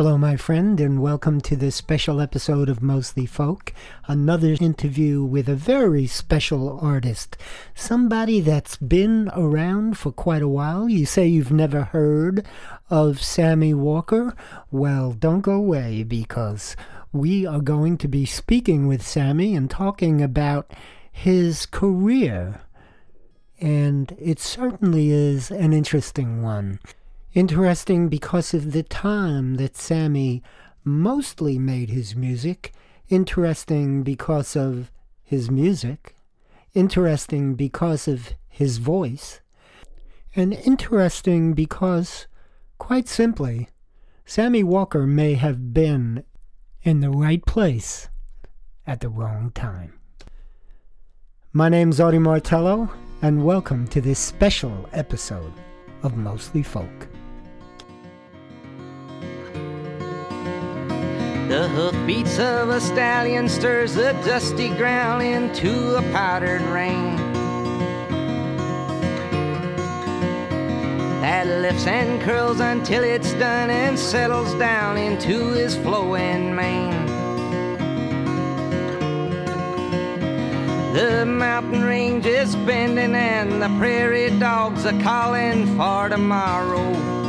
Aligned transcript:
Hello, 0.00 0.16
my 0.16 0.34
friend, 0.34 0.80
and 0.80 1.02
welcome 1.02 1.42
to 1.42 1.54
this 1.54 1.76
special 1.76 2.22
episode 2.22 2.70
of 2.70 2.82
Mostly 2.82 3.26
Folk. 3.26 3.74
Another 4.08 4.56
interview 4.58 5.22
with 5.22 5.46
a 5.46 5.54
very 5.54 6.06
special 6.06 6.80
artist. 6.80 7.36
Somebody 7.74 8.40
that's 8.40 8.78
been 8.78 9.30
around 9.36 9.98
for 9.98 10.10
quite 10.10 10.40
a 10.40 10.48
while. 10.48 10.88
You 10.88 11.04
say 11.04 11.26
you've 11.26 11.52
never 11.52 11.82
heard 11.82 12.46
of 12.88 13.22
Sammy 13.22 13.74
Walker? 13.74 14.34
Well, 14.70 15.12
don't 15.12 15.42
go 15.42 15.52
away 15.52 16.02
because 16.02 16.76
we 17.12 17.44
are 17.44 17.60
going 17.60 17.98
to 17.98 18.08
be 18.08 18.24
speaking 18.24 18.86
with 18.86 19.06
Sammy 19.06 19.54
and 19.54 19.68
talking 19.68 20.22
about 20.22 20.72
his 21.12 21.66
career. 21.66 22.62
And 23.60 24.16
it 24.18 24.40
certainly 24.40 25.10
is 25.10 25.50
an 25.50 25.74
interesting 25.74 26.42
one. 26.42 26.78
Interesting 27.32 28.08
because 28.08 28.52
of 28.54 28.72
the 28.72 28.82
time 28.82 29.54
that 29.54 29.76
Sammy 29.76 30.42
mostly 30.82 31.60
made 31.60 31.88
his 31.88 32.16
music. 32.16 32.72
Interesting 33.08 34.02
because 34.02 34.56
of 34.56 34.90
his 35.22 35.48
music. 35.48 36.16
Interesting 36.74 37.54
because 37.54 38.08
of 38.08 38.30
his 38.48 38.78
voice. 38.78 39.40
And 40.34 40.54
interesting 40.54 41.54
because, 41.54 42.26
quite 42.78 43.06
simply, 43.06 43.68
Sammy 44.24 44.64
Walker 44.64 45.06
may 45.06 45.34
have 45.34 45.72
been 45.72 46.24
in 46.82 46.98
the 46.98 47.10
right 47.10 47.46
place 47.46 48.08
at 48.88 48.98
the 48.98 49.08
wrong 49.08 49.52
time. 49.54 50.00
My 51.52 51.68
name's 51.68 52.00
Audie 52.00 52.18
Martello, 52.18 52.90
and 53.22 53.44
welcome 53.44 53.86
to 53.88 54.00
this 54.00 54.18
special 54.18 54.88
episode 54.92 55.52
of 56.02 56.16
Mostly 56.16 56.64
Folk. 56.64 57.09
The 61.50 61.66
hoofbeats 61.66 62.38
of 62.38 62.68
a 62.68 62.80
stallion 62.80 63.48
stirs 63.48 63.94
the 63.94 64.12
dusty 64.24 64.68
ground 64.68 65.24
into 65.24 65.96
a 65.96 66.02
powdered 66.12 66.62
rain. 66.62 67.16
That 71.20 71.48
lifts 71.48 71.88
and 71.88 72.22
curls 72.22 72.60
until 72.60 73.02
it's 73.02 73.32
done 73.32 73.68
and 73.68 73.98
settles 73.98 74.54
down 74.60 74.96
into 74.96 75.48
his 75.48 75.74
flowing 75.74 76.54
mane. 76.54 77.06
The 80.94 81.26
mountain 81.26 81.82
range 81.82 82.26
is 82.26 82.54
bending 82.54 83.16
and 83.16 83.60
the 83.60 83.76
prairie 83.76 84.30
dogs 84.38 84.86
are 84.86 85.02
calling 85.02 85.66
for 85.76 86.08
tomorrow. 86.08 87.19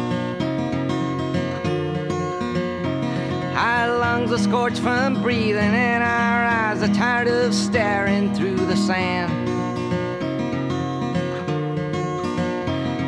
Our 3.61 3.99
lungs 3.99 4.31
are 4.31 4.39
scorched 4.39 4.79
from 4.79 5.21
breathing, 5.21 5.75
and 5.75 6.01
our 6.01 6.43
eyes 6.43 6.81
are 6.81 6.91
tired 6.95 7.27
of 7.27 7.53
staring 7.53 8.33
through 8.33 8.55
the 8.55 8.75
sand. 8.75 9.31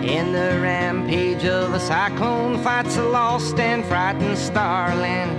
In 0.05 0.31
the 0.31 0.59
rampage 0.61 1.43
of 1.43 1.73
a 1.73 1.79
cyclone 1.79 2.61
fights 2.61 2.97
a 2.97 3.03
lost 3.03 3.57
and 3.57 3.83
frightened 3.85 4.37
starling. 4.37 5.31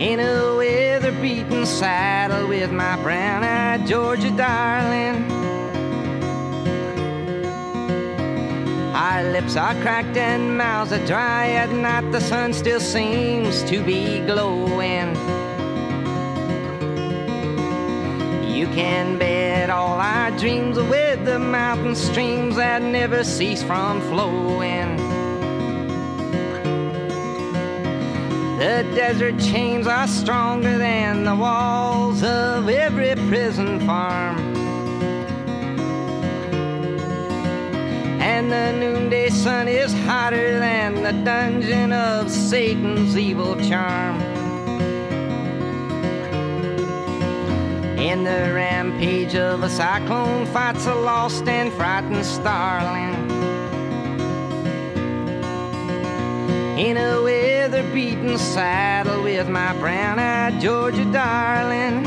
In 0.00 0.20
a 0.20 0.56
weather 0.56 1.10
beaten 1.20 1.66
saddle 1.66 2.46
with 2.46 2.70
my 2.70 2.94
brown 3.02 3.42
eyed 3.42 3.88
Georgia 3.88 4.30
darling. 4.30 5.55
Our 8.96 9.24
lips 9.24 9.56
are 9.56 9.74
cracked 9.82 10.16
and 10.16 10.56
mouths 10.56 10.90
are 10.90 11.06
dry. 11.06 11.48
At 11.48 11.70
night, 11.70 12.10
the 12.12 12.20
sun 12.20 12.54
still 12.54 12.80
seems 12.80 13.62
to 13.64 13.84
be 13.84 14.20
glowing. 14.20 15.14
You 18.56 18.66
can 18.68 19.18
bet 19.18 19.68
all 19.68 20.00
our 20.00 20.30
dreams 20.38 20.78
are 20.78 20.88
with 20.88 21.26
the 21.26 21.38
mountain 21.38 21.94
streams 21.94 22.56
that 22.56 22.80
never 22.80 23.22
cease 23.22 23.62
from 23.62 24.00
flowing. 24.00 24.96
The 28.58 28.82
desert 28.94 29.38
chains 29.38 29.86
are 29.86 30.08
stronger 30.08 30.78
than 30.78 31.24
the 31.24 31.36
walls 31.36 32.22
of 32.22 32.66
every 32.70 33.14
prison 33.28 33.78
farm. 33.86 34.55
And 38.36 38.52
the 38.52 38.70
noonday 38.72 39.30
sun 39.30 39.66
is 39.66 39.94
hotter 40.04 40.58
than 40.58 41.02
the 41.02 41.12
dungeon 41.24 41.90
of 41.90 42.30
Satan's 42.30 43.16
evil 43.16 43.56
charm. 43.66 44.20
In 47.98 48.24
the 48.24 48.52
rampage 48.52 49.34
of 49.36 49.62
a 49.62 49.70
cyclone 49.70 50.44
fights 50.48 50.84
a 50.84 50.94
lost 50.94 51.48
and 51.48 51.72
frightened 51.72 52.26
starling. 52.26 53.14
In 56.78 56.98
a 56.98 57.22
weather 57.22 57.84
beaten 57.94 58.36
saddle 58.36 59.22
with 59.22 59.48
my 59.48 59.72
brown 59.78 60.18
eyed 60.18 60.60
Georgia 60.60 61.06
darling. 61.10 62.04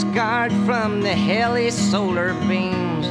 Scarred 0.00 0.52
from 0.66 1.00
the 1.00 1.14
hellish 1.14 1.74
solar 1.74 2.34
beams. 2.48 3.06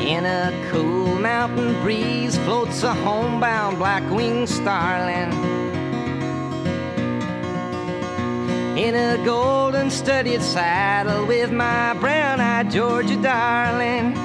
In 0.00 0.24
a 0.26 0.52
cool 0.70 1.18
mountain 1.18 1.72
breeze 1.82 2.36
floats 2.38 2.82
a 2.82 2.92
homebound 2.92 3.78
black 3.78 4.02
winged 4.10 4.48
starling. 4.48 5.32
In 8.76 8.94
a 8.94 9.24
golden 9.24 9.90
studded 9.90 10.42
saddle 10.42 11.26
with 11.26 11.50
my 11.50 11.94
brown 11.94 12.40
eyed 12.40 12.70
Georgia 12.70 13.16
darling. 13.16 14.15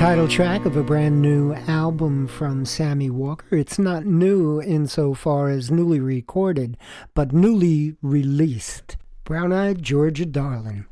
Title 0.00 0.26
track 0.26 0.64
of 0.64 0.78
a 0.78 0.82
brand 0.82 1.20
new 1.20 1.52
album 1.68 2.26
from 2.26 2.64
Sammy 2.64 3.10
Walker. 3.10 3.54
It's 3.54 3.78
not 3.78 4.06
new 4.06 4.58
insofar 4.62 5.50
as 5.50 5.70
newly 5.70 6.00
recorded, 6.00 6.78
but 7.14 7.34
newly 7.34 7.96
released. 8.00 8.96
Brown 9.24 9.52
Eyed 9.52 9.82
Georgia 9.82 10.24
Darling 10.24 10.86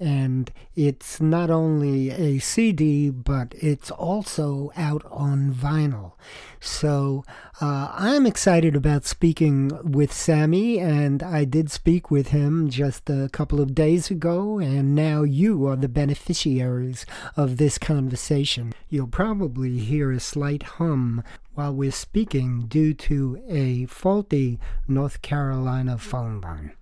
and 0.00 0.50
it's 0.74 1.20
not 1.20 1.50
only 1.50 2.10
a 2.10 2.38
CD, 2.38 3.10
but 3.10 3.54
it's 3.58 3.90
also 3.90 4.72
out 4.76 5.04
on 5.10 5.52
vinyl. 5.52 6.12
So 6.58 7.24
uh, 7.60 7.92
I'm 7.92 8.26
excited 8.26 8.74
about 8.74 9.04
speaking 9.04 9.70
with 9.84 10.12
Sammy, 10.12 10.78
and 10.78 11.22
I 11.22 11.44
did 11.44 11.70
speak 11.70 12.10
with 12.10 12.28
him 12.28 12.70
just 12.70 13.08
a 13.10 13.28
couple 13.30 13.60
of 13.60 13.74
days 13.74 14.10
ago, 14.10 14.58
and 14.58 14.94
now 14.94 15.22
you 15.22 15.66
are 15.66 15.76
the 15.76 15.88
beneficiaries 15.88 17.04
of 17.36 17.58
this 17.58 17.76
conversation. 17.78 18.72
You'll 18.88 19.06
probably 19.06 19.78
hear 19.78 20.10
a 20.10 20.20
slight 20.20 20.62
hum 20.62 21.22
while 21.54 21.74
we're 21.74 21.92
speaking 21.92 22.66
due 22.68 22.94
to 22.94 23.42
a 23.48 23.84
faulty 23.86 24.58
North 24.88 25.20
Carolina 25.20 25.98
phone 25.98 26.40
line. 26.40 26.72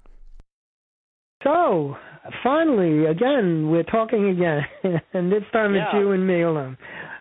So, 1.43 1.97
finally, 2.43 3.07
again, 3.07 3.71
we're 3.71 3.85
talking 3.85 4.29
again, 4.29 4.63
and 5.13 5.31
this 5.31 5.43
time 5.53 5.75
yeah. 5.75 5.87
it's 5.87 5.95
you 5.95 6.13
and 6.13 6.27
me 6.27 6.43
alone. 6.43 6.77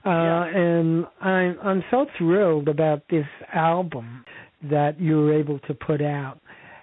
Uh, 0.05 0.09
yeah. 0.09 0.45
And 0.45 1.05
I'm 1.21 1.57
I'm 1.63 1.83
so 1.91 2.05
thrilled 2.17 2.67
about 2.67 3.03
this 3.09 3.25
album 3.53 4.23
that 4.69 4.99
you 4.99 5.17
were 5.17 5.33
able 5.33 5.59
to 5.59 5.73
put 5.73 6.01
out. 6.01 6.39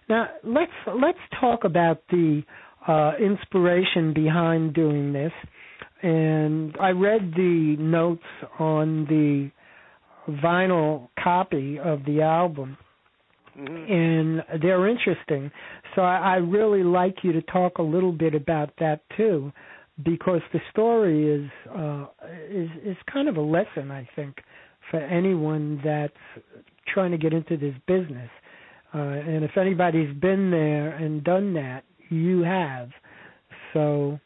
Now 0.08 0.28
let's 0.42 0.72
let's 0.86 1.18
talk 1.40 1.64
about 1.64 2.02
the 2.10 2.42
uh, 2.86 3.12
inspiration 3.20 4.12
behind 4.12 4.74
doing 4.74 5.12
this. 5.12 5.32
And 6.02 6.76
I 6.78 6.90
read 6.90 7.32
the 7.34 7.76
notes 7.78 8.22
on 8.58 9.06
the 9.06 9.50
vinyl 10.42 11.08
copy 11.22 11.78
of 11.78 12.04
the 12.04 12.20
album, 12.20 12.76
mm-hmm. 13.58 13.92
and 13.92 14.62
they're 14.62 14.86
interesting. 14.86 15.50
So 15.94 16.02
I, 16.02 16.16
I 16.16 16.34
really 16.36 16.82
like 16.82 17.18
you 17.22 17.32
to 17.32 17.42
talk 17.42 17.78
a 17.78 17.82
little 17.82 18.12
bit 18.12 18.34
about 18.34 18.70
that 18.80 19.00
too, 19.16 19.52
because 20.04 20.40
the 20.52 20.60
story 20.70 21.32
is 21.32 21.50
uh, 21.70 22.06
is 22.50 22.68
is 22.84 22.96
kind 23.12 23.28
of 23.28 23.36
a 23.36 23.40
lesson 23.40 23.90
I 23.90 24.08
think 24.16 24.38
for 24.90 25.00
anyone 25.00 25.80
that's 25.84 26.12
trying 26.92 27.10
to 27.12 27.18
get 27.18 27.32
into 27.32 27.56
this 27.56 27.74
business. 27.86 28.30
Uh, 28.92 28.98
and 28.98 29.44
if 29.44 29.56
anybody's 29.56 30.14
been 30.18 30.50
there 30.50 30.90
and 30.90 31.24
done 31.24 31.54
that, 31.54 31.84
you 32.10 32.42
have. 32.42 32.90
So 33.72 34.20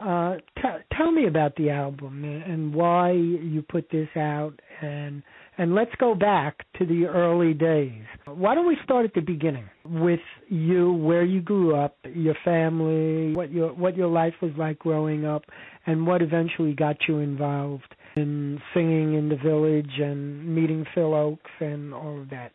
uh, 0.00 0.36
t- 0.56 0.96
tell 0.96 1.10
me 1.10 1.26
about 1.26 1.56
the 1.56 1.70
album 1.70 2.24
and 2.24 2.72
why 2.74 3.12
you 3.12 3.64
put 3.68 3.90
this 3.90 4.08
out, 4.16 4.54
and 4.80 5.22
and 5.60 5.74
let's 5.74 5.90
go 5.98 6.14
back 6.14 6.64
to 6.78 6.86
the 6.86 7.04
early 7.04 7.52
days. 7.52 8.02
Why 8.24 8.54
don't 8.54 8.66
we 8.66 8.78
start 8.82 9.04
at 9.04 9.12
the 9.12 9.20
beginning 9.20 9.68
with 9.84 10.20
you, 10.48 10.94
where 10.94 11.22
you 11.22 11.42
grew 11.42 11.76
up, 11.76 11.98
your 12.14 12.34
family, 12.42 13.34
what 13.34 13.52
your 13.52 13.74
what 13.74 13.94
your 13.94 14.08
life 14.08 14.32
was 14.40 14.52
like 14.56 14.78
growing 14.78 15.26
up, 15.26 15.42
and 15.86 16.06
what 16.06 16.22
eventually 16.22 16.72
got 16.72 16.96
you 17.06 17.18
involved 17.18 17.94
in 18.16 18.58
singing 18.72 19.14
in 19.14 19.28
the 19.28 19.36
village 19.36 19.98
and 19.98 20.54
meeting 20.54 20.86
Phil 20.94 21.10
Ochs 21.10 21.36
and 21.60 21.92
all 21.92 22.22
of 22.22 22.30
that. 22.30 22.52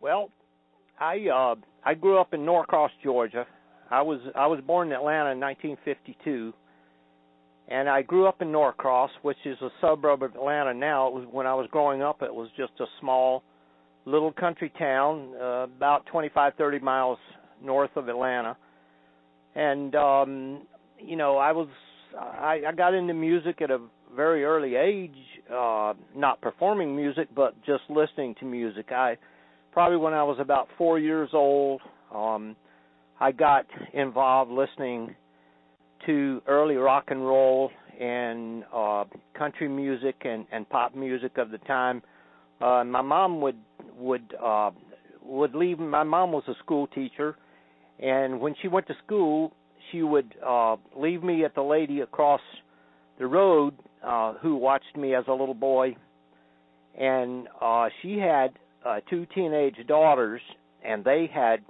Well, 0.00 0.30
I 1.00 1.26
uh 1.34 1.56
I 1.84 1.94
grew 1.94 2.20
up 2.20 2.34
in 2.34 2.44
Norcross, 2.44 2.92
Georgia. 3.02 3.48
I 3.90 4.02
was 4.02 4.20
I 4.36 4.46
was 4.46 4.60
born 4.64 4.88
in 4.88 4.94
Atlanta 4.94 5.32
in 5.32 5.40
1952 5.40 6.52
and 7.68 7.88
I 7.88 8.02
grew 8.02 8.26
up 8.26 8.42
in 8.42 8.52
Norcross, 8.52 9.10
which 9.22 9.38
is 9.44 9.56
a 9.62 9.70
suburb 9.80 10.22
of 10.22 10.34
Atlanta 10.34 10.74
now. 10.74 11.08
It 11.08 11.14
was 11.14 11.28
when 11.30 11.46
I 11.46 11.54
was 11.54 11.66
growing 11.70 12.02
up, 12.02 12.22
it 12.22 12.34
was 12.34 12.48
just 12.56 12.72
a 12.80 12.86
small 13.00 13.42
little 14.04 14.32
country 14.32 14.70
town, 14.78 15.32
uh, 15.40 15.64
about 15.64 16.04
25, 16.06 16.52
30 16.58 16.78
miles 16.80 17.18
north 17.62 17.90
of 17.96 18.08
Atlanta. 18.08 18.56
And 19.54 19.94
um, 19.94 20.62
you 20.98 21.16
know, 21.16 21.38
I 21.38 21.52
was 21.52 21.68
I, 22.18 22.62
I 22.68 22.72
got 22.72 22.94
into 22.94 23.14
music 23.14 23.62
at 23.62 23.70
a 23.70 23.78
very 24.14 24.44
early 24.44 24.76
age, 24.76 25.16
uh, 25.52 25.94
not 26.14 26.40
performing 26.40 26.94
music, 26.94 27.28
but 27.34 27.54
just 27.64 27.82
listening 27.88 28.34
to 28.40 28.44
music. 28.44 28.92
I 28.92 29.16
probably 29.72 29.96
when 29.96 30.12
I 30.12 30.22
was 30.22 30.36
about 30.38 30.68
four 30.76 30.98
years 30.98 31.30
old, 31.32 31.80
um, 32.14 32.56
I 33.20 33.32
got 33.32 33.66
involved 33.92 34.50
listening 34.50 35.14
to 36.06 36.42
early 36.46 36.76
rock 36.76 37.04
and 37.08 37.26
roll 37.26 37.70
and 38.00 38.64
uh 38.74 39.04
country 39.38 39.68
music 39.68 40.16
and 40.24 40.46
and 40.52 40.68
pop 40.68 40.94
music 40.94 41.38
of 41.38 41.50
the 41.50 41.58
time. 41.58 42.02
Uh 42.60 42.84
my 42.84 43.02
mom 43.02 43.40
would 43.40 43.58
would 43.96 44.34
uh 44.44 44.70
would 45.22 45.54
leave 45.54 45.78
my 45.78 46.02
mom 46.02 46.32
was 46.32 46.44
a 46.48 46.54
school 46.62 46.86
teacher 46.88 47.36
and 48.00 48.40
when 48.40 48.54
she 48.60 48.68
went 48.68 48.86
to 48.86 48.94
school 49.04 49.52
she 49.90 50.02
would 50.02 50.34
uh 50.44 50.76
leave 50.96 51.22
me 51.22 51.44
at 51.44 51.54
the 51.54 51.62
lady 51.62 52.00
across 52.00 52.40
the 53.18 53.26
road 53.26 53.74
uh 54.04 54.34
who 54.34 54.56
watched 54.56 54.96
me 54.96 55.14
as 55.14 55.24
a 55.28 55.32
little 55.32 55.54
boy. 55.54 55.96
And 56.98 57.48
uh 57.60 57.88
she 58.02 58.18
had 58.18 58.50
uh 58.84 59.00
two 59.08 59.26
teenage 59.34 59.76
daughters 59.86 60.40
and 60.84 61.04
they 61.04 61.30
had 61.32 61.60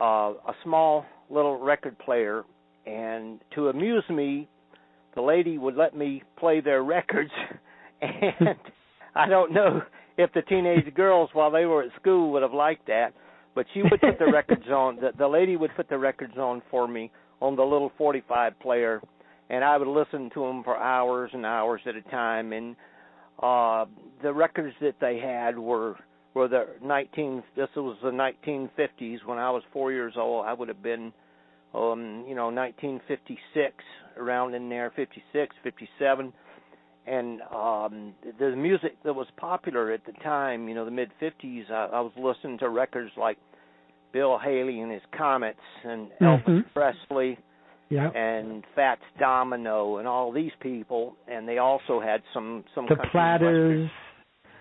uh 0.00 0.32
a 0.48 0.54
small 0.64 1.04
little 1.30 1.60
record 1.60 1.96
player 1.98 2.44
and 2.86 3.40
to 3.54 3.68
amuse 3.68 4.04
me, 4.08 4.48
the 5.14 5.22
lady 5.22 5.58
would 5.58 5.76
let 5.76 5.96
me 5.96 6.22
play 6.38 6.60
their 6.60 6.82
records, 6.82 7.30
and 8.02 8.56
I 9.14 9.28
don't 9.28 9.52
know 9.52 9.82
if 10.16 10.32
the 10.32 10.42
teenage 10.42 10.92
girls 10.94 11.30
while 11.32 11.50
they 11.50 11.64
were 11.64 11.82
at 11.82 11.90
school 12.00 12.32
would 12.32 12.42
have 12.42 12.52
liked 12.52 12.86
that, 12.86 13.12
but 13.54 13.66
she 13.74 13.82
would 13.82 14.00
put 14.00 14.18
the 14.18 14.26
records 14.32 14.68
on. 14.68 14.96
The, 14.96 15.10
the 15.16 15.26
lady 15.26 15.56
would 15.56 15.74
put 15.76 15.88
the 15.88 15.98
records 15.98 16.36
on 16.36 16.62
for 16.70 16.86
me 16.86 17.10
on 17.40 17.56
the 17.56 17.62
little 17.62 17.90
45 17.98 18.58
player, 18.60 19.00
and 19.48 19.64
I 19.64 19.76
would 19.76 19.88
listen 19.88 20.30
to 20.34 20.40
them 20.40 20.62
for 20.62 20.76
hours 20.76 21.30
and 21.32 21.44
hours 21.44 21.80
at 21.86 21.96
a 21.96 22.02
time. 22.02 22.52
And 22.52 22.76
uh 23.42 23.86
the 24.22 24.32
records 24.32 24.74
that 24.82 24.96
they 25.00 25.18
had 25.18 25.58
were 25.58 25.96
were 26.34 26.48
the 26.48 26.66
19. 26.82 27.42
This 27.56 27.68
was 27.76 27.96
the 28.02 28.10
1950s 28.10 29.24
when 29.24 29.38
I 29.38 29.50
was 29.50 29.62
four 29.72 29.92
years 29.92 30.14
old. 30.16 30.46
I 30.46 30.52
would 30.52 30.68
have 30.68 30.82
been 30.82 31.12
um, 31.74 32.24
you 32.28 32.34
know, 32.34 32.46
1956, 32.46 33.74
around 34.16 34.54
in 34.54 34.68
there, 34.68 34.92
56, 34.94 35.54
57, 35.62 36.32
and 37.06 37.40
um, 37.42 38.14
the 38.38 38.54
music 38.56 38.96
that 39.04 39.14
was 39.14 39.26
popular 39.36 39.90
at 39.90 40.04
the 40.04 40.12
time, 40.24 40.68
you 40.68 40.74
know, 40.74 40.84
the 40.84 40.90
mid 40.90 41.10
50s, 41.20 41.70
I, 41.70 41.86
I 41.92 42.00
was 42.00 42.12
listening 42.16 42.58
to 42.58 42.68
records 42.68 43.10
like 43.16 43.38
Bill 44.12 44.38
Haley 44.38 44.80
and 44.80 44.92
his 44.92 45.02
Comets 45.16 45.58
and 45.84 46.08
mm-hmm. 46.20 46.50
Elvis 46.50 46.64
Presley. 46.74 47.38
Yeah. 47.88 48.08
And 48.10 48.62
Fats 48.76 49.02
Domino 49.18 49.96
and 49.96 50.06
all 50.06 50.30
these 50.30 50.52
people, 50.60 51.16
and 51.26 51.48
they 51.48 51.58
also 51.58 52.00
had 52.00 52.22
some 52.32 52.62
some 52.72 52.86
the 52.88 52.94
Platters, 53.10 53.90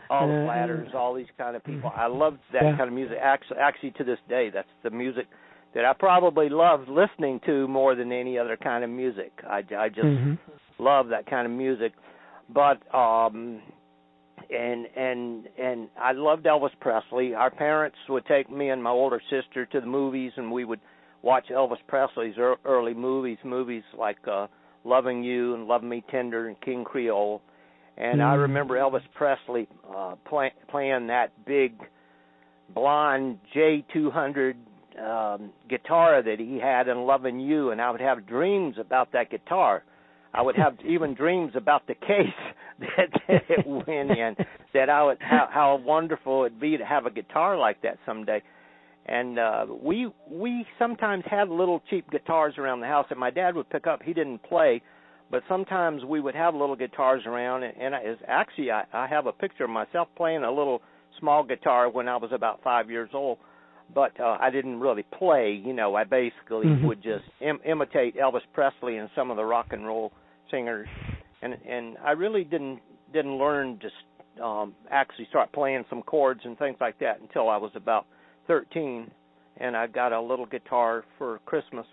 all 0.10 0.28
the 0.28 0.34
uh, 0.34 0.46
Platters, 0.46 0.89
all 0.96 1.13
these 1.13 1.28
kind 1.38 1.56
of 1.56 1.63
people. 1.63 1.92
I 1.96 2.08
loved 2.08 2.39
that 2.54 2.63
yeah. 2.63 2.75
kind 2.75 2.88
of 2.88 2.94
music. 2.94 3.20
Actually, 3.22 3.58
actually, 3.60 3.92
to 4.00 4.04
this 4.04 4.18
day, 4.28 4.50
that's 4.51 4.68
the 4.82 4.89
music 4.89 5.28
that 5.76 5.86
I 5.86 5.94
probably 5.94 6.50
love 6.50 6.88
listening 6.88 7.40
to 7.46 7.68
more 7.68 7.96
than 7.96 8.12
any 8.12 8.38
other 8.38 8.58
kind 8.58 8.84
of 8.84 8.90
music. 8.90 9.32
I, 9.48 9.58
I 9.78 9.90
just 9.90 10.02
mm-hmm. 10.02 10.34
love 10.80 11.10
that 11.10 11.30
kind 11.30 11.46
of 11.46 11.52
music. 11.52 11.94
But 12.54 12.82
um 12.96 13.62
and 14.50 14.88
and 14.96 15.48
and 15.60 15.90
I 16.02 16.14
loved 16.14 16.46
Elvis 16.46 16.72
Presley. 16.80 17.36
Our 17.36 17.52
parents 17.52 17.98
would 18.08 18.26
take 18.26 18.50
me 18.50 18.70
and 18.70 18.82
my 18.82 18.90
older 18.90 19.22
sister 19.30 19.66
to 19.68 19.80
the 19.80 19.86
movies 19.86 20.32
and 20.38 20.52
we 20.52 20.66
would 20.66 20.80
watch 21.22 21.48
Elvis 21.52 21.78
Presley's 21.88 22.36
early 22.66 22.94
movies, 22.94 23.38
movies 23.44 23.84
like 23.98 24.18
uh 24.28 24.48
Loving 24.86 25.24
You 25.24 25.54
and 25.54 25.68
Love 25.68 25.84
Me 25.84 26.04
Tender 26.10 26.48
and 26.48 26.60
King 26.62 26.84
Creole. 26.84 27.42
And 27.98 28.22
mm-hmm. 28.22 28.32
I 28.32 28.36
remember 28.36 28.76
Elvis 28.76 29.04
Presley 29.14 29.68
uh 29.96 30.16
play, 30.28 30.52
playing 30.70 31.08
that 31.08 31.46
big 31.46 31.74
blonde 32.74 33.40
J200 33.56 34.56
um, 35.00 35.51
guitar 35.70 36.22
that 36.22 36.39
he 36.39 36.60
had 36.62 36.88
in 36.88 37.06
Loving 37.06 37.39
You, 37.39 37.72
and 37.72 37.82
I 37.82 37.91
would 37.91 38.01
have 38.01 38.27
dreams 38.27 38.75
about 38.79 39.12
that 39.13 39.29
guitar. 39.29 39.84
I 40.34 40.41
would 40.41 40.56
have 40.56 40.77
even 40.88 41.13
dreams 41.15 41.53
about 41.56 41.88
the 41.88 41.96
case 41.96 42.34
that, 42.79 43.10
that 43.27 43.44
it 43.50 43.65
went 43.65 44.12
in. 44.12 44.36
That 44.72 44.88
I 44.88 45.03
would 45.03 45.18
how, 45.20 45.50
how 45.51 45.82
wonderful 45.84 46.44
it'd 46.46 46.60
be 46.60 46.77
to 46.77 46.86
have 46.86 47.08
a 47.08 47.10
guitar 47.10 47.58
like 47.58 47.82
that 47.82 47.98
someday. 48.06 48.44
And 49.08 49.39
uh 49.39 49.65
we 49.82 50.12
we 50.29 50.63
sometimes 50.77 51.24
had 51.27 51.50
little 51.50 51.82
cheap 51.89 52.08
guitars 52.12 52.53
around 52.60 52.82
the 52.82 52.86
house 52.86 53.08
that 53.10 53.18
my 53.18 53.32
dad 53.32 53.56
would 53.56 53.68
pick 53.72 53.88
up. 53.88 54.03
He 54.03 54.13
didn't 54.13 54.44
play, 54.44 54.84
but 55.32 55.41
sometimes 55.50 56.06
we 56.06 56.22
would 56.22 56.36
have 56.36 56.53
little 56.53 56.75
guitars 56.75 57.24
around. 57.25 57.63
And, 57.63 57.75
and 57.82 57.96
I, 57.96 58.01
actually, 58.27 58.70
I, 58.70 58.84
I 58.94 59.08
have 59.08 59.25
a 59.25 59.32
picture 59.32 59.63
of 59.63 59.72
myself 59.72 60.08
playing 60.15 60.44
a 60.44 60.51
little 60.51 60.84
small 61.20 61.44
guitar 61.44 61.89
when 61.89 62.08
I 62.08 62.18
was 62.18 62.29
about 62.32 62.62
five 62.63 62.91
years 62.91 63.10
old 63.12 63.39
but 63.93 64.19
uh, 64.19 64.38
I 64.39 64.50
didn't 64.50 64.79
really 64.79 65.03
play. 65.17 65.62
You 65.63 65.74
know, 65.74 65.96
I 65.96 66.03
basically 66.03 66.67
mm-hmm. 66.67 66.88
would 66.88 67.01
just 67.01 67.25
Im- 67.41 67.60
imitate 67.65 68.15
Elvis 68.17 68.41
Presley 68.53 68.98
and 68.98 69.10
some 69.15 69.31
of 69.31 69.38
the 69.38 69.46
rock 69.46 69.67
and 69.72 69.86
roll 69.86 70.12
singers. 70.51 70.88
and 71.41 71.55
and 71.67 71.98
I 72.03 72.12
really 72.12 72.43
didn't 72.43 72.79
didn't 73.13 73.38
learn 73.38 73.79
to 73.79 74.43
um, 74.43 74.74
actually 74.89 75.27
start 75.29 75.51
playing 75.51 75.84
some 75.89 76.01
chords 76.03 76.41
and 76.43 76.58
things 76.58 76.77
like 76.79 77.00
that 77.00 77.19
until 77.22 77.50
I 77.50 77.58
was 77.58 77.72
about 77.75 78.05
13, 78.48 79.10
and 79.58 79.75
I 79.75 79.88
got 79.88 80.13
a 80.13 80.22
little 80.22 80.46
guitar 80.46 81.03
for 81.17 81.39
Christmas. 81.46 81.86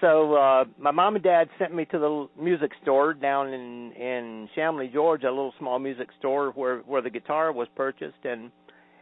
So 0.00 0.34
uh, 0.34 0.64
my 0.78 0.92
mom 0.92 1.16
and 1.16 1.24
dad 1.24 1.48
sent 1.58 1.74
me 1.74 1.84
to 1.86 1.98
the 1.98 2.28
music 2.40 2.70
store 2.82 3.14
down 3.14 3.52
in 3.52 3.92
in 3.92 4.48
Chamblee, 4.56 4.92
Georgia, 4.92 5.28
a 5.28 5.30
little 5.30 5.54
small 5.58 5.78
music 5.78 6.08
store 6.18 6.50
where 6.52 6.78
where 6.80 7.02
the 7.02 7.10
guitar 7.10 7.52
was 7.52 7.66
purchased, 7.74 8.24
and 8.24 8.50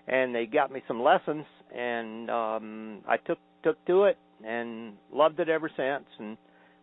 and 0.08 0.34
they 0.34 0.46
got 0.46 0.72
me 0.72 0.82
some 0.86 1.02
lessons, 1.02 1.44
and 1.74 2.30
um, 2.30 3.00
I 3.08 3.16
took 3.16 3.38
took 3.62 3.84
to 3.86 4.04
it 4.04 4.18
and 4.44 4.94
loved 5.12 5.40
it 5.40 5.48
ever 5.48 5.70
since. 5.76 6.04
And 6.18 6.36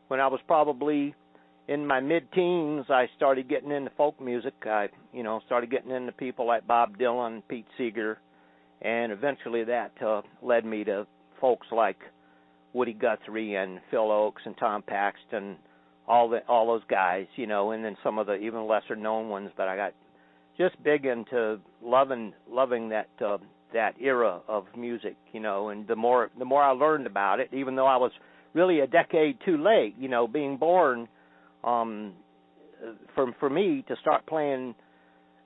when 0.08 0.20
I 0.20 0.28
was 0.28 0.40
probably 0.48 1.16
in 1.68 1.88
my 1.88 2.02
mid-teens, 2.02 2.86
I 2.90 3.08
started 3.16 3.48
getting 3.48 3.72
into 3.72 3.92
folk 3.92 4.20
music. 4.20 4.54
I, 4.66 4.90
you 5.14 5.24
know, 5.24 5.40
started 5.46 5.72
getting 5.72 5.92
into 5.92 6.12
people 6.12 6.46
like 6.46 6.68
Bob 6.68 6.98
Dylan, 6.98 7.42
Pete 7.48 7.68
Seeger, 7.78 8.18
and 8.82 9.12
eventually 9.12 9.64
that 9.64 9.92
uh, 10.06 10.22
led 10.42 10.66
me 10.66 10.84
to 10.84 11.08
folks 11.40 11.68
like 11.72 11.98
Woody 12.74 12.94
Guthrie 12.94 13.56
and 13.56 13.80
Phil 13.92 14.08
Ochs 14.08 14.46
and 14.46 14.58
Tom 14.58 14.82
Paxton, 14.82 15.56
all 16.08 16.28
the 16.28 16.40
all 16.48 16.68
those 16.68 16.84
guys, 16.90 17.28
you 17.38 17.48
know, 17.48 17.72
and 17.72 17.86
then 17.86 17.96
some 18.04 18.20
of 18.20 18.28
the 18.28 18.36
even 18.36 18.68
lesser 18.68 18.96
known 18.96 19.30
ones. 19.30 19.52
But 19.56 19.70
I 19.70 19.78
got 19.78 19.94
just 20.58 20.82
big 20.84 21.06
into 21.06 21.60
loving 21.82 22.34
loving 22.50 22.90
that 22.90 23.08
uh, 23.26 23.38
that 23.74 23.96
era 24.00 24.42
of 24.48 24.66
music, 24.78 25.16
you 25.32 25.40
know, 25.40 25.70
and 25.70 25.88
the 25.88 25.96
more 25.96 26.30
the 26.38 26.46
more 26.46 26.64
I 26.64 26.72
learned 26.72 27.08
about 27.08 27.40
it, 27.40 27.50
even 27.54 27.76
though 27.76 27.88
I 27.88 27.98
was 27.98 28.12
really 28.54 28.82
a 28.82 28.88
decade 28.88 29.38
too 29.46 29.58
late, 29.58 29.96
you 29.98 30.08
know, 30.08 30.28
being 30.28 30.58
born 30.58 31.08
um 31.64 32.14
for 33.16 33.34
for 33.40 33.50
me 33.50 33.84
to 33.88 33.96
start 34.02 34.26
playing 34.26 34.76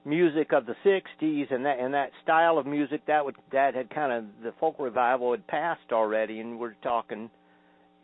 music 0.06 0.54
of 0.54 0.66
the 0.66 0.76
60s 0.86 1.54
and 1.54 1.66
that 1.66 1.80
and 1.80 1.94
that 1.94 2.12
style 2.24 2.58
of 2.58 2.66
music 2.66 3.02
that 3.08 3.24
would 3.24 3.36
that 3.52 3.76
had 3.76 3.90
kind 3.90 4.12
of 4.12 4.24
the 4.42 4.54
folk 4.60 4.76
revival 4.80 5.32
had 5.32 5.46
passed 5.48 5.92
already 5.92 6.40
and 6.40 6.58
we're 6.58 6.76
talking 6.82 7.30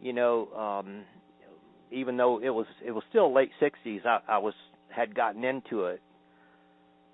you 0.02 0.12
know 0.12 0.50
um 0.54 1.04
even 1.92 2.18
though 2.18 2.42
it 2.44 2.50
was 2.50 2.66
it 2.86 2.92
was 2.92 3.04
still 3.10 3.34
late 3.34 3.52
60s 3.62 4.06
I 4.06 4.20
I 4.28 4.38
was 4.38 4.54
had 4.90 5.16
gotten 5.16 5.46
into 5.46 5.86
it 5.86 6.02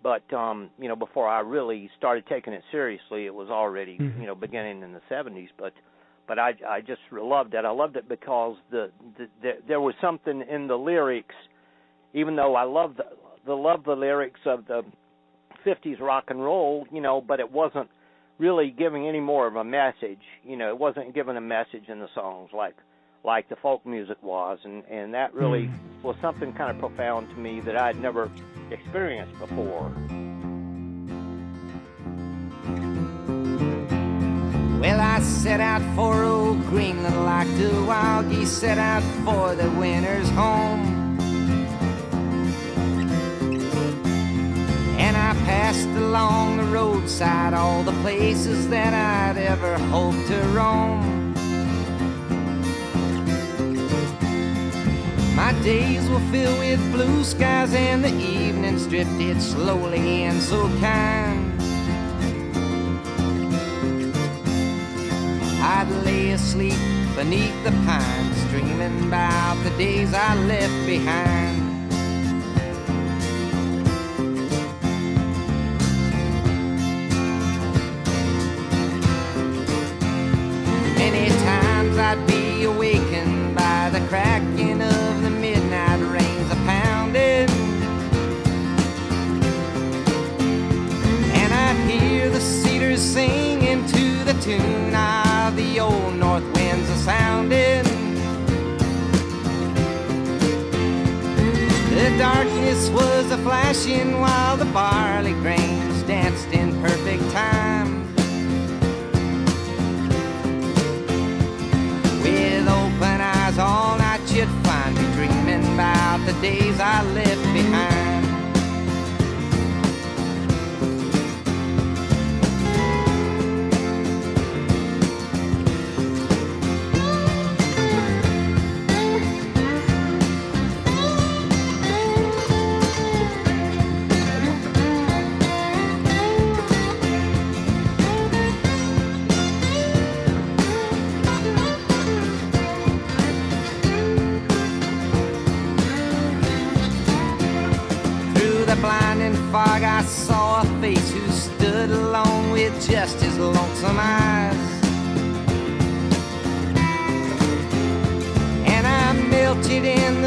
but 0.03 0.31
um 0.33 0.69
you 0.79 0.87
know 0.87 0.95
before 0.95 1.27
I 1.27 1.41
really 1.41 1.89
started 1.97 2.25
taking 2.27 2.53
it 2.53 2.63
seriously 2.71 3.25
it 3.25 3.33
was 3.33 3.49
already 3.49 3.97
mm-hmm. 3.97 4.21
you 4.21 4.27
know 4.27 4.35
beginning 4.35 4.81
in 4.81 4.93
the 4.93 5.01
70s 5.09 5.49
but 5.57 5.73
but 6.27 6.39
I 6.39 6.53
I 6.67 6.81
just 6.81 7.01
loved 7.11 7.53
it 7.53 7.65
I 7.65 7.71
loved 7.71 7.95
it 7.95 8.07
because 8.07 8.57
the, 8.71 8.91
the, 9.17 9.27
the 9.41 9.51
there 9.67 9.81
was 9.81 9.95
something 10.01 10.43
in 10.49 10.67
the 10.67 10.77
lyrics 10.77 11.35
even 12.13 12.35
though 12.35 12.55
I 12.55 12.63
loved 12.63 12.97
the, 12.97 13.05
the 13.45 13.55
love 13.55 13.83
the 13.83 13.95
lyrics 13.95 14.41
of 14.45 14.65
the 14.67 14.83
50s 15.65 15.99
rock 15.99 16.25
and 16.27 16.43
roll 16.43 16.87
you 16.91 17.01
know 17.01 17.21
but 17.21 17.39
it 17.39 17.51
wasn't 17.51 17.89
really 18.37 18.71
giving 18.71 19.07
any 19.07 19.19
more 19.19 19.47
of 19.47 19.55
a 19.55 19.63
message 19.63 20.21
you 20.43 20.57
know 20.57 20.69
it 20.69 20.77
wasn't 20.77 21.13
giving 21.13 21.35
a 21.37 21.41
message 21.41 21.89
in 21.89 21.99
the 21.99 22.09
songs 22.15 22.49
like 22.53 22.75
like 23.23 23.49
the 23.49 23.55
folk 23.57 23.85
music 23.85 24.17
was, 24.21 24.59
and 24.63 24.83
and 24.85 25.13
that 25.13 25.33
really 25.33 25.63
mm. 25.63 26.03
was 26.03 26.15
something 26.21 26.53
kind 26.53 26.71
of 26.71 26.79
profound 26.79 27.29
to 27.29 27.35
me 27.35 27.59
that 27.61 27.75
I'd 27.75 27.99
never 27.99 28.31
experienced 28.71 29.37
before. 29.39 29.91
Well, 34.79 35.01
I 35.01 35.19
set 35.19 35.59
out 35.59 35.81
for 35.95 36.23
old 36.23 36.65
Greenland 36.67 37.25
like 37.25 37.47
the 37.57 37.83
wild 37.85 38.29
geese 38.29 38.49
set 38.49 38.77
out 38.77 39.03
for 39.25 39.53
the 39.55 39.69
winter's 39.71 40.29
home. 40.29 41.17
And 44.97 45.17
I 45.17 45.33
passed 45.45 45.89
along 45.89 46.57
the 46.57 46.63
roadside 46.63 47.53
all 47.53 47.83
the 47.83 47.91
places 48.01 48.69
that 48.69 48.93
I'd 48.93 49.37
ever 49.37 49.77
hoped 49.89 50.27
to 50.27 50.37
roam. 50.53 51.33
My 55.35 55.53
days 55.63 56.09
were 56.09 56.19
filled 56.31 56.59
with 56.59 56.91
blue 56.91 57.23
skies 57.23 57.73
and 57.73 58.03
the 58.03 58.11
drifted 58.87 59.41
slowly 59.41 60.23
in 60.23 60.39
so 60.39 60.67
kind. 60.79 61.53
I'd 65.61 65.89
lay 66.05 66.31
asleep 66.31 66.79
beneath 67.15 67.63
the 67.63 67.71
pines, 67.85 68.43
dreaming 68.49 69.07
about 69.07 69.55
the 69.63 69.71
days 69.71 70.13
I 70.13 70.35
left 70.35 70.85
behind. 70.85 71.89
Many 80.97 81.29
times 81.29 81.97
I'd 81.97 82.27
be 82.27 82.38
singing 93.19 93.85
to 93.85 94.23
the 94.23 94.35
tune 94.41 94.95
of 94.95 95.53
the 95.57 95.77
old 95.77 96.15
north 96.15 96.47
winds 96.55 96.89
a 96.89 96.97
sounding. 97.09 97.83
The 101.97 102.07
darkness 102.17 102.89
was 102.89 103.29
a 103.31 103.37
flashing 103.39 104.21
while 104.21 104.55
the 104.55 104.69
barley 104.77 105.33
grains 105.43 106.01
danced 106.03 106.49
in 106.59 106.67
perfect 106.81 107.25
time. 107.31 107.91
With 112.23 112.67
open 112.81 113.19
eyes 113.35 113.57
all 113.59 113.97
night 113.97 114.23
you'd 114.33 114.53
find 114.65 114.95
me 114.95 115.05
dreaming 115.17 115.65
about 115.73 116.19
the 116.25 116.35
days 116.41 116.79
I 116.79 117.03
left 117.17 117.43
behind. 117.53 117.88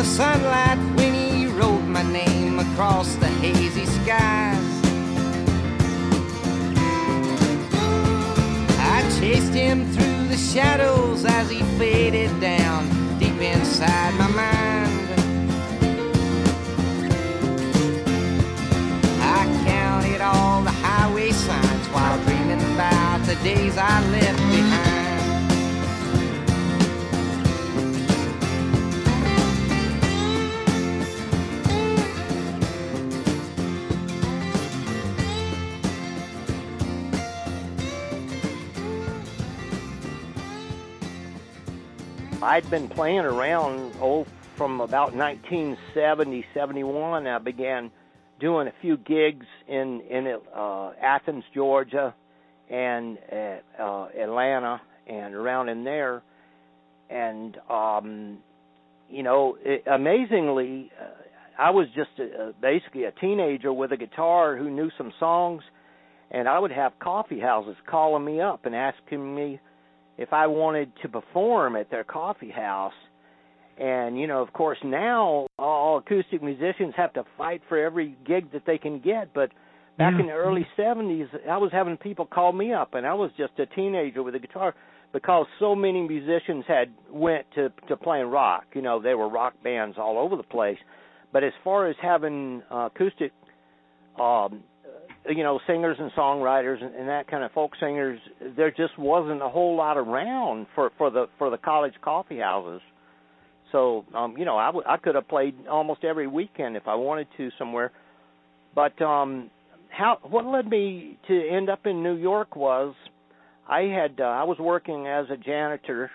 The 0.03 0.09
sunlight 0.09 0.79
when 0.97 1.15
he 1.15 1.47
wrote 1.47 1.83
my 1.83 2.03
name 2.03 2.59
across 2.59 3.15
the 3.17 3.29
hazy 3.43 3.87
skies. 3.87 4.69
I 8.95 8.99
chased 9.21 9.55
him 9.55 9.87
through 9.93 10.27
the 10.27 10.37
shadows 10.37 11.25
as 11.25 11.49
he 11.49 11.63
faded 11.79 12.33
down 12.41 12.89
deep 13.21 13.41
inside 13.41 14.13
my 14.15 14.27
mind. 14.43 15.09
I 19.39 19.41
counted 19.65 20.21
all 20.21 20.63
the 20.63 20.77
highway 20.87 21.31
signs 21.31 21.87
while 21.95 22.19
dreaming 22.25 22.63
about 22.75 23.25
the 23.25 23.37
days 23.45 23.79
I 23.79 24.01
left 24.11 24.52
I'd 42.53 42.71
been 42.71 42.91
playing 42.91 43.21
around 43.21 43.95
oh 43.99 44.27
from 44.59 44.83
about 44.83 45.15
1970 45.15 46.45
71 46.53 47.27
I 47.27 47.39
began 47.39 47.91
doing 48.41 48.69
a 48.69 48.75
few 48.83 48.99
gigs 48.99 49.47
in 49.67 50.03
in 50.03 50.39
uh, 50.55 50.91
Athens, 51.01 51.45
Georgia, 51.55 52.15
and 52.69 53.17
uh, 53.33 53.83
uh, 53.83 54.09
Atlanta, 54.09 54.83
and 55.07 55.35
around 55.35 55.71
in 55.71 55.85
there, 55.85 56.23
and 57.09 57.57
um, 57.71 58.37
you 59.09 59.23
know, 59.23 59.57
it, 59.63 59.85
amazingly, 59.87 60.93
uh, 61.01 61.07
I 61.59 61.71
was 61.71 61.87
just 61.97 62.11
a, 62.19 62.53
basically 62.61 63.05
a 63.05 63.13
teenager 63.13 63.73
with 63.73 63.93
a 63.93 63.97
guitar 63.97 64.59
who 64.59 64.69
knew 64.69 64.91
some 64.99 65.15
songs, 65.19 65.63
and 66.31 66.47
I 66.47 66.59
would 66.59 66.73
have 66.73 66.99
coffee 66.99 67.41
houses 67.41 67.77
calling 67.87 68.27
me 68.27 68.43
up 68.43 68.67
and 68.67 68.77
asking 68.77 69.35
me 69.35 69.59
if 70.19 70.33
I 70.33 70.47
wanted 70.47 70.92
to 71.02 71.09
perform 71.09 71.76
at 71.76 71.90
their 71.90 72.04
coffee 72.04 72.50
house. 72.50 72.92
And 73.78 74.19
you 74.19 74.26
know, 74.26 74.42
of 74.42 74.52
course, 74.52 74.78
now 74.85 75.47
all 75.59 75.99
acoustic 75.99 76.42
musicians 76.42 76.95
have 76.97 77.12
to 77.14 77.25
fight 77.38 77.62
for 77.69 77.78
every 77.78 78.16
gig 78.26 78.52
that 78.52 78.62
they 78.66 78.78
can 78.78 79.00
get, 79.00 79.33
but 79.35 79.50
back 79.97 80.14
Yeah. 80.14 80.21
in 80.21 80.26
the 80.26 80.33
early 80.33 80.66
70s, 80.76 81.28
I 81.49 81.57
was 81.57 81.73
having 81.73 81.97
people 81.97 82.26
call 82.26 82.52
me 82.52 82.73
up 82.73 82.95
and 82.95 83.07
I 83.07 83.14
was 83.14 83.31
just 83.37 83.59
a 83.59 83.66
teenager 83.66 84.23
with 84.23 84.35
a 84.35 84.38
guitar 84.38 84.75
because 85.12 85.47
so 85.59 85.75
many 85.75 86.07
musicians 86.07 86.64
had 86.66 86.92
went 87.11 87.50
to 87.54 87.71
to 87.88 87.97
playing 87.97 88.26
rock. 88.31 88.64
You 88.75 88.83
know, 88.83 89.00
there 89.00 89.16
were 89.16 89.28
rock 89.28 89.54
bands 89.62 89.97
all 89.99 90.19
over 90.19 90.37
the 90.37 90.42
place. 90.42 90.78
But 91.33 91.42
as 91.42 91.52
far 91.64 91.87
as 91.88 91.97
having 92.00 92.62
uh, 92.71 92.88
acoustic 92.95 93.33
um 94.21 94.62
you 95.29 95.43
know, 95.43 95.61
singers 95.67 95.97
and 96.00 96.11
songwriters 96.12 96.83
and, 96.83 96.95
and 96.95 97.09
that 97.09 97.29
kind 97.29 97.45
of 97.45 97.52
folk 97.52 97.73
singers, 97.79 98.19
there 98.57 98.71
just 98.71 98.99
wasn't 98.99 99.43
a 99.43 99.49
whole 99.49 99.76
lot 99.76 99.97
around 99.97 100.67
for 100.75 100.91
for 100.99 101.11
the 101.11 101.26
for 101.38 101.50
the 101.50 101.59
college 101.59 101.95
coffee 102.02 102.38
houses. 102.38 102.81
So, 103.71 104.05
um, 104.14 104.37
you 104.37 104.45
know, 104.45 104.59
I 104.59 104.97
could 104.99 105.14
have 105.14 105.29
played 105.29 105.55
almost 105.67 106.05
every 106.05 106.26
weekend 106.26 106.76
if 106.76 106.87
I 106.87 106.95
wanted 106.95 107.26
to 107.38 107.50
somewhere. 107.59 107.91
But 108.75 109.00
um 109.02 109.50
how 109.91 110.19
what 110.23 110.45
led 110.45 110.69
me 110.69 111.19
to 111.29 111.49
end 111.49 111.69
up 111.71 111.87
in 111.87 112.02
New 112.02 112.17
York 112.17 112.57
was 112.57 112.95
I 113.69 113.83
had 113.83 114.21
uh, 114.21 114.25
I 114.25 114.45
was 114.45 114.59
working 114.59 115.07
as 115.07 115.26
a 115.31 115.37
janitor 115.37 116.11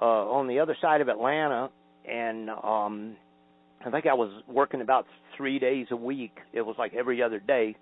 uh 0.00 0.04
on 0.04 0.48
the 0.48 0.60
other 0.60 0.76
side 0.80 1.00
of 1.00 1.08
Atlanta 1.08 1.70
and 2.08 2.50
um 2.50 3.16
I 3.84 3.90
think 3.90 4.06
I 4.06 4.14
was 4.14 4.30
working 4.48 4.80
about 4.80 5.06
3 5.36 5.60
days 5.60 5.86
a 5.92 5.96
week. 5.96 6.36
It 6.52 6.62
was 6.62 6.74
like 6.78 6.94
every 6.94 7.22
other 7.22 7.38
day 7.38 7.76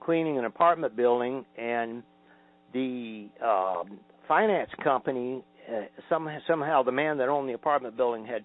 cleaning 0.00 0.38
an 0.38 0.44
apartment 0.44 0.96
building 0.96 1.44
and 1.56 2.02
the 2.72 3.28
um 3.44 3.98
finance 4.26 4.70
company 4.84 5.42
uh, 5.70 5.82
somehow 6.08 6.38
somehow 6.46 6.82
the 6.82 6.92
man 6.92 7.16
that 7.18 7.28
owned 7.28 7.48
the 7.48 7.54
apartment 7.54 7.96
building 7.96 8.24
had 8.26 8.44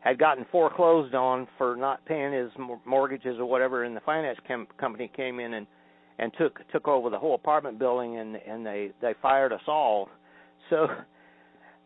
had 0.00 0.18
gotten 0.18 0.46
foreclosed 0.50 1.14
on 1.14 1.46
for 1.58 1.76
not 1.76 2.02
paying 2.06 2.32
his 2.32 2.50
mortgages 2.86 3.36
or 3.38 3.44
whatever 3.44 3.84
and 3.84 3.94
the 3.94 4.00
finance 4.00 4.38
com- 4.48 4.66
company 4.78 5.10
came 5.14 5.40
in 5.40 5.54
and 5.54 5.66
and 6.18 6.32
took 6.38 6.60
took 6.72 6.88
over 6.88 7.10
the 7.10 7.18
whole 7.18 7.34
apartment 7.34 7.78
building 7.78 8.18
and 8.18 8.36
and 8.36 8.64
they 8.64 8.90
they 9.02 9.14
fired 9.20 9.52
us 9.52 9.60
all 9.66 10.08
so 10.70 10.86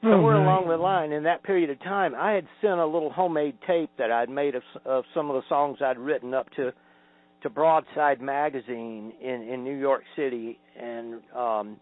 Oh, 0.06 0.10
somewhere 0.10 0.36
my. 0.36 0.44
along 0.44 0.68
the 0.68 0.76
line 0.76 1.12
in 1.12 1.22
that 1.22 1.42
period 1.44 1.70
of 1.70 1.80
time 1.80 2.14
i 2.14 2.32
had 2.32 2.46
sent 2.60 2.78
a 2.78 2.84
little 2.84 3.10
homemade 3.10 3.56
tape 3.66 3.88
that 3.96 4.10
i'd 4.10 4.28
made 4.28 4.54
of, 4.54 4.62
of 4.84 5.04
some 5.14 5.30
of 5.30 5.34
the 5.36 5.48
songs 5.48 5.78
i'd 5.80 5.98
written 5.98 6.34
up 6.34 6.46
to 6.56 6.72
to 7.44 7.50
broadside 7.50 8.22
magazine 8.22 9.12
in 9.20 9.42
in 9.42 9.62
new 9.62 9.76
york 9.76 10.02
city 10.16 10.58
and 10.80 11.20
um 11.36 11.76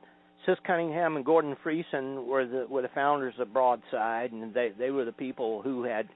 sis 0.44 0.58
cunningham 0.66 1.14
and 1.14 1.24
gordon 1.24 1.56
friesen 1.64 2.26
were 2.26 2.44
the 2.44 2.66
were 2.68 2.82
the 2.82 2.88
founders 2.88 3.34
of 3.38 3.52
broadside 3.52 4.32
and 4.32 4.52
they 4.52 4.72
they 4.76 4.90
were 4.90 5.04
the 5.04 5.12
people 5.12 5.62
who 5.62 5.84
had 5.84 6.08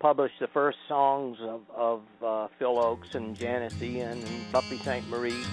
published 0.00 0.38
the 0.38 0.48
first 0.48 0.76
songs 0.86 1.38
of 1.40 1.62
of 1.74 2.02
uh, 2.22 2.46
phil 2.58 2.76
ochs 2.76 3.14
and 3.14 3.34
janis 3.34 3.80
ian 3.80 4.22
and 4.22 4.52
buffy 4.52 4.76
sainte-marie 4.76 5.44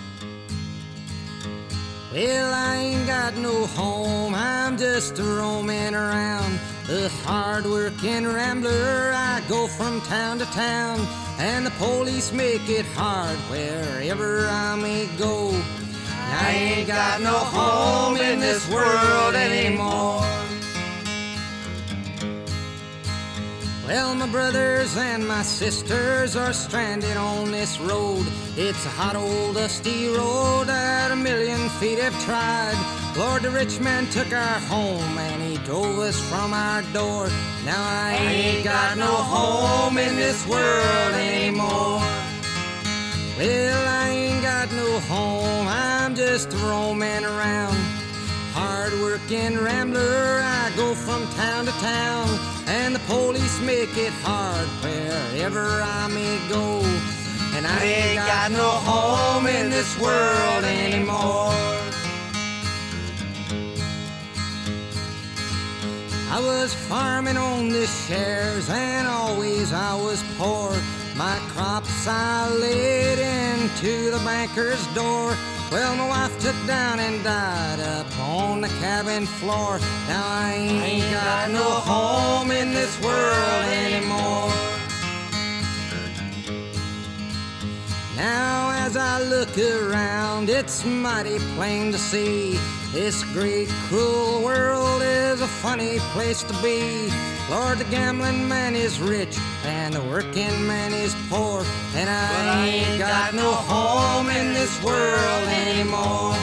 Well, 2.18 2.52
I 2.52 2.78
ain't 2.78 3.06
got 3.06 3.38
no 3.38 3.68
home, 3.68 4.34
I'm 4.34 4.76
just 4.76 5.20
a 5.20 5.24
roaming 5.24 5.94
around. 5.94 6.60
A 6.90 7.10
hard-working 7.10 8.26
rambler, 8.26 9.12
I 9.14 9.44
go 9.48 9.68
from 9.68 10.02
town 10.02 10.40
to 10.40 10.46
town, 10.46 11.00
and 11.38 11.64
the 11.64 11.70
police 11.78 12.32
make 12.32 12.68
it 12.70 12.88
hard 12.96 13.38
wherever 13.52 14.48
I 14.48 14.76
may 14.78 15.06
go. 15.20 15.52
I 16.42 16.54
ain't 16.56 16.88
got 16.88 17.22
no 17.22 17.38
home 17.38 18.18
in 18.18 18.40
this 18.40 18.68
world 18.68 19.36
anymore. 19.36 20.26
Well, 23.88 24.16
my 24.16 24.28
brothers 24.28 24.98
and 24.98 25.26
my 25.26 25.44
sisters 25.44 26.36
are 26.36 26.52
stranded 26.52 27.16
on 27.16 27.52
this 27.52 27.80
road. 27.80 28.26
It's 28.58 28.86
a 28.86 28.90
hot 28.90 29.16
old 29.16 29.56
dusty 29.56 30.10
road 30.10 30.66
that 30.68 31.12
a 31.12 31.16
million 31.16 31.70
feet 31.80 31.98
have 32.00 32.14
tried. 32.26 32.76
Lord, 33.18 33.44
the 33.44 33.50
rich 33.50 33.80
man 33.80 34.06
took 34.08 34.34
our 34.34 34.60
home 34.68 35.18
and 35.18 35.42
he 35.42 35.58
drove 35.66 36.00
us 36.00 36.20
from 36.30 36.54
our 36.54 36.82
door. 36.92 37.30
Now 37.64 37.82
I 37.82 38.18
ain't 38.20 38.66
got 38.66 38.98
no 38.98 39.06
home 39.06 39.98
in 39.98 40.18
this 40.18 40.46
world 40.46 41.14
anymore. 41.16 42.04
Well, 43.40 43.88
I 43.88 44.10
ain't 44.10 44.44
got 44.44 44.70
no 44.74 45.00
home, 45.08 45.66
I'm 45.66 46.14
just 46.14 46.52
roaming 46.52 47.24
around. 47.24 47.78
Hard 48.52 48.92
working 49.00 49.58
rambler, 49.58 50.42
I 50.44 50.74
go 50.76 50.94
from 50.94 51.26
town 51.36 51.66
to 51.66 51.72
town, 51.80 52.28
and 52.68 52.94
the 52.94 53.00
police 53.00 53.60
make 53.62 53.96
it 53.98 54.12
hard 54.24 54.68
wherever 54.84 55.82
I 55.82 56.08
may 56.08 56.38
go. 56.50 56.82
And 57.56 57.66
I 57.66 57.84
ain't 57.84 58.18
got 58.18 58.52
no 58.52 58.70
home 58.70 59.48
in 59.48 59.70
this 59.70 59.98
world 60.00 60.64
anymore. 60.66 61.54
I 66.30 66.40
was 66.42 66.74
farming 66.74 67.38
on 67.38 67.70
the 67.70 67.88
shares, 67.88 68.70
and 68.70 69.08
always 69.08 69.72
I 69.72 69.96
was 69.96 70.22
poor. 70.38 70.76
My 71.16 71.38
crops 71.54 72.06
I 72.06 72.50
laid 72.50 73.18
into 73.18 74.12
the 74.12 74.20
banker's 74.20 74.86
door. 74.94 75.36
Well, 75.70 75.98
my 75.98 76.08
wife 76.08 76.40
took 76.40 76.56
down 76.66 77.00
and 77.00 77.22
died 77.24 77.82
up 77.82 78.08
on 78.20 78.62
the 78.62 78.70
cabin 78.80 79.26
floor. 79.26 79.80
Now 80.08 80.24
I 80.26 80.54
ain't 80.54 81.12
got 81.12 81.52
no 81.52 81.64
home 81.64 82.52
in 82.52 82.74
this 82.74 83.02
world 83.02 83.66
anymore. 83.66 84.54
Now, 88.16 88.72
as 88.86 88.96
I 88.96 89.22
look 89.22 89.58
around, 89.58 90.50
it's 90.50 90.86
mighty 90.86 91.38
plain 91.56 91.92
to 91.92 91.98
see 91.98 92.58
this 92.92 93.24
great, 93.34 93.68
cruel 93.88 94.42
world 94.44 95.02
is 95.02 95.42
a 95.42 95.48
funny 95.48 96.00
place 96.14 96.44
to 96.44 96.54
be. 96.62 97.12
Lord, 97.50 97.78
the 97.78 97.86
gambling 97.86 98.48
man 98.48 98.76
is 98.76 99.00
rich 99.00 99.38
and 99.66 99.94
the 99.94 100.02
working 100.04 100.68
man 100.68 100.94
is 100.94 101.16
poor, 101.30 101.64
and 101.96 102.10
I 102.10 102.66
ain't 102.66 103.00
got 103.00 103.34
no 103.34 103.54
home 103.54 104.30
in 104.30 104.54
this 104.54 104.84
world 104.84 105.48
anymore. 105.48 106.36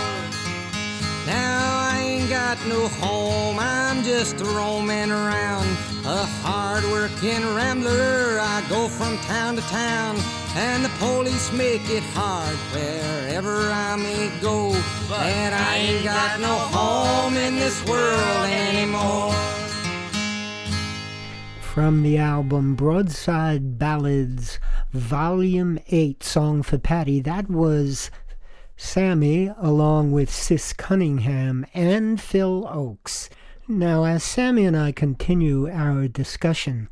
Now 1.27 1.91
I 1.93 2.01
ain't 2.03 2.31
got 2.31 2.59
no 2.67 2.89
home, 2.89 3.59
I'm 3.59 4.03
just 4.03 4.39
roaming 4.41 5.11
around. 5.11 5.69
A 6.07 6.25
hard 6.43 6.85
working 6.85 7.43
rambler, 7.55 8.39
I 8.41 8.63
go 8.69 8.89
from 8.89 9.17
town 9.19 9.57
to 9.57 9.63
town, 9.63 10.17
and 10.57 10.85
the 10.85 10.89
police 11.01 11.53
make 11.53 11.89
it 11.91 12.03
hard 12.15 12.57
wherever 12.73 13.71
I 13.71 13.97
may 13.97 14.31
go. 14.41 14.71
And 15.13 15.55
I 15.55 15.77
ain't 15.77 16.05
got 16.05 16.41
no 16.41 16.55
home 16.55 17.37
in 17.37 17.57
this 17.57 17.85
world 17.87 18.47
anymore. 18.47 19.35
From 21.61 22.03
the 22.03 22.19
album 22.19 22.77
Broadside 22.77 23.79
Ballads, 23.79 24.61
Volume 24.93 25.81
8, 25.89 26.23
Song 26.23 26.63
for 26.63 26.79
Patty, 26.79 27.19
that 27.21 27.51
was 27.51 28.13
Sammy 28.77 29.51
along 29.59 30.13
with 30.13 30.33
Sis 30.33 30.73
Cunningham 30.73 31.67
and 31.75 32.21
Phil 32.21 32.63
Ochs. 32.63 33.29
Now, 33.67 34.05
as 34.05 34.23
Sammy 34.23 34.67
and 34.67 34.77
I 34.77 34.93
continue 34.93 35.69
our 35.69 36.07
discussion, 36.07 36.89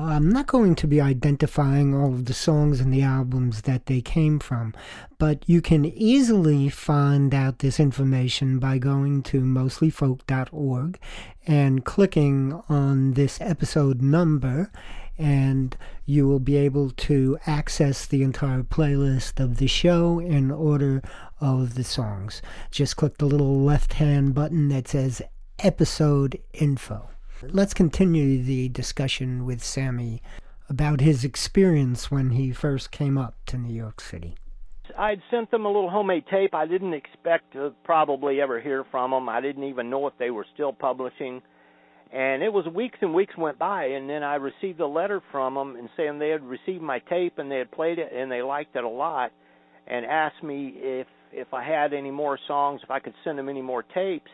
I'm 0.00 0.30
not 0.30 0.46
going 0.46 0.76
to 0.76 0.86
be 0.86 1.00
identifying 1.00 1.92
all 1.92 2.14
of 2.14 2.26
the 2.26 2.32
songs 2.32 2.78
and 2.78 2.94
the 2.94 3.02
albums 3.02 3.62
that 3.62 3.86
they 3.86 4.00
came 4.00 4.38
from, 4.38 4.72
but 5.18 5.42
you 5.48 5.60
can 5.60 5.84
easily 5.84 6.68
find 6.68 7.34
out 7.34 7.58
this 7.58 7.80
information 7.80 8.60
by 8.60 8.78
going 8.78 9.24
to 9.24 9.40
mostlyfolk.org 9.40 11.00
and 11.48 11.84
clicking 11.84 12.62
on 12.68 13.14
this 13.14 13.40
episode 13.40 14.00
number, 14.00 14.70
and 15.18 15.76
you 16.06 16.28
will 16.28 16.38
be 16.38 16.56
able 16.56 16.90
to 16.90 17.36
access 17.44 18.06
the 18.06 18.22
entire 18.22 18.62
playlist 18.62 19.40
of 19.42 19.56
the 19.56 19.66
show 19.66 20.20
in 20.20 20.52
order 20.52 21.02
of 21.40 21.74
the 21.74 21.82
songs. 21.82 22.40
Just 22.70 22.96
click 22.96 23.18
the 23.18 23.26
little 23.26 23.64
left 23.64 23.94
hand 23.94 24.32
button 24.32 24.68
that 24.68 24.86
says 24.86 25.22
episode 25.58 26.38
info. 26.52 27.10
Let's 27.42 27.72
continue 27.72 28.42
the 28.42 28.68
discussion 28.68 29.44
with 29.44 29.62
Sammy 29.62 30.22
about 30.68 31.00
his 31.00 31.24
experience 31.24 32.10
when 32.10 32.30
he 32.30 32.52
first 32.52 32.90
came 32.90 33.16
up 33.16 33.34
to 33.46 33.56
New 33.56 33.72
York 33.72 34.00
City. 34.00 34.34
I'd 34.98 35.22
sent 35.30 35.50
them 35.52 35.64
a 35.64 35.68
little 35.68 35.88
homemade 35.88 36.24
tape. 36.28 36.52
I 36.52 36.66
didn't 36.66 36.94
expect 36.94 37.52
to 37.52 37.72
probably 37.84 38.40
ever 38.40 38.60
hear 38.60 38.84
from 38.90 39.12
them. 39.12 39.28
I 39.28 39.40
didn't 39.40 39.64
even 39.64 39.88
know 39.88 40.08
if 40.08 40.14
they 40.18 40.30
were 40.30 40.46
still 40.52 40.72
publishing. 40.72 41.40
And 42.12 42.42
it 42.42 42.52
was 42.52 42.66
weeks 42.74 42.98
and 43.02 43.14
weeks 43.14 43.36
went 43.36 43.58
by, 43.58 43.84
and 43.84 44.10
then 44.10 44.22
I 44.22 44.36
received 44.36 44.80
a 44.80 44.86
letter 44.86 45.22
from 45.30 45.54
them 45.54 45.76
and 45.76 45.88
saying 45.96 46.18
they 46.18 46.30
had 46.30 46.42
received 46.42 46.82
my 46.82 46.98
tape 47.00 47.38
and 47.38 47.50
they 47.50 47.58
had 47.58 47.70
played 47.70 47.98
it 47.98 48.12
and 48.12 48.32
they 48.32 48.42
liked 48.42 48.74
it 48.74 48.82
a 48.82 48.88
lot, 48.88 49.30
and 49.86 50.04
asked 50.04 50.42
me 50.42 50.72
if 50.76 51.06
if 51.30 51.52
I 51.52 51.62
had 51.62 51.92
any 51.92 52.10
more 52.10 52.38
songs, 52.48 52.80
if 52.82 52.90
I 52.90 52.98
could 52.98 53.12
send 53.22 53.38
them 53.38 53.50
any 53.50 53.62
more 53.62 53.82
tapes. 53.82 54.30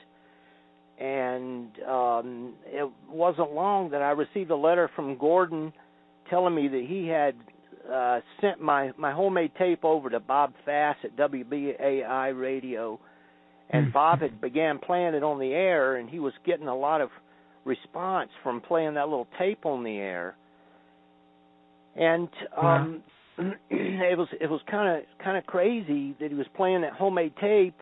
And 0.99 1.71
um, 1.89 2.55
it 2.67 2.89
wasn't 3.11 3.53
long 3.53 3.91
that 3.91 4.03
I 4.03 4.11
received 4.11 4.51
a 4.51 4.57
letter 4.57 4.89
from 4.95 5.19
Gordon 5.19 5.73
telling 6.31 6.55
me 6.55 6.69
that 6.69 6.85
he 6.89 7.09
had 7.09 7.35
uh, 7.93 8.21
sent 8.41 8.61
my 8.61 8.93
my 8.97 9.13
homemade 9.13 9.53
tape 9.59 9.85
over 9.85 10.09
to 10.11 10.21
Bob 10.21 10.53
Fass 10.65 10.97
at 11.05 11.17
WBAI 11.17 12.39
Radio, 12.39 12.99
and 13.71 13.93
Bob 13.93 14.21
had 14.21 14.41
began 14.41 14.79
playing 14.79 15.15
it 15.15 15.23
on 15.23 15.39
the 15.39 15.53
air, 15.53 15.97
and 15.97 16.09
he 16.09 16.19
was 16.19 16.33
getting 16.47 16.69
a 16.69 16.77
lot 16.77 17.01
of 17.01 17.11
response 17.65 18.31
from 18.43 18.61
playing 18.61 18.95
that 18.95 19.09
little 19.09 19.29
tape 19.39 19.67
on 19.67 19.85
the 19.85 19.97
air. 19.97 20.37
And 21.97 22.29
um, 22.61 23.03
it 23.71 24.19
was 24.19 24.29
it 24.41 24.49
was 24.49 24.61
kind 24.71 24.99
of 24.99 25.05
kind 25.23 25.37
of 25.37 25.45
crazy 25.47 26.15
that 26.21 26.31
he 26.31 26.37
was 26.37 26.47
playing 26.57 26.83
that 26.83 26.93
homemade 26.93 27.35
tape, 27.41 27.79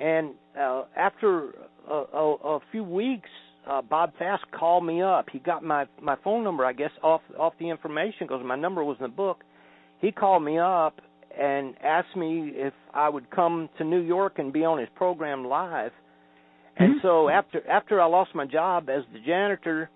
and 0.00 0.30
uh, 0.60 0.84
after 0.96 1.52
a, 1.90 2.04
a, 2.16 2.34
a 2.56 2.60
few 2.70 2.84
weeks, 2.84 3.28
uh, 3.68 3.82
Bob 3.82 4.12
Fass 4.18 4.40
called 4.58 4.84
me 4.84 5.02
up. 5.02 5.26
He 5.32 5.38
got 5.38 5.62
my 5.62 5.86
my 6.02 6.16
phone 6.22 6.44
number, 6.44 6.64
I 6.64 6.72
guess, 6.72 6.90
off 7.02 7.22
off 7.38 7.54
the 7.58 7.68
information 7.70 8.26
because 8.26 8.42
my 8.44 8.56
number 8.56 8.84
was 8.84 8.96
in 9.00 9.04
the 9.04 9.08
book. 9.08 9.42
He 10.00 10.12
called 10.12 10.42
me 10.44 10.58
up 10.58 11.00
and 11.38 11.74
asked 11.82 12.16
me 12.16 12.52
if 12.54 12.74
I 12.92 13.08
would 13.08 13.30
come 13.30 13.68
to 13.78 13.84
New 13.84 14.00
York 14.00 14.34
and 14.38 14.52
be 14.52 14.64
on 14.64 14.78
his 14.78 14.88
program 14.94 15.44
live. 15.44 15.92
And 16.76 16.96
Mm-hmm. 16.96 17.06
so 17.06 17.28
after 17.28 17.66
after 17.68 18.00
I 18.00 18.06
lost 18.06 18.34
my 18.34 18.46
job 18.46 18.88
as 18.90 19.04
the 19.12 19.20
janitor, 19.20 19.88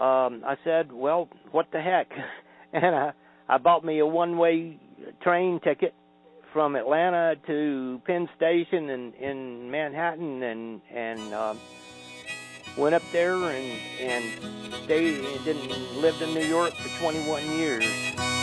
um, 0.00 0.42
I 0.46 0.56
said, 0.64 0.92
"Well, 0.92 1.28
what 1.50 1.66
the 1.72 1.80
heck?" 1.80 2.08
and 2.72 2.94
I 2.94 3.12
I 3.48 3.58
bought 3.58 3.84
me 3.84 3.98
a 3.98 4.06
one 4.06 4.38
way 4.38 4.78
train 5.22 5.60
ticket 5.62 5.92
from 6.54 6.76
Atlanta 6.76 7.34
to 7.48 8.00
Penn 8.06 8.28
Station 8.36 8.88
in 8.88 9.12
in 9.14 9.70
Manhattan, 9.72 10.40
and 10.44 10.80
and 10.88 11.34
um, 11.34 11.58
went 12.78 12.94
up 12.94 13.02
there 13.12 13.34
and 13.34 13.80
and 14.00 14.24
stayed 14.84 15.18
and 15.18 15.44
didn't 15.44 16.00
lived 16.00 16.22
in 16.22 16.32
New 16.32 16.46
York 16.46 16.72
for 16.72 17.00
21 17.00 17.44
years. 17.58 18.33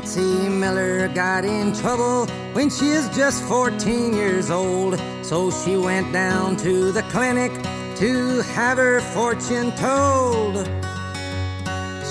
Betsy 0.00 0.48
Miller 0.48 1.08
got 1.08 1.44
in 1.44 1.74
trouble 1.74 2.24
when 2.54 2.70
she 2.70 2.88
was 2.92 3.06
just 3.14 3.42
14 3.44 4.14
years 4.14 4.50
old. 4.50 4.98
So 5.20 5.50
she 5.50 5.76
went 5.76 6.10
down 6.10 6.56
to 6.64 6.90
the 6.90 7.02
clinic 7.12 7.52
to 7.96 8.40
have 8.54 8.78
her 8.78 9.02
fortune 9.12 9.72
told. 9.72 10.66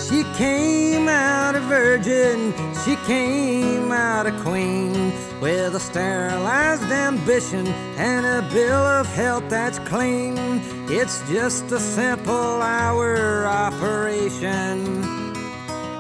She 0.06 0.24
came 0.38 1.10
out 1.10 1.56
a 1.56 1.62
virgin, 1.62 2.54
she 2.86 2.96
came 3.08 3.92
out 3.92 4.28
a 4.28 4.40
queen 4.44 5.12
with 5.42 5.74
a 5.74 5.80
sterilized 5.80 6.92
ambition 6.92 7.66
and 7.98 8.24
a 8.24 8.48
bill 8.54 8.86
of 9.00 9.08
health 9.08 9.50
that's 9.50 9.80
clean. 9.80 10.36
It's 10.90 11.28
just 11.28 11.72
a 11.72 11.80
simple 11.80 12.62
hour 12.62 13.48
operation. 13.48 15.19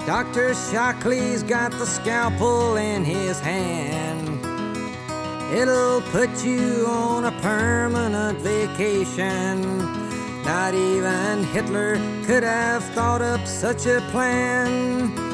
Dr. 0.09 0.55
Shockley's 0.55 1.43
got 1.43 1.69
the 1.73 1.85
scalpel 1.85 2.77
in 2.77 3.03
his 3.05 3.39
hand. 3.39 4.43
It'll 5.53 6.01
put 6.01 6.43
you 6.43 6.87
on 6.87 7.25
a 7.25 7.31
permanent 7.43 8.39
vacation. 8.39 9.61
Not 10.43 10.73
even 10.73 11.43
Hitler 11.53 11.97
could 12.25 12.41
have 12.41 12.83
thought 12.95 13.21
up 13.21 13.45
such 13.45 13.85
a 13.85 14.01
plan. 14.09 15.28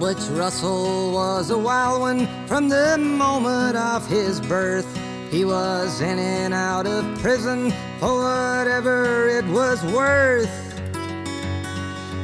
Butch 0.00 0.30
Russell 0.30 1.12
was 1.12 1.50
a 1.50 1.58
wild 1.58 2.00
one 2.00 2.26
from 2.46 2.70
the 2.70 2.96
moment 2.96 3.76
of 3.76 4.06
his 4.06 4.40
birth. 4.40 4.88
He 5.30 5.44
was 5.44 6.00
in 6.00 6.18
and 6.18 6.54
out 6.54 6.86
of 6.86 7.04
prison 7.18 7.70
for 7.98 8.14
whatever 8.14 9.28
it 9.28 9.44
was 9.44 9.84
worth. 9.92 10.48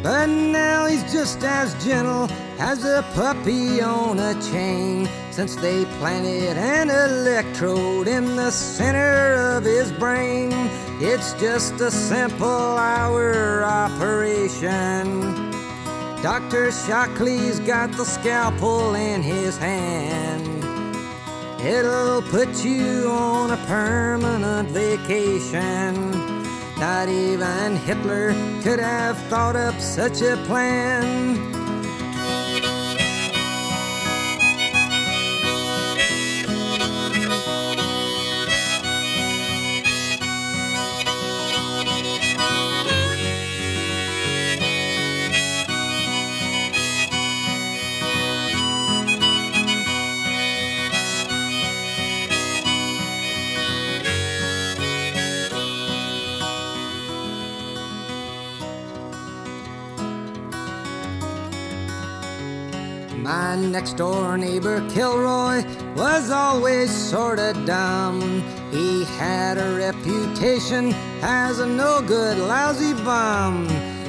But 0.02 0.24
now 0.24 0.86
he's 0.86 1.02
just 1.12 1.44
as 1.44 1.74
gentle 1.84 2.30
as 2.58 2.82
a 2.86 3.04
puppy 3.12 3.82
on 3.82 4.20
a 4.20 4.32
chain 4.50 5.06
since 5.30 5.54
they 5.56 5.84
planted 5.98 6.56
an 6.56 6.88
electrode 6.88 8.08
in 8.08 8.36
the 8.36 8.50
center 8.52 9.34
of 9.54 9.64
his 9.64 9.92
brain. 9.92 10.50
It's 10.98 11.34
just 11.34 11.74
a 11.82 11.90
simple 11.90 12.46
hour 12.48 13.62
operation. 13.64 15.45
Dr. 16.26 16.72
Shockley's 16.72 17.60
got 17.60 17.92
the 17.92 18.04
scalpel 18.04 18.96
in 18.96 19.22
his 19.22 19.56
hand. 19.56 20.44
It'll 21.64 22.20
put 22.20 22.64
you 22.64 23.08
on 23.08 23.52
a 23.52 23.56
permanent 23.68 24.68
vacation. 24.70 26.10
Not 26.80 27.08
even 27.08 27.76
Hitler 27.76 28.32
could 28.64 28.80
have 28.80 29.16
thought 29.28 29.54
up 29.54 29.80
such 29.80 30.20
a 30.20 30.36
plan. 30.48 31.55
Next 63.72 63.94
door 63.94 64.38
neighbor 64.38 64.80
Kilroy 64.90 65.64
was 65.94 66.30
always 66.30 66.90
sorta 66.90 67.52
dumb. 67.64 68.20
He 68.70 69.04
had 69.18 69.58
a 69.58 69.76
reputation 69.76 70.94
as 71.22 71.58
a 71.58 71.66
no 71.66 72.02
good, 72.02 72.38
lousy 72.38 72.94
bum. 73.04 73.66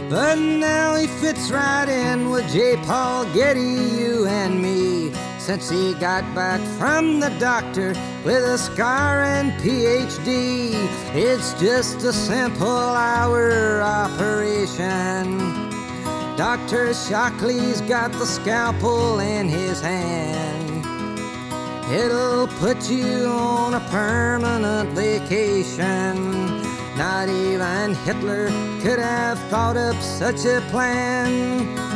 But 0.10 0.36
now 0.36 0.96
he 0.96 1.08
fits 1.08 1.52
right 1.52 1.90
in 1.90 2.30
with 2.30 2.50
J. 2.52 2.78
Paul 2.86 3.26
Getty, 3.34 3.60
you 3.62 4.26
and 4.28 4.62
me. 4.62 5.12
Since 5.38 5.70
he 5.70 5.94
got 5.96 6.24
back 6.36 6.62
from 6.78 7.20
the 7.20 7.30
doctor 7.40 7.90
with 8.24 8.44
a 8.44 8.58
scar 8.58 9.24
and 9.24 9.52
PhD, 9.62 10.74
it's 11.14 11.54
just 11.60 12.04
a 12.04 12.14
simple 12.14 12.68
hour 12.68 13.82
operation. 13.82 15.67
Dr. 16.38 16.94
Shockley's 16.94 17.82
got 17.82 18.12
the 18.12 18.26
scalpel 18.28 19.18
in 19.18 19.50
his 19.50 19.82
hand. 19.82 20.86
It'll 21.92 22.46
put 22.60 22.92
you 22.92 23.26
on 23.26 23.74
a 23.74 23.80
permanent 23.90 24.92
vacation. 24.92 26.62
Not 26.96 27.28
even 27.28 27.96
Hitler 28.06 28.50
could 28.82 29.00
have 29.00 29.40
thought 29.50 29.78
up 29.78 30.00
such 30.04 30.46
a 30.46 30.62
plan. 30.70 31.87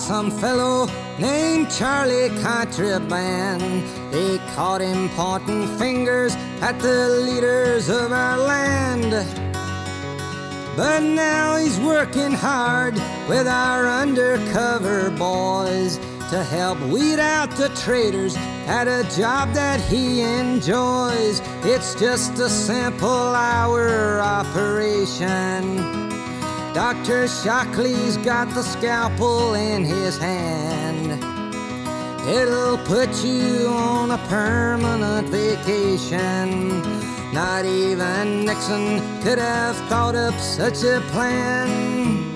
Some 0.00 0.30
fellow 0.30 0.86
named 1.18 1.70
Charlie 1.70 2.30
Contraband. 2.40 3.84
They 4.12 4.38
caught 4.54 4.80
him 4.80 5.10
pointing 5.10 5.66
fingers 5.78 6.34
at 6.62 6.78
the 6.80 7.08
leaders 7.26 7.90
of 7.90 8.10
our 8.10 8.38
land. 8.38 9.12
But 10.76 11.00
now 11.00 11.56
he's 11.56 11.78
working 11.78 12.32
hard 12.32 12.94
with 13.28 13.46
our 13.46 13.86
undercover 13.86 15.10
boys 15.10 15.98
to 16.30 16.42
help 16.44 16.80
weed 16.80 17.18
out 17.18 17.50
the 17.56 17.68
traitors 17.84 18.36
at 18.66 18.88
a 18.88 19.02
job 19.14 19.52
that 19.52 19.80
he 19.80 20.22
enjoys. 20.22 21.42
It's 21.62 21.94
just 21.96 22.38
a 22.38 22.48
simple 22.48 23.34
hour 23.34 24.20
operation. 24.20 26.09
Dr. 26.72 27.26
Shockley's 27.26 28.16
got 28.18 28.54
the 28.54 28.62
scalpel 28.62 29.54
in 29.54 29.84
his 29.84 30.16
hand. 30.16 31.20
It'll 32.28 32.78
put 32.78 33.24
you 33.24 33.66
on 33.66 34.12
a 34.12 34.18
permanent 34.28 35.28
vacation. 35.30 36.80
Not 37.32 37.64
even 37.64 38.44
Nixon 38.44 38.98
could 39.22 39.38
have 39.38 39.74
thought 39.88 40.14
up 40.14 40.34
such 40.34 40.84
a 40.84 41.00
plan. 41.10 42.30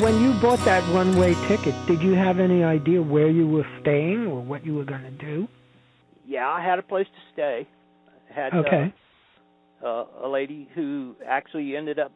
When 0.00 0.22
you 0.22 0.32
bought 0.40 0.64
that 0.64 0.82
one 0.94 1.18
way 1.18 1.34
ticket, 1.46 1.74
did 1.86 2.00
you 2.00 2.14
have 2.14 2.40
any 2.40 2.64
idea 2.64 3.02
where 3.02 3.28
you 3.28 3.46
were 3.46 3.66
staying 3.82 4.26
or 4.26 4.40
what 4.40 4.64
you 4.64 4.74
were 4.74 4.84
going 4.84 5.02
to 5.02 5.10
do? 5.10 5.46
Yeah, 6.26 6.48
I 6.48 6.64
had 6.64 6.78
a 6.78 6.82
place 6.82 7.06
to 7.06 7.32
stay. 7.34 7.68
I 8.08 8.32
had 8.32 8.54
okay. 8.54 8.94
uh, 9.84 9.86
uh, 9.86 10.06
a 10.24 10.28
lady 10.28 10.68
who 10.74 11.16
actually 11.26 11.76
ended 11.76 11.98
up 11.98 12.12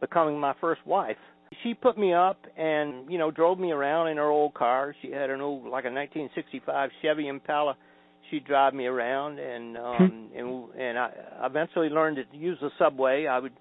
becoming 0.00 0.38
my 0.38 0.54
first 0.60 0.84
wife. 0.86 1.16
She 1.62 1.74
put 1.74 1.98
me 1.98 2.12
up 2.12 2.38
and 2.56 3.10
you 3.10 3.18
know 3.18 3.30
drove 3.30 3.58
me 3.58 3.72
around 3.72 4.08
in 4.08 4.16
her 4.16 4.28
old 4.28 4.54
car. 4.54 4.94
She 5.02 5.10
had 5.10 5.30
an 5.30 5.40
old 5.40 5.64
like 5.64 5.84
a 5.84 5.90
1965 5.90 6.90
Chevy 7.02 7.28
Impala. 7.28 7.76
She'd 8.30 8.44
drive 8.44 8.72
me 8.72 8.86
around 8.86 9.38
and 9.38 9.76
um 9.76 10.28
and 10.36 10.68
and 10.80 10.98
I 10.98 11.10
eventually 11.44 11.88
learned 11.88 12.16
to 12.16 12.36
use 12.36 12.58
the 12.60 12.70
subway. 12.78 13.26
I 13.26 13.40
would 13.40 13.52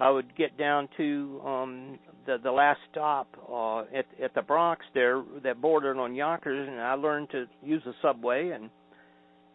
I 0.00 0.10
would 0.10 0.36
get 0.36 0.58
down 0.58 0.88
to 0.96 1.40
um 1.44 1.98
the 2.26 2.38
the 2.42 2.50
last 2.50 2.80
stop 2.90 3.28
uh 3.48 3.80
at 3.96 4.06
at 4.22 4.34
the 4.34 4.42
Bronx 4.42 4.84
there 4.92 5.22
that 5.44 5.60
bordered 5.60 5.96
on 5.96 6.16
Yonkers 6.16 6.68
and 6.68 6.80
I 6.80 6.94
learned 6.94 7.30
to 7.30 7.46
use 7.62 7.82
the 7.84 7.94
subway 8.02 8.50
and 8.50 8.68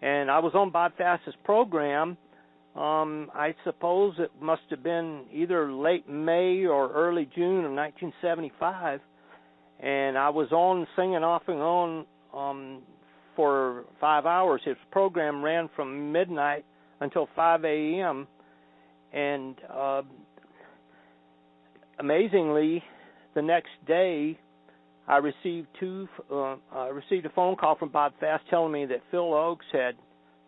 and 0.02 0.32
I 0.32 0.40
was 0.40 0.54
on 0.56 0.70
Bob 0.70 0.94
Fass's 0.98 1.36
program 1.44 2.18
um, 2.76 3.30
I 3.36 3.54
suppose 3.64 4.16
it 4.18 4.32
must 4.42 4.64
have 4.72 4.82
been 4.82 5.26
either 5.32 5.72
late 5.72 6.10
May 6.10 6.66
or 6.66 6.92
early 6.92 7.30
June 7.36 7.66
of 7.66 7.72
1975, 7.72 9.00
and 9.80 10.18
I 10.18 10.30
was 10.30 10.52
on 10.52 10.88
singing 10.96 11.24
off 11.24 11.44
and 11.48 11.60
on 11.60 12.06
um, 12.34 12.82
for 13.36 13.86
five 14.00 14.26
hours. 14.26 14.62
His 14.66 14.78
program 14.92 15.44
ran 15.44 15.70
from 15.76 16.12
midnight 16.12 16.66
until 17.00 17.28
5 17.36 17.64
a.m. 17.64 18.28
And 19.12 19.56
uh, 19.72 20.02
amazingly, 22.00 22.84
the 23.36 23.42
next 23.42 23.70
day, 23.88 24.40
I 25.08 25.18
received 25.18 25.68
two. 25.80 26.08
Uh, 26.32 26.56
I 26.72 26.88
received 26.88 27.26
a 27.26 27.30
phone 27.30 27.56
call 27.56 27.76
from 27.76 27.90
Bob 27.90 28.14
Fass 28.20 28.40
telling 28.50 28.72
me 28.72 28.86
that 28.86 29.02
Phil 29.12 29.30
Ochs 29.32 29.58
had 29.72 29.96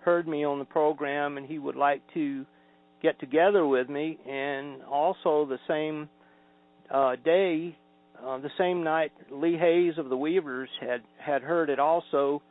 heard 0.06 0.28
me 0.28 0.46
on 0.46 0.60
the 0.60 0.66
program 0.66 1.38
and 1.38 1.46
he 1.46 1.58
would 1.60 1.76
like 1.76 2.02
to 2.14 2.46
get 3.02 3.20
together 3.20 3.66
with 3.66 3.90
me. 3.90 4.18
And 4.30 4.84
also 4.84 5.46
the 5.46 5.60
same 5.68 6.08
uh 6.92 7.16
day 7.26 7.76
uh, 8.24 8.38
the 8.38 8.52
same 8.58 8.84
night 8.84 9.12
Lee 9.32 9.58
Hays 9.58 9.98
of 9.98 10.10
the 10.10 10.16
Weavers 10.16 10.70
had 10.80 11.02
had 11.18 11.42
heard 11.42 11.70
it 11.70 11.80
also. 11.80 12.42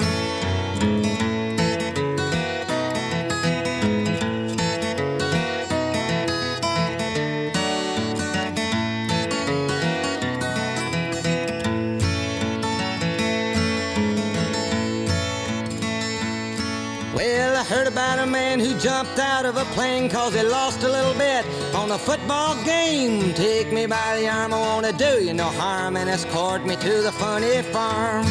Man 18.32 18.58
who 18.58 18.74
jumped 18.78 19.18
out 19.18 19.44
of 19.44 19.58
a 19.58 19.64
plane 19.76 20.08
cause 20.08 20.34
he 20.34 20.42
lost 20.42 20.82
a 20.82 20.88
little 20.88 21.12
bet 21.14 21.44
on 21.74 21.90
a 21.90 21.98
football 21.98 22.54
game. 22.64 23.34
Take 23.34 23.70
me 23.70 23.84
by 23.84 24.18
the 24.18 24.28
arm, 24.28 24.54
I 24.54 24.58
wanna 24.58 24.92
do 24.92 25.22
you 25.22 25.34
no 25.34 25.44
harm 25.44 25.98
and 25.98 26.08
escort 26.08 26.64
me 26.64 26.74
to 26.76 27.02
the 27.02 27.12
funny 27.12 27.60
farm. 27.74 28.24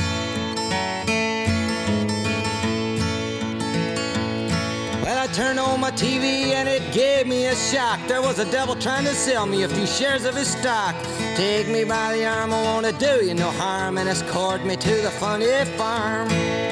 Well, 5.03 5.19
I 5.19 5.27
turned 5.33 5.59
on 5.59 5.79
my 5.79 5.91
TV 5.91 6.53
and 6.53 6.67
it 6.67 6.91
gave 6.91 7.27
me 7.27 7.45
a 7.45 7.55
shock. 7.55 7.99
There 8.07 8.23
was 8.23 8.39
a 8.39 8.51
devil 8.51 8.75
trying 8.75 9.05
to 9.05 9.13
sell 9.13 9.45
me 9.45 9.63
a 9.63 9.69
few 9.69 9.85
shares 9.85 10.25
of 10.25 10.35
his 10.35 10.47
stock. 10.47 10.95
Take 11.35 11.67
me 11.67 11.83
by 11.83 12.15
the 12.15 12.25
arm, 12.25 12.51
I 12.53 12.63
wanna 12.63 12.91
do 12.93 13.23
you 13.23 13.35
no 13.35 13.51
harm 13.51 13.99
and 13.99 14.09
escort 14.09 14.65
me 14.65 14.75
to 14.77 14.95
the 15.03 15.11
funny 15.11 15.65
farm. 15.77 16.70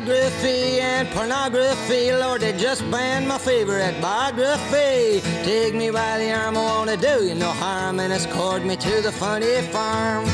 Geography 0.00 0.80
and 0.80 1.06
pornography. 1.10 2.12
Lord, 2.12 2.40
they 2.40 2.56
just 2.56 2.80
banned 2.90 3.28
my 3.28 3.36
favorite 3.36 4.00
biography. 4.00 5.20
Take 5.44 5.74
me 5.74 5.90
by 5.90 6.18
the 6.18 6.32
arm, 6.32 6.56
I 6.56 6.64
wanna 6.64 6.96
do 6.96 7.26
you 7.26 7.34
no 7.34 7.50
harm, 7.50 8.00
and 8.00 8.10
escort 8.10 8.64
me 8.64 8.74
to 8.76 9.02
the 9.02 9.12
funny 9.12 9.60
farm. 9.70 10.24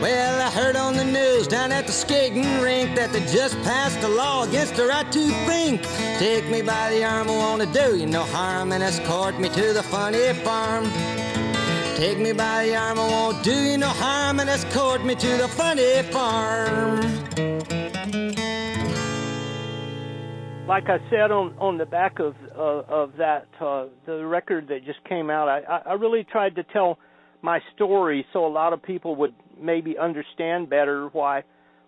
Well, 0.00 0.40
I 0.40 0.50
heard 0.50 0.74
on 0.74 0.96
the 0.96 1.04
news 1.04 1.46
down 1.46 1.70
at 1.70 1.86
the 1.86 1.92
skating 1.92 2.60
rink 2.60 2.96
that 2.96 3.12
they 3.12 3.24
just 3.26 3.54
passed 3.62 4.02
a 4.02 4.08
law 4.08 4.42
against 4.42 4.74
the 4.74 4.86
right 4.86 5.10
to 5.12 5.28
think. 5.46 5.82
Take 6.18 6.48
me 6.50 6.62
by 6.62 6.90
the 6.90 7.04
arm, 7.04 7.30
I 7.30 7.36
wanna 7.36 7.66
do 7.66 7.96
you 7.96 8.06
no 8.06 8.24
harm, 8.24 8.72
and 8.72 8.82
escort 8.82 9.38
me 9.38 9.48
to 9.48 9.72
the 9.72 9.84
funny 9.84 10.32
farm. 10.42 10.90
Take 11.96 12.18
me 12.18 12.34
by 12.34 12.66
the 12.66 12.76
arm, 12.76 12.98
I 12.98 13.08
won't 13.08 13.42
do 13.42 13.54
you 13.54 13.78
no 13.78 13.88
harm, 13.88 14.38
and 14.38 14.50
escort 14.50 15.02
me 15.02 15.14
to 15.14 15.26
the 15.38 15.48
funny 15.48 16.02
farm. 16.12 17.00
Like 20.68 20.90
I 20.90 20.98
said 21.08 21.30
on 21.30 21.56
on 21.58 21.78
the 21.78 21.86
back 21.86 22.18
of 22.18 22.34
uh, 22.54 22.82
of 22.86 23.16
that 23.16 23.46
uh, 23.62 23.86
the 24.04 24.26
record 24.26 24.68
that 24.68 24.84
just 24.84 25.02
came 25.08 25.30
out, 25.30 25.48
I 25.48 25.60
I 25.86 25.94
really 25.94 26.22
tried 26.24 26.56
to 26.56 26.64
tell 26.64 26.98
my 27.40 27.60
story 27.74 28.26
so 28.34 28.44
a 28.44 28.52
lot 28.52 28.74
of 28.74 28.82
people 28.82 29.16
would 29.16 29.34
maybe 29.58 29.96
understand 29.96 30.68
better 30.68 31.08
why 31.14 31.44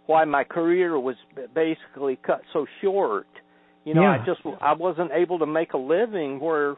why 0.07 0.25
my 0.25 0.42
career 0.42 0.99
was 0.99 1.16
basically 1.55 2.16
cut 2.16 2.40
so 2.55 2.64
short. 2.81 3.27
You 3.85 3.92
know, 3.92 4.01
yeah. 4.01 4.23
I 4.23 4.25
just 4.25 4.40
I 4.62 4.73
wasn't 4.73 5.11
able 5.12 5.40
to 5.40 5.47
make 5.47 5.75
a 5.75 5.79
living 5.79 6.40
where 6.40 6.77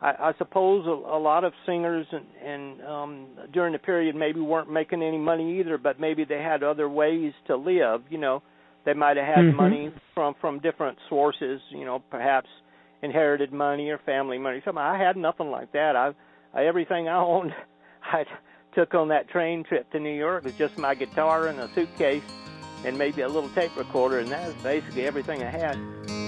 I, 0.00 0.10
I 0.28 0.32
suppose 0.38 0.86
a, 0.86 0.90
a 0.90 1.18
lot 1.18 1.44
of 1.44 1.52
singers 1.64 2.06
and, 2.12 2.26
and 2.44 2.82
um 2.82 3.26
during 3.52 3.72
the 3.72 3.78
period 3.78 4.14
maybe 4.14 4.40
weren't 4.40 4.70
making 4.70 5.02
any 5.02 5.18
money 5.18 5.60
either, 5.60 5.78
but 5.78 6.00
maybe 6.00 6.24
they 6.24 6.42
had 6.42 6.62
other 6.62 6.88
ways 6.88 7.32
to 7.46 7.56
live. 7.56 8.02
You 8.10 8.18
know, 8.18 8.42
they 8.84 8.94
might 8.94 9.16
have 9.16 9.26
had 9.26 9.44
mm-hmm. 9.44 9.56
money 9.56 9.92
from 10.14 10.34
from 10.40 10.60
different 10.60 10.98
sources. 11.08 11.60
You 11.70 11.84
know, 11.84 12.02
perhaps 12.10 12.48
inherited 13.02 13.52
money 13.52 13.90
or 13.90 13.98
family 13.98 14.38
money. 14.38 14.60
Something 14.64 14.82
I 14.82 14.98
had 14.98 15.16
nothing 15.16 15.50
like 15.50 15.72
that. 15.72 15.96
I, 15.96 16.12
I 16.54 16.66
everything 16.66 17.08
I 17.08 17.16
owned, 17.16 17.54
I 18.02 18.24
took 18.74 18.94
on 18.94 19.08
that 19.08 19.28
train 19.28 19.64
trip 19.64 19.90
to 19.92 19.98
New 19.98 20.14
York 20.14 20.44
was 20.44 20.54
just 20.54 20.76
my 20.76 20.94
guitar 20.94 21.48
and 21.48 21.58
a 21.58 21.68
suitcase 21.74 22.22
and 22.84 22.96
maybe 22.96 23.22
a 23.22 23.28
little 23.28 23.48
tape 23.50 23.74
recorder, 23.76 24.18
and 24.18 24.30
that 24.30 24.46
was 24.46 24.56
basically 24.62 25.06
everything 25.06 25.42
I 25.42 25.50
had. 25.50 26.25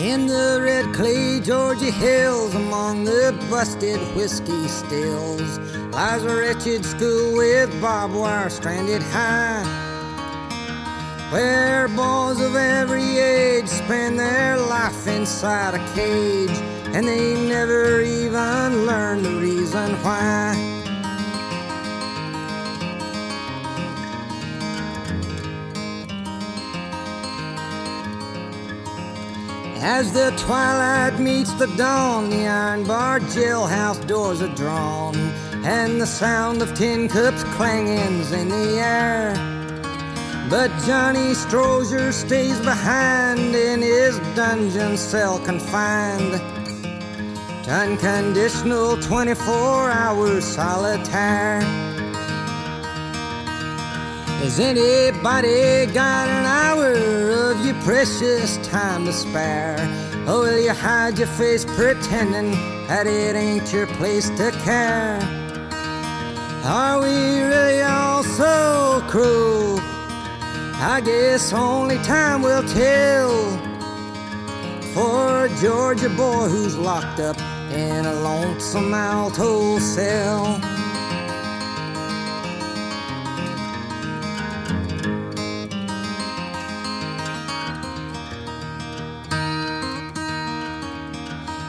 In 0.00 0.28
the 0.28 0.60
red 0.62 0.94
clay 0.94 1.40
Georgia 1.40 1.90
hills, 1.90 2.54
among 2.54 3.02
the 3.02 3.36
busted 3.50 3.98
whiskey 4.14 4.68
stills, 4.68 5.58
lies 5.92 6.22
a 6.22 6.36
wretched 6.36 6.84
school 6.84 7.36
with 7.36 7.68
barbed 7.80 8.14
wire 8.14 8.48
stranded 8.48 9.02
high 9.02 9.64
where 11.32 11.88
boys 11.88 12.40
of 12.40 12.54
every 12.54 13.18
age 13.18 13.66
spend 13.66 14.18
their 14.18 14.56
life 14.56 15.06
inside 15.08 15.74
a 15.74 15.94
cage 15.94 16.56
and 16.94 17.06
they 17.06 17.34
never 17.48 18.00
even 18.00 18.86
learn 18.86 19.22
the 19.22 19.34
reason 19.40 19.92
why. 20.04 20.77
As 29.80 30.12
the 30.12 30.32
twilight 30.36 31.20
meets 31.20 31.52
the 31.52 31.68
dawn, 31.76 32.30
the 32.30 32.48
iron 32.48 32.84
barred 32.84 33.22
jailhouse 33.22 34.04
doors 34.08 34.42
are 34.42 34.54
drawn, 34.56 35.14
and 35.64 36.00
the 36.00 36.06
sound 36.06 36.62
of 36.62 36.74
tin 36.74 37.08
cups 37.08 37.44
clanging's 37.54 38.32
in 38.32 38.48
the 38.48 38.80
air. 38.80 39.34
But 40.50 40.70
Johnny 40.84 41.32
Strozier 41.32 42.12
stays 42.12 42.58
behind 42.60 43.54
in 43.54 43.80
his 43.80 44.18
dungeon 44.34 44.96
cell 44.96 45.38
confined 45.38 46.40
to 47.64 47.70
unconditional 47.70 48.96
24 48.96 49.90
hour 49.90 50.40
solitaire. 50.40 51.87
Has 54.48 54.60
anybody 54.60 55.84
got 55.92 56.26
an 56.26 56.46
hour 56.46 57.50
of 57.50 57.66
your 57.66 57.74
precious 57.82 58.56
time 58.66 59.04
to 59.04 59.12
spare? 59.12 59.76
Oh, 60.26 60.38
or 60.38 60.40
will 60.40 60.58
you 60.58 60.72
hide 60.72 61.18
your 61.18 61.26
face 61.26 61.66
pretending 61.66 62.52
that 62.88 63.06
it 63.06 63.36
ain't 63.36 63.70
your 63.70 63.86
place 63.86 64.30
to 64.38 64.50
care? 64.64 65.20
Are 66.64 66.98
we 66.98 67.42
really 67.42 67.82
all 67.82 68.22
so 68.22 69.04
cruel? 69.06 69.80
I 70.80 71.02
guess 71.04 71.52
only 71.52 71.98
time 71.98 72.40
will 72.40 72.66
tell 72.68 73.30
for 74.94 75.44
a 75.44 75.60
Georgia 75.60 76.08
boy 76.08 76.48
who's 76.48 76.74
locked 76.74 77.20
up 77.20 77.38
in 77.70 78.06
a 78.06 78.14
lonesome 78.14 78.94
alto 78.94 79.78
cell. 79.78 80.58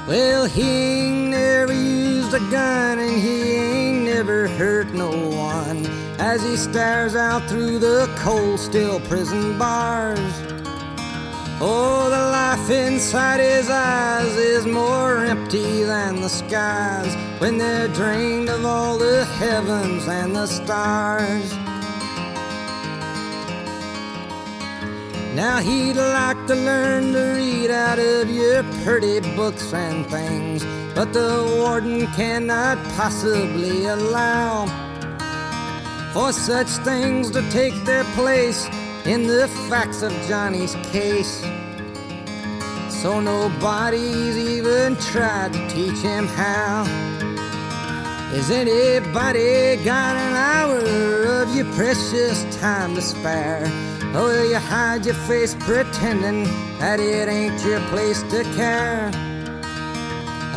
Well, 0.10 0.46
he 0.46 0.64
ain't 0.64 1.30
never 1.30 1.72
used 1.72 2.34
a 2.34 2.40
gun 2.50 2.98
and 2.98 3.22
he 3.22 3.54
ain't 3.54 4.06
never 4.06 4.48
hurt 4.48 4.88
no 4.88 5.12
one 5.12 5.86
as 6.18 6.42
he 6.42 6.58
stares 6.58 7.16
out 7.16 7.48
through 7.48 7.78
the 7.78 8.12
cold 8.18 8.60
steel 8.60 9.00
prison 9.02 9.60
bars. 9.60 10.34
Oh, 11.62 12.10
the 12.10 12.24
life 12.32 12.72
inside 12.72 13.40
his 13.40 13.70
eyes 13.70 14.36
is 14.36 14.66
more 14.66 15.24
empty 15.24 15.84
than 15.84 16.22
the 16.22 16.30
skies 16.30 17.14
when 17.40 17.60
they're 17.60 17.90
drained 17.90 18.50
of 18.50 18.66
all 18.66 18.98
the 18.98 19.26
heavens 19.26 20.08
and 20.08 20.36
the 20.36 20.48
stars. 20.48 21.69
Now 25.36 25.60
he'd 25.60 25.94
like 25.94 26.48
to 26.48 26.56
learn 26.56 27.14
to 27.14 27.34
read 27.36 27.70
out 27.70 28.00
of 28.00 28.30
your 28.30 28.64
pretty 28.84 29.20
books 29.36 29.74
and 29.74 30.06
things, 30.08 30.66
but 30.96 31.14
the 31.14 31.56
warden 31.58 32.08
cannot 32.08 32.78
possibly 32.96 33.86
allow 33.86 34.66
for 36.14 36.34
such 36.34 36.68
things 36.84 37.30
to 37.32 37.48
take 37.52 37.76
their 37.86 38.04
place 38.16 38.68
in 39.06 39.28
the 39.28 39.48
facts 39.70 40.02
of 40.02 40.12
Johnny's 40.28 40.76
case. 40.92 41.42
So 42.90 43.22
nobody's 43.22 44.36
even 44.36 44.96
tried 44.98 45.54
to 45.54 45.70
teach 45.70 46.00
him 46.00 46.26
how. 46.26 46.84
Is 48.34 48.50
anybody 48.50 49.82
got 49.84 50.16
an 50.16 50.36
hour 50.36 51.42
of 51.42 51.56
your 51.56 51.66
precious 51.74 52.44
time 52.58 52.96
to 52.96 53.02
spare? 53.02 53.72
Oh, 54.12 54.22
or 54.22 54.26
will 54.26 54.50
you 54.50 54.58
hide 54.58 55.06
your 55.06 55.14
face 55.14 55.54
pretending 55.54 56.46
that 56.80 57.00
it 57.00 57.30
ain't 57.30 57.64
your 57.64 57.80
place 57.90 58.24
to 58.24 58.44
care? 58.56 59.12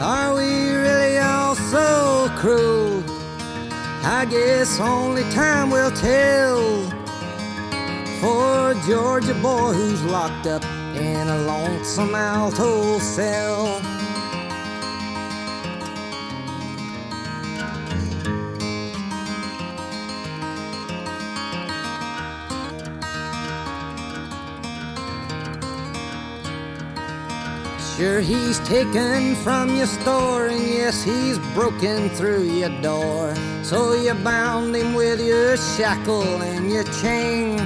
Are 0.00 0.34
we 0.34 0.72
really 0.72 1.18
all 1.18 1.54
so 1.54 2.28
cruel? 2.36 3.04
I 4.04 4.24
guess 4.24 4.80
only 4.80 5.22
time 5.30 5.70
will 5.70 5.90
tell 5.90 6.90
for 8.20 8.74
Georgia 8.86 9.34
boy 9.34 9.72
who's 9.74 10.02
locked 10.04 10.46
up 10.46 10.64
in 10.96 11.28
a 11.28 11.38
lonesome 11.44 12.14
alto 12.14 12.98
cell. 12.98 14.01
Sure, 28.02 28.20
he's 28.20 28.58
taken 28.66 29.36
from 29.44 29.76
your 29.76 29.86
store, 29.86 30.48
and 30.48 30.60
yes, 30.60 31.04
he's 31.04 31.38
broken 31.54 32.10
through 32.10 32.42
your 32.42 32.82
door. 32.82 33.32
So 33.62 33.94
you 33.94 34.12
bound 34.14 34.74
him 34.74 34.94
with 34.94 35.20
your 35.24 35.56
shackle 35.56 36.42
and 36.42 36.68
your 36.68 36.82
chain. 37.00 37.60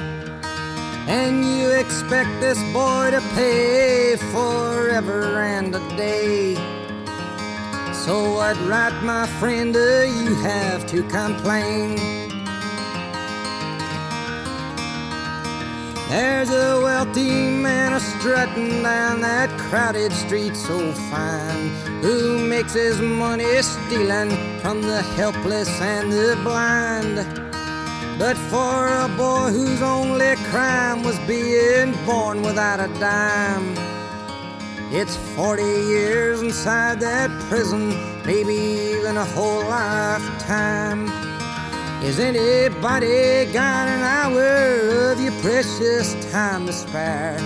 And 1.09 1.43
you 1.43 1.71
expect 1.71 2.29
this 2.39 2.59
boy 2.75 3.13
to 3.13 3.23
pay 3.35 4.17
forever 4.31 5.41
and 5.41 5.75
a 5.75 5.81
day. 5.97 6.57
So 8.05 8.33
what 8.35 8.61
right, 8.69 8.93
my 9.03 9.27
friend, 9.41 9.73
do 9.73 10.05
you 10.21 10.35
have 10.43 10.87
to 10.89 11.03
complain? 11.05 12.26
There's 16.09 16.51
a 16.51 16.81
wealthy 16.81 17.51
man 17.51 17.93
a 17.93 17.99
strutting 17.99 18.81
down 18.85 19.23
that 19.23 19.51
crowded 19.59 20.13
street 20.13 20.55
so 20.55 20.93
fine, 21.11 21.71
who 22.01 22.39
makes 22.39 22.75
his 22.75 23.01
money 23.01 23.61
stealing 23.61 24.31
from 24.61 24.83
the 24.83 25.03
helpless 25.17 25.69
and 25.81 26.13
the 26.13 26.39
blind. 26.45 27.17
But 28.21 28.37
for 28.37 28.87
a 28.87 29.09
boy 29.17 29.51
whose 29.51 29.83
only 29.83 30.37
crime 30.51 31.03
was 31.03 31.19
being 31.27 31.93
born 32.07 32.41
without 32.43 32.79
a 32.79 32.89
dime, 33.01 33.75
It's 34.93 35.17
40 35.35 35.65
years 35.65 36.41
inside 36.41 37.01
that 37.01 37.31
prison, 37.49 37.89
maybe 38.25 38.55
even 38.55 39.17
a 39.17 39.25
whole 39.25 39.65
lifetime. 39.65 41.36
Is 42.03 42.21
anybody 42.21 43.51
got 43.53 43.89
an 43.89 44.03
hour 44.03 45.13
of 45.13 45.21
your 45.21 45.33
precious 45.41 46.15
time 46.31 46.67
to 46.67 46.73
spare? 46.73 47.39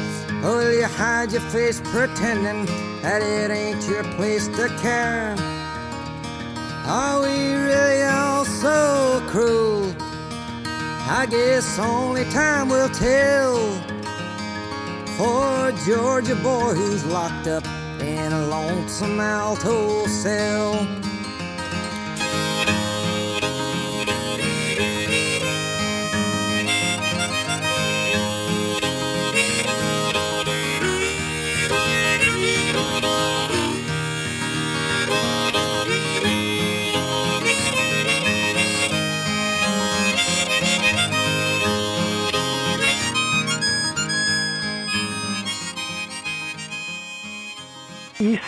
Or 0.44 0.56
will 0.56 0.72
you 0.72 0.86
hide 0.86 1.30
your 1.30 1.40
face 1.42 1.80
pretending 1.84 2.66
that 3.00 3.22
it 3.22 3.50
ain't 3.50 3.82
your 3.88 4.02
place 4.16 4.48
to 4.48 4.68
care? 4.82 5.36
Are 6.84 7.22
we 7.22 7.54
really 7.54 8.02
all 8.02 8.44
so 8.44 9.22
cruel? 9.28 9.94
I 11.08 11.26
guess 11.30 11.78
only 11.78 12.24
time 12.24 12.68
will 12.68 12.88
tell. 12.88 13.56
For 15.16 15.68
a 15.68 15.72
Georgia 15.86 16.34
boy 16.34 16.74
who's 16.74 17.04
locked 17.06 17.46
up 17.46 17.64
in 18.00 18.32
a 18.32 18.46
lonesome 18.46 19.20
alto 19.20 20.06
cell. 20.06 20.99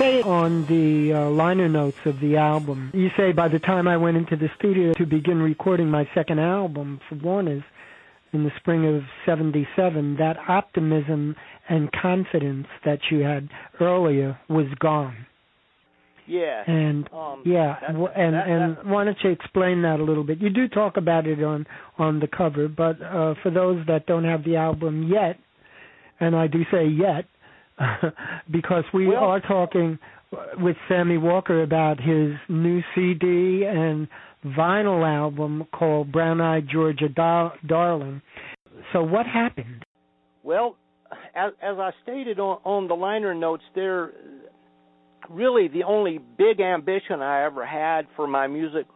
Say 0.02 0.22
on 0.22 0.66
the 0.66 1.12
uh, 1.16 1.30
liner 1.30 1.68
notes 1.68 1.96
of 2.06 2.18
the 2.20 2.36
album, 2.36 2.90
you 2.94 3.08
say 3.16 3.32
by 3.32 3.48
the 3.48 3.58
time 3.58 3.86
I 3.86 3.96
went 3.96 4.16
into 4.16 4.36
the 4.36 4.48
studio 4.58 4.92
to 4.94 5.06
begin 5.06 5.40
recording 5.40 5.88
my 5.88 6.08
second 6.14 6.40
album 6.40 7.00
for 7.08 7.14
Warner's 7.16 7.62
in 8.32 8.44
the 8.44 8.50
spring 8.56 8.84
of 8.96 9.02
77, 9.26 10.16
that 10.16 10.36
optimism 10.48 11.36
and 11.68 11.90
confidence 11.92 12.66
that 12.84 12.98
you 13.10 13.20
had 13.20 13.48
earlier 13.80 14.38
was 14.48 14.66
gone. 14.80 15.26
Yeah. 16.26 16.62
And 16.66 17.08
um, 17.12 17.42
yeah, 17.44 17.76
that- 17.80 17.90
and 17.90 18.34
that- 18.34 18.48
and 18.48 18.76
that- 18.78 18.86
why 18.86 19.04
don't 19.04 19.16
you 19.22 19.30
explain 19.30 19.82
that 19.82 20.00
a 20.00 20.04
little 20.04 20.24
bit? 20.24 20.38
You 20.40 20.50
do 20.50 20.66
talk 20.68 20.96
about 20.96 21.26
it 21.26 21.42
on 21.42 21.66
on 21.98 22.20
the 22.20 22.28
cover, 22.28 22.68
but 22.68 23.00
uh 23.02 23.34
for 23.42 23.50
those 23.50 23.84
that 23.86 24.06
don't 24.06 24.24
have 24.24 24.42
the 24.44 24.56
album 24.56 25.02
yet, 25.04 25.38
and 26.20 26.34
I 26.34 26.46
do 26.46 26.64
say 26.70 26.86
yet 26.86 27.26
because 28.50 28.84
we 28.92 29.06
Well- 29.08 29.24
are 29.24 29.40
talking 29.40 29.98
with 30.56 30.76
Sammy 30.88 31.18
Walker 31.18 31.62
about 31.62 32.00
his 32.00 32.32
new 32.48 32.80
CD 32.94 33.64
and 33.66 34.08
vinyl 34.46 35.06
album 35.06 35.66
called 35.74 36.10
Brown 36.10 36.40
Eyed 36.40 36.68
Georgia 36.72 37.08
Dar- 37.08 37.52
Darling. 37.66 38.22
So 38.92 39.02
what 39.02 39.26
happened? 39.26 39.84
Well, 40.42 40.76
as, 41.34 41.52
as 41.62 41.76
I 41.78 41.90
stated 42.02 42.38
on, 42.40 42.58
on 42.64 42.88
the 42.88 42.94
liner 42.94 43.34
notes, 43.34 43.62
there 43.74 44.12
really 45.30 45.68
the 45.68 45.84
only 45.84 46.18
big 46.18 46.60
ambition 46.60 47.20
I 47.20 47.44
ever 47.44 47.64
had 47.64 48.06
for 48.16 48.26
my 48.26 48.46
music 48.46 48.86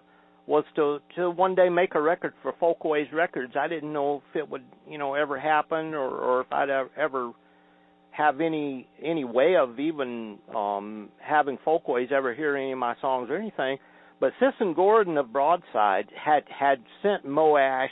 was 0.47 0.64
to 0.76 0.99
to 1.16 1.30
one 1.30 1.55
day 1.55 1.68
make 1.68 1.95
a 1.95 2.01
record 2.01 2.32
for 2.43 2.53
Folkways 2.59 3.09
Records. 3.12 3.55
I 3.59 3.68
didn't 3.68 3.93
know 3.93 4.22
if 4.30 4.37
it 4.37 4.49
would 4.49 4.64
you 4.89 4.99
know 4.99 5.14
ever 5.14 5.39
happen 5.39 5.95
or 5.95 6.09
or 6.09 6.41
if 6.41 6.53
I'd 6.53 6.70
ever- 6.70 6.91
ever 6.97 7.32
have 8.17 8.41
any 8.41 8.89
any 9.03 9.25
way 9.25 9.57
of 9.57 9.79
even 9.79 10.39
um 10.55 11.11
having 11.21 11.59
Folkways 11.64 12.09
ever 12.14 12.35
hear 12.35 12.57
any 12.57 12.73
of 12.73 12.79
my 12.79 12.95
songs 13.01 13.29
or 13.31 13.37
anything. 13.37 13.79
But 14.19 14.33
Sis 14.41 14.55
and 14.61 14.75
Gordon 14.75 15.19
of 15.19 15.33
Broadside 15.33 16.07
had 16.17 16.45
had 16.49 16.83
sent 17.03 17.27
Moe 17.27 17.57
Asch 17.57 17.91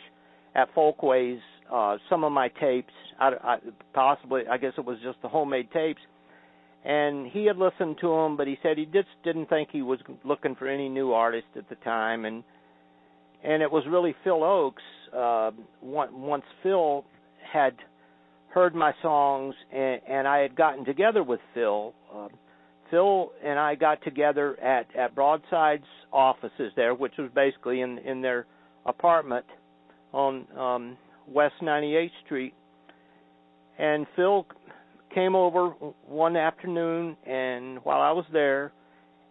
at 0.54 0.68
Folkways 0.74 1.40
uh 1.72 1.98
some 2.08 2.24
of 2.24 2.32
my 2.32 2.48
tapes. 2.48 2.92
I, 3.20 3.32
I 3.42 3.56
possibly 3.92 4.42
I 4.50 4.56
guess 4.56 4.72
it 4.78 4.84
was 4.84 4.98
just 5.02 5.20
the 5.22 5.28
homemade 5.28 5.70
tapes. 5.72 6.00
And 6.86 7.26
he 7.26 7.46
had 7.46 7.56
listened 7.56 7.96
to 8.00 8.08
them 8.08 8.36
but 8.36 8.46
he 8.46 8.58
said 8.62 8.78
he 8.78 8.86
just 8.86 9.08
didn't 9.24 9.48
think 9.48 9.68
he 9.72 9.82
was 9.82 9.98
looking 10.24 10.54
for 10.54 10.68
any 10.68 10.88
new 10.88 11.12
artist 11.12 11.48
at 11.56 11.68
the 11.68 11.76
time. 11.76 12.24
And 12.24 12.44
and 13.42 13.62
it 13.62 13.70
was 13.70 13.84
really 13.86 14.14
Phil 14.24 14.40
Ochs 14.40 14.72
uh 15.14 15.50
once 15.82 16.44
Phil 16.62 17.04
had 17.52 17.74
heard 18.54 18.74
my 18.74 18.92
songs 19.02 19.54
and 19.72 20.00
and 20.08 20.28
I 20.28 20.38
had 20.38 20.54
gotten 20.54 20.84
together 20.84 21.24
with 21.24 21.40
Phil. 21.52 21.92
Uh, 22.14 22.28
Phil 22.88 23.32
and 23.44 23.58
I 23.58 23.74
got 23.74 24.02
together 24.04 24.58
at 24.60 24.86
at 24.96 25.14
Broadside's 25.14 25.82
offices 26.12 26.72
there 26.76 26.94
which 26.94 27.14
was 27.18 27.30
basically 27.34 27.80
in 27.80 27.98
in 27.98 28.22
their 28.22 28.46
apartment 28.86 29.44
on 30.12 30.46
um 30.56 30.96
West 31.26 31.54
98th 31.60 32.10
Street. 32.24 32.54
And 33.76 34.06
Phil 34.14 34.46
came 35.12 35.34
over 35.34 35.70
one 36.06 36.36
afternoon 36.36 37.16
and 37.26 37.78
while 37.84 38.00
I 38.00 38.12
was 38.12 38.24
there 38.32 38.72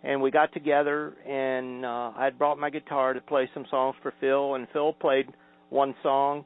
and 0.03 0.21
we 0.21 0.31
got 0.31 0.51
together 0.51 1.13
and 1.25 1.85
uh 1.85 2.11
I 2.17 2.25
had 2.25 2.37
brought 2.37 2.59
my 2.59 2.69
guitar 2.69 3.13
to 3.13 3.21
play 3.21 3.49
some 3.53 3.65
songs 3.71 3.95
for 4.03 4.13
Phil 4.19 4.55
and 4.55 4.67
Phil 4.73 4.91
played 4.91 5.29
one 5.69 5.95
song 6.03 6.43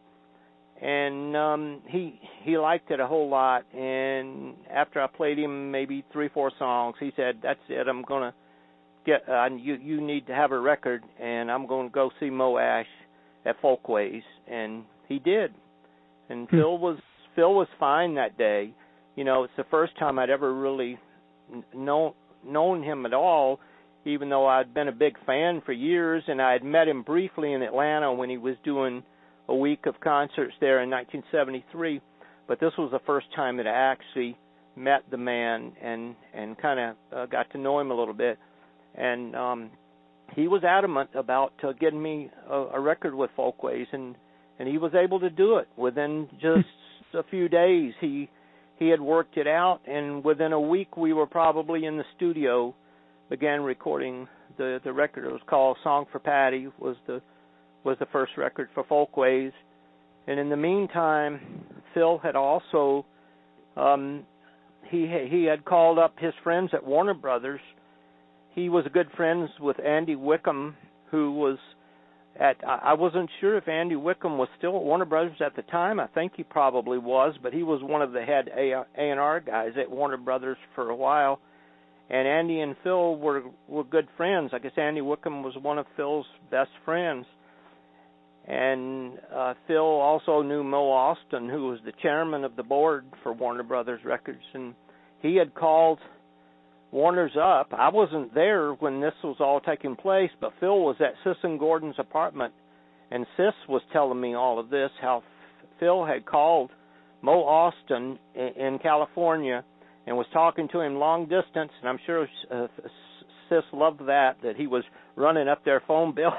and 0.82 1.36
um 1.36 1.82
he 1.88 2.20
he 2.44 2.58
liked 2.58 2.92
it 2.92 3.00
a 3.00 3.08
whole 3.08 3.30
lot. 3.30 3.66
And 3.74 4.56
after 4.72 5.02
I 5.02 5.08
played 5.08 5.40
him 5.40 5.72
maybe 5.72 6.04
3 6.12 6.30
4 6.30 6.52
songs 6.60 6.96
he 7.00 7.12
said 7.16 7.40
that's 7.42 7.60
it. 7.70 7.88
I'm 7.88 8.04
going 8.04 8.32
to 8.32 8.34
get 9.06 9.28
uh, 9.28 9.50
you 9.56 9.76
you 9.76 10.02
need 10.02 10.28
to 10.28 10.34
have 10.36 10.52
a 10.52 10.60
record 10.60 11.04
and 11.20 11.52
I'm 11.52 11.66
going 11.68 11.90
to 11.90 11.94
go 11.94 12.12
see 12.20 12.30
Moe 12.30 12.58
Asch 12.58 12.86
at 13.46 13.60
Folkways. 13.62 14.24
And 14.50 14.84
he 15.08 15.20
did. 15.20 15.54
And 16.30 16.48
Hmm. 16.50 16.58
Phil 16.58 16.78
was 16.78 17.00
Phil 17.36 17.54
was 17.54 17.68
fine 17.80 18.16
that 18.16 18.38
day. 18.38 18.74
You 19.16 19.24
know 19.24 19.44
it's 19.44 19.54
the 19.58 19.66
first 19.72 19.98
time 19.98 20.20
I'd 20.20 20.30
ever 20.30 20.54
really 20.54 21.00
known 21.74 22.14
known 22.46 22.84
him 22.84 23.06
at 23.06 23.14
all 23.14 23.60
even 24.06 24.30
though 24.30 24.46
I'd 24.48 24.74
been 24.74 24.88
a 24.88 24.94
big 24.94 25.18
fan 25.26 25.62
for 25.66 25.74
years 25.74 26.24
and 26.28 26.42
I 26.42 26.54
had 26.54 26.64
met 26.64 26.88
him 26.88 27.02
briefly 27.04 27.52
in 27.52 27.62
Atlanta 27.62 28.14
when 28.14 28.30
he 28.30 28.38
was 28.38 28.56
doing 28.64 29.04
a 29.50 29.56
week 29.56 29.86
of 29.86 30.00
concerts 30.00 30.54
there 30.60 30.84
in 30.84 30.90
1973 30.90 32.02
but 32.48 32.60
this 32.60 32.72
was 32.78 32.92
the 32.92 33.00
first 33.06 33.28
time 33.36 33.58
that 33.58 33.68
I 33.68 33.92
actually 33.92 34.38
met 34.76 35.04
the 35.12 35.18
man 35.18 35.74
and 35.82 36.16
and 36.34 36.58
kind 36.58 36.80
of 36.80 36.96
uh, 37.16 37.26
got 37.26 37.52
to 37.52 37.58
know 37.58 37.80
him 37.80 37.92
a 37.92 37.96
little 37.96 38.14
bit. 38.14 38.38
And 38.96 39.36
um 39.36 39.72
he 40.34 40.48
was 40.48 40.64
adamant 40.64 41.10
about 41.14 41.54
uh, 41.64 41.72
getting 41.74 42.02
me 42.02 42.30
a, 42.50 42.56
a 42.56 42.80
record 42.80 43.14
with 43.14 43.30
Folkways 43.36 43.88
and 43.92 44.16
and 44.60 44.68
he 44.68 44.78
was 44.78 44.94
able 44.96 45.20
to 45.20 45.30
do 45.30 45.58
it. 45.58 45.68
Within 45.76 46.30
just 46.34 46.68
a 47.14 47.24
few 47.30 47.50
days 47.50 47.94
he 48.00 48.30
he 48.78 48.88
had 48.90 49.02
worked 49.02 49.38
it 49.38 49.48
out 49.48 49.80
and 49.88 50.24
within 50.24 50.54
a 50.54 50.62
week 50.62 50.96
we 50.96 51.14
were 51.14 51.28
probably 51.28 51.86
in 51.86 51.98
the 51.98 52.06
studio 52.16 52.74
began 53.30 53.62
recording 53.62 54.28
the 54.58 54.80
the 54.84 54.94
record. 54.94 55.26
It 55.26 55.32
was 55.32 55.42
called 55.48 55.78
Song 55.84 56.06
for 56.12 56.20
Patty 56.20 56.68
was 56.80 56.96
the 57.08 57.22
was 57.84 57.98
the 58.00 58.06
first 58.08 58.34
record 58.38 58.70
for 58.74 58.84
Folkways 58.84 59.52
and 60.28 60.40
in 60.40 60.50
the 60.50 60.58
meantime 60.58 61.64
Phil 61.94 62.18
had 62.18 62.36
also 62.36 63.06
um 63.76 64.24
he 64.90 65.08
he 65.30 65.44
had 65.46 65.66
called 65.66 66.00
up 66.00 66.16
his 66.20 66.34
friends 66.44 66.72
at 66.74 66.86
Warner 66.86 67.14
Brothers 67.14 67.62
he 68.54 68.70
was 68.70 68.86
good 68.94 69.10
friends 69.16 69.50
with 69.60 69.80
Andy 69.80 70.16
Wickham 70.16 70.76
who 71.12 71.34
was 71.34 71.58
at 72.40 72.58
I 72.66 72.94
wasn't 72.94 73.30
sure 73.40 73.58
if 73.58 73.68
Andy 73.68 73.96
Wickham 73.96 74.38
was 74.38 74.50
still 74.58 74.76
at 74.76 74.84
Warner 74.84 75.06
Brothers 75.06 75.38
at 75.44 75.56
the 75.56 75.64
time. 75.64 76.00
I 76.00 76.08
think 76.08 76.34
he 76.36 76.44
probably 76.44 76.98
was, 76.98 77.36
but 77.42 77.54
he 77.54 77.64
was 77.64 77.82
one 77.82 78.02
of 78.02 78.12
the 78.12 78.22
head 78.22 78.50
A 78.56 78.84
and 78.96 79.20
R 79.20 79.40
guys 79.40 79.72
at 79.80 79.90
Warner 79.90 80.18
Brothers 80.18 80.58
for 80.76 80.90
a 80.90 80.96
while. 80.96 81.40
And 82.10 82.28
Andy 82.28 82.62
and 82.62 82.76
Phil 82.84 83.16
were 83.16 83.44
were 83.68 83.84
good 83.84 84.08
friends. 84.16 84.52
I 84.54 84.60
guess 84.60 84.72
Andy 84.78 85.02
Wickham 85.02 85.44
was 85.44 85.56
one 85.62 85.78
of 85.78 85.86
Phil's 85.96 86.26
best 86.52 86.70
friends. 86.86 87.26
And 88.48 89.20
uh 89.34 89.54
Phil 89.68 89.78
also 89.80 90.42
knew 90.42 90.64
Mo 90.64 90.86
Ostin, 90.86 91.50
who 91.50 91.68
was 91.68 91.80
the 91.86 91.92
chairman 92.02 92.44
of 92.46 92.56
the 92.56 92.64
board 92.64 93.06
for 93.22 93.34
Warner 93.34 93.64
Brothers 93.64 94.02
Records, 94.06 94.44
and 94.54 94.74
he 95.22 95.36
had 95.36 95.54
called 95.54 96.00
Warner's 96.92 97.36
up. 97.36 97.74
I 97.78 97.90
wasn't 97.90 98.34
there 98.34 98.72
when 98.72 99.02
this 99.02 99.14
was 99.24 99.38
all 99.40 99.60
taking 99.60 99.98
place, 99.98 100.32
but 100.40 100.54
Phil 100.62 100.80
was 100.80 100.96
at 101.02 101.16
Sis 101.24 101.36
and 101.44 101.60
Gordon's 101.60 102.00
apartment, 102.00 102.54
and 103.12 103.26
Sis 103.36 103.54
was 103.68 103.82
telling 103.92 104.22
me 104.22 104.34
all 104.34 104.60
of 104.60 104.70
this. 104.70 104.92
How 105.02 105.24
Phil 105.80 106.06
had 106.06 106.26
called 106.26 106.72
Mo 107.22 107.44
Ostin 107.44 108.18
in, 108.34 108.80
California 108.80 109.66
and 110.06 110.16
was 110.16 110.28
talking 110.32 110.70
to 110.70 110.80
him 110.80 110.96
long 110.96 111.24
distance, 111.24 111.72
and 111.82 111.90
I'm 111.90 112.00
sure 112.06 112.28
uh, 112.50 112.68
Sis 113.50 113.64
loved 113.74 114.08
that 114.08 114.38
that 114.44 114.56
he 114.56 114.68
was 114.68 114.84
running 115.18 115.50
up 115.50 115.66
their 115.66 115.82
phone 115.86 116.16
bill. 116.16 116.32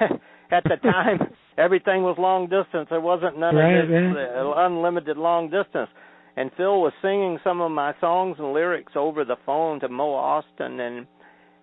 at 0.50 0.64
the 0.64 0.76
time, 0.82 1.18
everything 1.58 2.02
was 2.02 2.16
long 2.18 2.44
distance. 2.44 2.86
There 2.88 3.00
wasn't 3.00 3.38
none 3.38 3.56
Right, 3.56 3.78
of 3.80 3.88
this 3.88 4.16
uh, 4.16 4.52
unlimited 4.56 5.16
long 5.16 5.50
distance 5.50 5.90
and 6.38 6.52
Phil 6.56 6.80
was 6.80 6.92
singing 7.02 7.38
some 7.42 7.60
of 7.60 7.72
my 7.72 7.94
songs 8.00 8.36
and 8.38 8.52
lyrics 8.52 8.92
over 8.94 9.24
the 9.24 9.36
phone 9.44 9.80
to 9.80 9.88
Mo 9.88 10.12
Ostin 10.12 10.80
and 10.80 11.06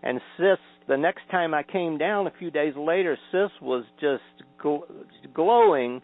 and 0.03 0.19
Sis. 0.37 0.59
The 0.87 0.97
next 0.97 1.21
time 1.31 1.53
I 1.53 1.63
came 1.63 1.97
down 1.97 2.27
a 2.27 2.33
few 2.37 2.51
days 2.51 2.73
later, 2.77 3.17
Sis 3.31 3.49
was 3.61 3.85
just 4.01 4.21
gl- 4.63 4.83
glowing, 5.33 6.01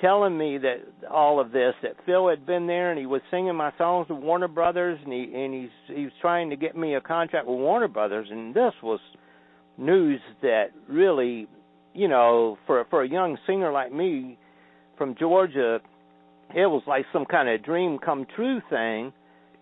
telling 0.00 0.36
me 0.36 0.56
that 0.58 1.08
all 1.10 1.38
of 1.38 1.52
this 1.52 1.74
that 1.82 1.92
Phil 2.06 2.28
had 2.28 2.46
been 2.46 2.66
there 2.66 2.90
and 2.90 2.98
he 2.98 3.04
was 3.04 3.20
singing 3.30 3.54
my 3.54 3.70
songs 3.76 4.08
with 4.08 4.18
Warner 4.18 4.48
Brothers 4.48 4.98
and 5.04 5.12
he 5.12 5.30
and 5.34 5.52
he's 5.52 5.94
he 5.94 6.04
was 6.04 6.12
trying 6.22 6.48
to 6.50 6.56
get 6.56 6.74
me 6.74 6.94
a 6.94 7.02
contract 7.02 7.46
with 7.46 7.58
Warner 7.58 7.88
Brothers 7.88 8.28
and 8.30 8.54
this 8.54 8.72
was 8.82 9.00
news 9.76 10.20
that 10.40 10.68
really, 10.88 11.48
you 11.94 12.08
know, 12.08 12.58
for 12.66 12.84
for 12.90 13.02
a 13.02 13.08
young 13.08 13.38
singer 13.46 13.72
like 13.72 13.92
me 13.92 14.38
from 14.96 15.14
Georgia 15.18 15.80
it 16.52 16.66
was 16.66 16.82
like 16.86 17.06
some 17.12 17.24
kind 17.24 17.48
of 17.48 17.62
dream 17.62 17.96
come 17.98 18.26
true 18.34 18.60
thing 18.68 19.12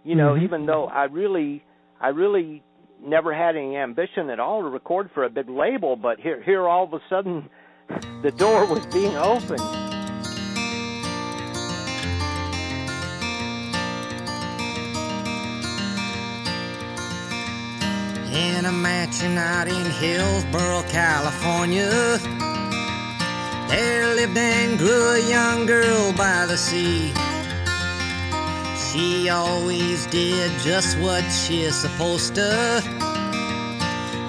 you 0.05 0.14
know 0.14 0.33
Mhm. 0.35 0.43
even 0.43 0.64
though 0.64 0.87
i 0.87 1.05
really 1.05 1.62
i 2.01 2.09
really 2.09 2.62
never 3.05 3.35
had 3.35 3.57
any 3.57 3.76
ambition 3.76 4.31
at 4.31 4.41
all 4.41 4.62
to 4.62 4.68
record 4.68 5.11
for 5.12 5.24
a 5.24 5.29
big 5.29 5.51
label 5.51 5.97
but 5.97 6.18
here 6.18 6.41
here 6.43 6.66
all 6.66 6.85
of 6.85 6.95
a 6.95 7.01
sudden 7.11 7.51
the 8.22 8.31
door 8.31 8.64
was 8.64 8.87
being 8.87 9.14
opened 9.16 9.88
in 18.33 18.64
a 18.66 18.72
mansion 18.72 19.39
out 19.39 19.68
in 19.68 19.85
Hillsborough, 19.85 20.85
California. 20.89 22.18
There 23.68 24.14
lived 24.14 24.37
and 24.37 24.79
grew 24.79 25.11
a 25.11 25.29
young 25.29 25.66
girl 25.66 26.12
by 26.12 26.47
the 26.47 26.57
sea. 26.57 27.12
She 28.91 29.29
always 29.29 30.07
did 30.07 30.51
just 30.61 30.99
what 30.99 31.22
she 31.24 31.64
she's 31.64 31.74
supposed 31.74 32.35
to 32.37 32.83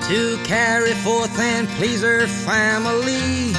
to 0.09 0.37
carry 0.43 0.93
forth 0.93 1.39
and 1.39 1.67
please 1.77 2.01
her 2.01 2.27
family. 2.27 3.53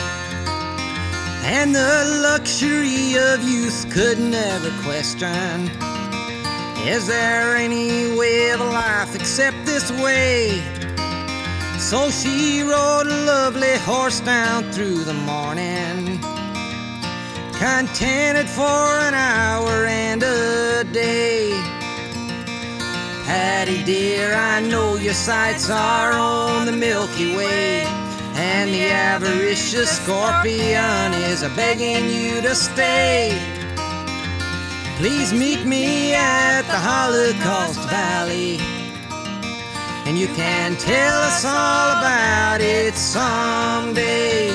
And 1.45 1.75
the 1.75 2.21
luxury 2.23 3.15
of 3.17 3.43
youth 3.43 3.87
could 3.93 4.19
never 4.19 4.71
question. 4.83 5.90
Is 6.87 7.07
there 7.07 7.57
any 7.57 8.17
way 8.19 8.51
of 8.51 8.61
life 8.61 9.15
except 9.15 9.67
this 9.67 9.93
way? 9.93 10.63
So 11.79 12.11
she 12.11 12.63
rode 12.63 13.07
a 13.07 13.25
lovely 13.27 13.77
horse 13.79 14.21
down 14.21 14.73
through 14.73 15.05
the 15.05 15.13
morning, 15.13 16.19
contented 17.59 18.49
for 18.49 18.63
an 19.07 19.15
hour 19.15 19.85
and 19.85 20.23
a 20.23 20.85
day. 20.85 21.53
Patty 23.25 23.85
dear, 23.85 24.35
I 24.35 24.61
know 24.61 24.97
your 24.97 25.15
sights 25.15 25.69
are 25.71 26.13
on 26.13 26.67
the 26.67 26.73
Milky 26.73 27.37
Way, 27.37 27.83
and 28.35 28.71
the 28.73 28.89
avaricious 28.89 29.99
scorpion 30.03 31.13
is 31.13 31.43
a 31.43 31.51
begging 31.51 32.09
you 32.09 32.41
to 32.41 32.55
stay. 32.55 33.60
Please 35.01 35.33
meet 35.33 35.65
me 35.65 36.13
at 36.13 36.61
the 36.61 36.77
Holocaust 36.77 37.81
Valley. 37.89 38.59
And 40.05 40.19
you 40.19 40.27
can 40.37 40.77
tell 40.77 41.23
us 41.23 41.43
all 41.43 41.93
about 41.97 42.61
it 42.61 42.93
someday. 42.95 44.51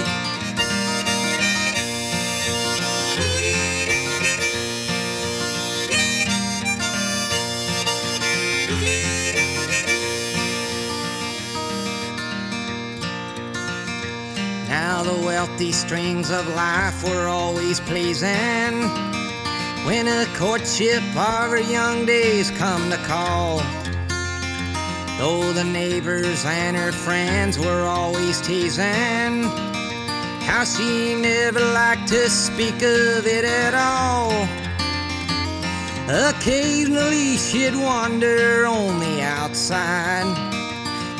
Now 14.69 15.01
the 15.01 15.25
wealthy 15.25 15.71
strings 15.71 16.29
of 16.29 16.47
life 16.49 17.03
were 17.03 17.29
always 17.29 17.79
pleasing. 17.79 19.14
When 19.86 20.07
a 20.07 20.25
courtship 20.36 21.03
of 21.15 21.51
her 21.51 21.59
young 21.59 22.07
days 22.07 22.49
come 22.49 22.89
to 22.89 22.97
call. 23.05 23.59
Though 25.19 25.53
the 25.53 25.63
neighbors 25.63 26.43
and 26.43 26.75
her 26.75 26.91
friends 26.91 27.59
were 27.59 27.83
always 27.83 28.41
teasing 28.41 29.43
how 30.45 30.63
she 30.63 31.13
never 31.15 31.59
liked 31.59 32.07
to 32.07 32.29
speak 32.31 32.75
of 32.75 33.27
it 33.27 33.45
at 33.45 33.75
all. 33.75 34.31
Occasionally 36.29 37.38
she'd 37.38 37.75
wander 37.75 38.65
on 38.65 38.99
the 38.99 39.21
outside 39.21 40.25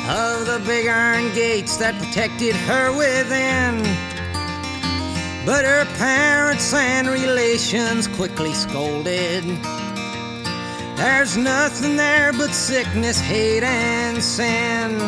of 0.08 0.46
the 0.46 0.60
big 0.66 0.88
iron 0.88 1.32
gates 1.34 1.76
that 1.76 1.94
protected 2.02 2.54
her 2.54 2.90
within. 2.96 4.15
But 5.46 5.64
her 5.64 5.84
parents 5.96 6.74
and 6.74 7.06
relations 7.08 8.08
quickly 8.08 8.52
scolded. 8.52 9.44
There's 10.96 11.36
nothing 11.36 11.96
there 11.96 12.32
but 12.32 12.50
sickness, 12.50 13.20
hate, 13.20 13.62
and 13.62 14.20
sin. 14.20 14.98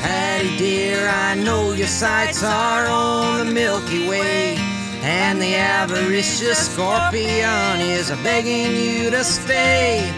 Patty 0.00 0.56
dear, 0.56 1.06
I 1.06 1.34
know 1.34 1.72
your 1.72 1.86
sights 1.86 2.42
are 2.42 2.86
on 2.86 3.46
the 3.46 3.52
Milky 3.52 4.08
Way, 4.08 4.56
and 5.02 5.38
the 5.38 5.54
avaricious 5.54 6.72
scorpion 6.72 7.80
is 7.80 8.10
begging 8.22 8.74
you 8.74 9.10
to 9.10 9.22
stay. 9.22 10.10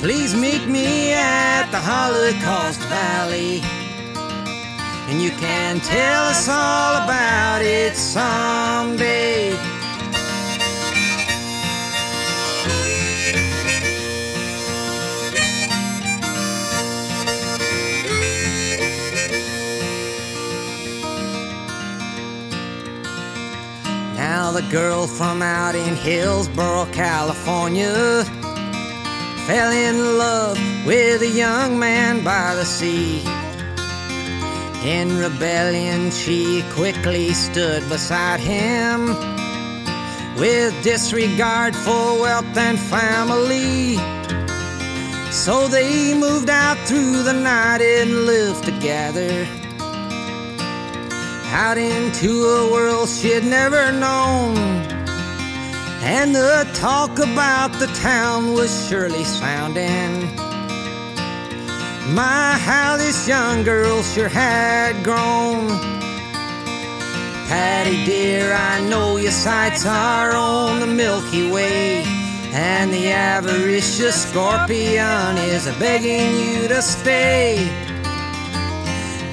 Please 0.00 0.34
meet 0.34 0.66
me 0.66 1.12
at 1.12 1.70
the 1.70 1.78
Holocaust 1.78 2.80
Valley, 2.88 3.62
and 5.08 5.22
you 5.22 5.30
can 5.30 5.80
tell 5.80 6.24
us 6.24 6.48
all 6.48 7.02
about 7.02 7.62
it 7.62 7.96
someday. 7.96 9.50
Now 24.14 24.52
the 24.52 24.66
girl 24.70 25.06
from 25.06 25.40
out 25.40 25.74
in 25.74 25.96
Hillsborough, 25.96 26.86
California, 26.92 28.24
fell 29.46 29.72
in 29.72 30.18
love 30.18 30.58
with 30.86 31.22
a 31.22 31.28
young 31.28 31.78
man 31.78 32.22
by 32.22 32.54
the 32.54 32.66
sea. 32.66 33.37
In 34.84 35.18
rebellion, 35.18 36.10
she 36.10 36.62
quickly 36.70 37.32
stood 37.32 37.88
beside 37.88 38.40
him 38.40 39.08
with 40.36 40.72
disregard 40.82 41.74
for 41.74 42.20
wealth 42.20 42.56
and 42.56 42.78
family. 42.78 43.96
So 45.32 45.68
they 45.68 46.14
moved 46.14 46.48
out 46.48 46.78
through 46.86 47.22
the 47.22 47.32
night 47.32 47.80
and 47.80 48.26
lived 48.26 48.64
together 48.64 49.46
out 51.50 51.78
into 51.78 52.44
a 52.44 52.70
world 52.70 53.08
she'd 53.08 53.44
never 53.44 53.90
known. 53.90 54.56
And 56.02 56.34
the 56.34 56.68
talk 56.74 57.18
about 57.18 57.72
the 57.80 57.86
town 58.02 58.52
was 58.52 58.70
surely 58.88 59.24
sounding. 59.24 60.47
My, 62.14 62.56
how 62.58 62.96
this 62.96 63.28
young 63.28 63.64
girl 63.64 64.02
sure 64.02 64.30
had 64.30 65.04
grown. 65.04 65.68
Patty 67.48 68.02
dear, 68.06 68.54
I 68.54 68.80
know 68.88 69.18
your 69.18 69.30
sights 69.30 69.84
are 69.84 70.32
on 70.32 70.80
the 70.80 70.86
Milky 70.86 71.50
Way. 71.50 72.04
And 72.52 72.90
the 72.90 73.10
avaricious 73.10 74.26
scorpion 74.26 75.36
is 75.36 75.66
begging 75.78 76.40
you 76.40 76.68
to 76.68 76.80
stay. 76.80 77.68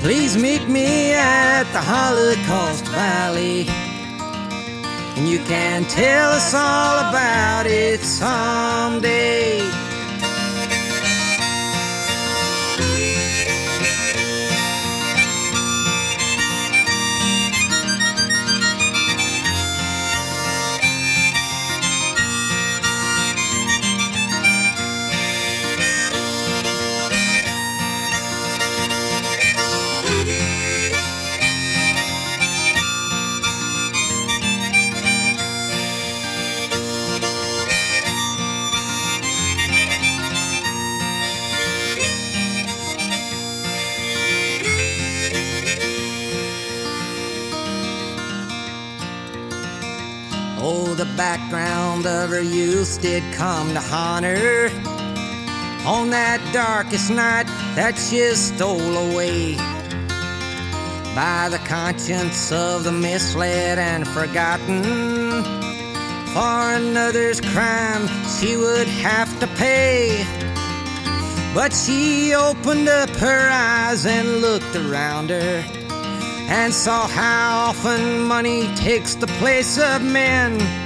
Please 0.01 0.35
meet 0.35 0.67
me 0.67 1.13
at 1.13 1.63
the 1.71 1.79
Holocaust 1.79 2.85
Valley. 2.87 3.67
And 5.15 5.29
you 5.29 5.39
can 5.39 5.85
tell 5.85 6.31
us 6.31 6.53
all 6.53 7.09
about 7.09 7.67
it 7.67 8.01
someday. 8.01 9.84
Her 52.29 52.41
youth 52.41 53.01
did 53.01 53.23
come 53.33 53.73
to 53.73 53.79
haunt 53.79 54.25
her 54.25 54.69
on 55.85 56.09
that 56.09 56.41
darkest 56.51 57.09
night 57.11 57.45
that 57.75 57.95
she 57.97 58.19
stole 58.35 59.11
away 59.11 59.55
by 61.15 61.47
the 61.49 61.59
conscience 61.67 62.51
of 62.51 62.83
the 62.83 62.91
misled 62.91 63.77
and 63.77 64.07
forgotten. 64.07 64.83
For 66.33 66.75
another's 66.75 67.39
crime, 67.39 68.07
she 68.39 68.57
would 68.57 68.87
have 68.87 69.39
to 69.39 69.47
pay. 69.55 70.25
But 71.53 71.71
she 71.73 72.33
opened 72.33 72.89
up 72.89 73.09
her 73.11 73.49
eyes 73.49 74.05
and 74.05 74.41
looked 74.41 74.75
around 74.75 75.29
her 75.29 75.63
and 76.49 76.73
saw 76.73 77.07
how 77.07 77.69
often 77.69 78.21
money 78.21 78.73
takes 78.75 79.15
the 79.15 79.27
place 79.39 79.77
of 79.77 80.03
men. 80.03 80.84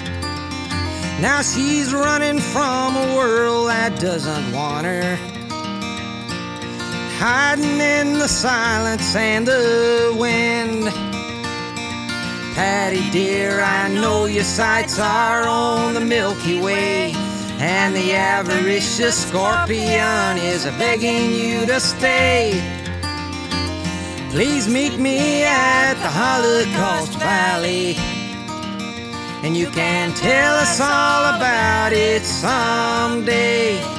Now 1.22 1.41
she's 1.41 1.93
running 1.93 2.39
from 2.39 2.95
a 2.95 3.15
world 3.15 3.70
that 3.70 3.99
doesn't 3.99 4.53
want 4.53 4.86
her 4.86 5.17
hiding 7.20 7.82
in 7.82 8.17
the 8.17 8.30
silence 8.30 9.13
and 9.13 9.45
the 9.45 10.15
wind. 10.17 10.86
Patty 12.55 13.11
dear, 13.11 13.59
I 13.59 13.89
know 13.89 14.26
your 14.26 14.45
sights 14.45 14.97
are 14.97 15.43
on 15.45 15.95
the 15.95 15.99
Milky 15.99 16.61
Way, 16.61 17.11
and 17.59 17.93
the 17.93 18.13
avaricious 18.13 19.28
scorpion 19.28 20.38
is 20.38 20.63
begging 20.80 21.34
you 21.34 21.65
to 21.65 21.82
stay. 21.82 22.53
Please 24.32 24.70
meet 24.70 24.97
me 24.97 25.43
at 25.43 25.95
the 25.95 26.07
Holocaust 26.07 27.20
Valley, 27.20 27.97
and 29.44 29.56
you 29.56 29.68
can 29.68 30.14
tell 30.14 30.56
us 30.56 30.80
all 30.80 31.36
about 31.36 31.94
it 31.94 32.24
someday. 32.24 33.99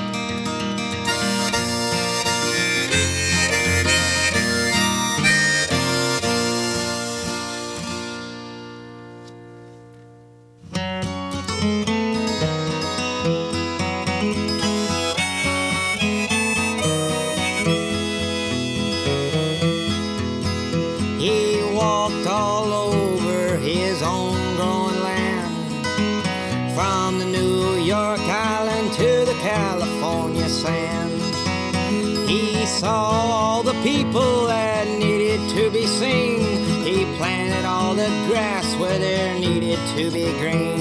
Saw 32.81 33.11
all 33.31 33.63
the 33.63 33.75
people 33.83 34.47
that 34.47 34.89
needed 34.89 35.39
to 35.51 35.71
be 35.71 35.85
seen. 35.87 36.41
He 36.83 37.05
planted 37.19 37.67
all 37.67 37.95
the 37.95 38.09
grass 38.27 38.75
where 38.77 38.99
there 38.99 39.39
needed 39.39 39.79
to 39.97 40.11
be 40.11 40.25
green. 40.41 40.81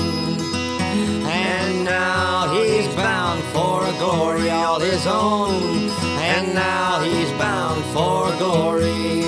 And 1.28 1.84
now 1.84 2.54
he's 2.54 2.88
bound 2.96 3.44
for 3.52 3.86
a 3.86 3.92
glory 3.98 4.50
all 4.50 4.80
his 4.80 5.06
own. 5.08 5.90
And 6.32 6.54
now 6.56 7.02
he's 7.02 7.32
bound 7.34 7.84
for 7.94 8.32
glory. 8.38 9.19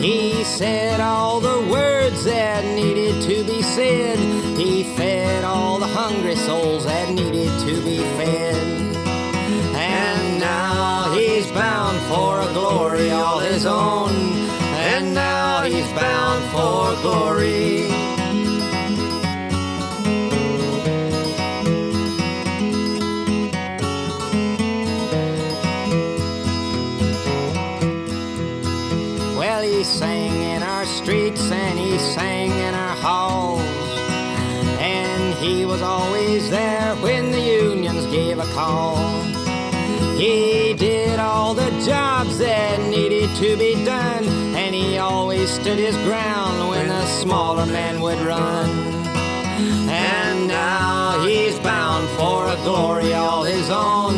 He 0.00 0.44
said 0.44 1.00
all 1.00 1.40
the 1.40 1.68
words 1.70 2.24
that 2.24 2.64
needed 2.64 3.20
to 3.22 3.44
be 3.44 3.60
said. 3.60 4.18
He 4.56 4.82
fed 4.82 5.44
all 5.44 5.78
the 5.78 5.86
hungry 5.86 6.36
souls 6.36 6.84
that 6.84 7.10
needed 7.10 7.50
to 7.66 7.82
be 7.82 7.98
fed. 8.16 8.56
And 9.74 10.40
now 10.40 11.12
he's 11.12 11.50
bound 11.52 11.98
for 12.08 12.40
a 12.40 12.52
glory 12.54 13.10
all 13.10 13.40
his 13.40 13.66
own. 13.66 14.12
And 14.90 15.12
now 15.14 15.64
he's 15.64 15.92
bound 15.92 16.42
for 16.50 17.02
glory. 17.02 17.89
Always 36.00 36.50
there 36.50 36.94
when 36.96 37.30
the 37.30 37.40
unions 37.40 38.06
gave 38.06 38.38
a 38.38 38.48
call. 38.58 38.96
He 40.16 40.74
did 40.74 41.18
all 41.18 41.54
the 41.54 41.70
jobs 41.86 42.38
that 42.38 42.80
needed 42.88 43.28
to 43.36 43.56
be 43.56 43.84
done. 43.84 44.24
And 44.62 44.74
he 44.74 44.98
always 44.98 45.50
stood 45.50 45.78
his 45.78 45.96
ground 46.08 46.68
when 46.70 46.88
the 46.88 47.06
smaller 47.06 47.66
men 47.66 48.00
would 48.00 48.20
run. 48.20 48.70
And 49.88 50.48
now 50.48 51.24
he's 51.26 51.58
bound 51.60 52.08
for 52.18 52.48
a 52.48 52.56
glory 52.68 53.12
all 53.12 53.44
his 53.44 53.68
own. 53.70 54.14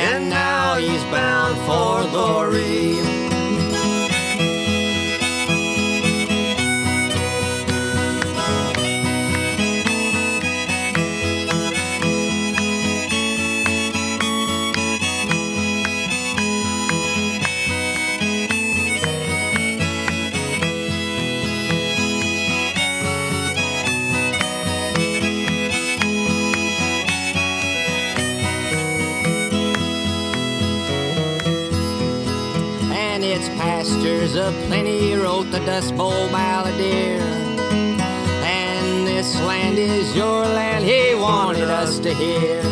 And 0.00 0.30
now 0.30 0.76
he's 0.76 1.04
bound 1.04 1.56
for 1.68 2.10
glory. 2.10 3.15
Pastures 34.26 34.36
of 34.36 34.54
plenty 34.66 35.14
wrote 35.14 35.50
the 35.50 35.60
Dust 35.60 35.96
Bowl 35.96 36.28
balladeer. 36.28 37.20
And 38.42 39.06
this 39.06 39.40
land 39.42 39.78
is 39.78 40.14
your 40.16 40.42
land, 40.42 40.84
he 40.84 41.14
wanted 41.14 41.70
us 41.70 41.98
to 42.00 42.14
hear. 42.14 42.62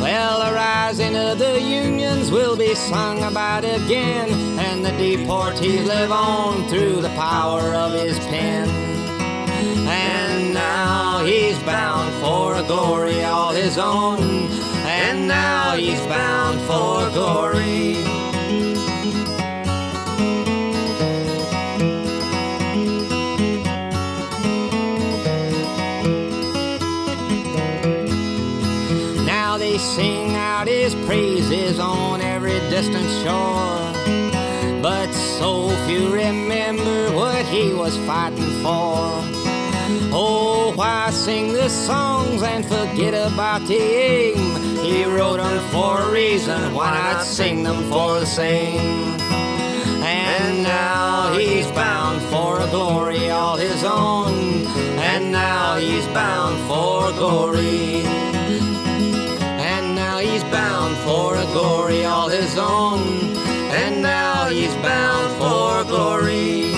Well, 0.00 0.46
the 0.46 0.54
rising 0.54 1.16
of 1.16 1.38
the 1.38 1.60
unions 1.60 2.30
will 2.30 2.56
be 2.56 2.74
sung 2.74 3.22
about 3.22 3.64
again, 3.64 4.30
and 4.58 4.84
the 4.84 4.90
deportees 4.90 5.86
live 5.86 6.12
on 6.12 6.68
through 6.68 7.02
the 7.02 7.10
power 7.10 7.74
of 7.74 7.92
his 7.92 8.18
pen. 8.20 8.68
And 9.88 10.54
now 10.54 11.24
he's 11.24 11.58
bound 11.60 12.12
for 12.22 12.54
a 12.54 12.62
glory 12.62 13.22
all 13.24 13.52
his 13.52 13.78
own, 13.78 14.20
and 14.86 15.26
now 15.28 15.74
he's 15.76 16.00
bound 16.06 16.60
for 16.60 17.10
glory. 17.12 18.17
His 30.90 31.06
praises 31.06 31.78
on 31.78 32.22
every 32.22 32.58
distant 32.70 33.08
shore. 33.22 33.92
But 34.80 35.12
so 35.12 35.68
few 35.86 36.10
remember 36.10 37.12
what 37.14 37.44
he 37.46 37.74
was 37.74 37.98
fighting 38.06 38.50
for. 38.62 38.96
Oh, 40.10 40.72
why 40.76 41.10
sing 41.10 41.52
the 41.52 41.68
songs 41.68 42.42
and 42.42 42.64
forget 42.64 43.12
about 43.12 43.66
the 43.66 43.74
aim? 43.74 44.78
He 44.82 45.04
wrote 45.04 45.38
them 45.38 45.58
for 45.72 46.00
a 46.00 46.10
reason, 46.10 46.72
why 46.72 46.90
not 46.92 47.22
sing 47.22 47.64
them 47.64 47.82
for 47.90 48.20
the 48.20 48.26
same? 48.26 48.80
And 50.00 50.62
now 50.62 51.34
he's 51.34 51.70
bound 51.72 52.22
for 52.32 52.60
a 52.60 52.70
glory 52.70 53.28
all 53.28 53.56
his 53.56 53.84
own. 53.84 54.66
And 55.10 55.32
now 55.32 55.76
he's 55.76 56.06
bound 56.06 56.56
for 56.66 57.12
glory. 57.12 58.27
And 60.40 60.52
now 60.52 60.52
he's 60.52 60.52
bound 60.52 60.96
for 60.98 61.36
a 61.36 61.44
glory 61.52 62.04
all 62.04 62.28
his 62.28 62.58
own. 62.58 63.36
And 63.70 64.02
now 64.02 64.48
he's 64.48 64.74
bound 64.76 65.32
for 65.36 65.84
glory. 65.84 66.74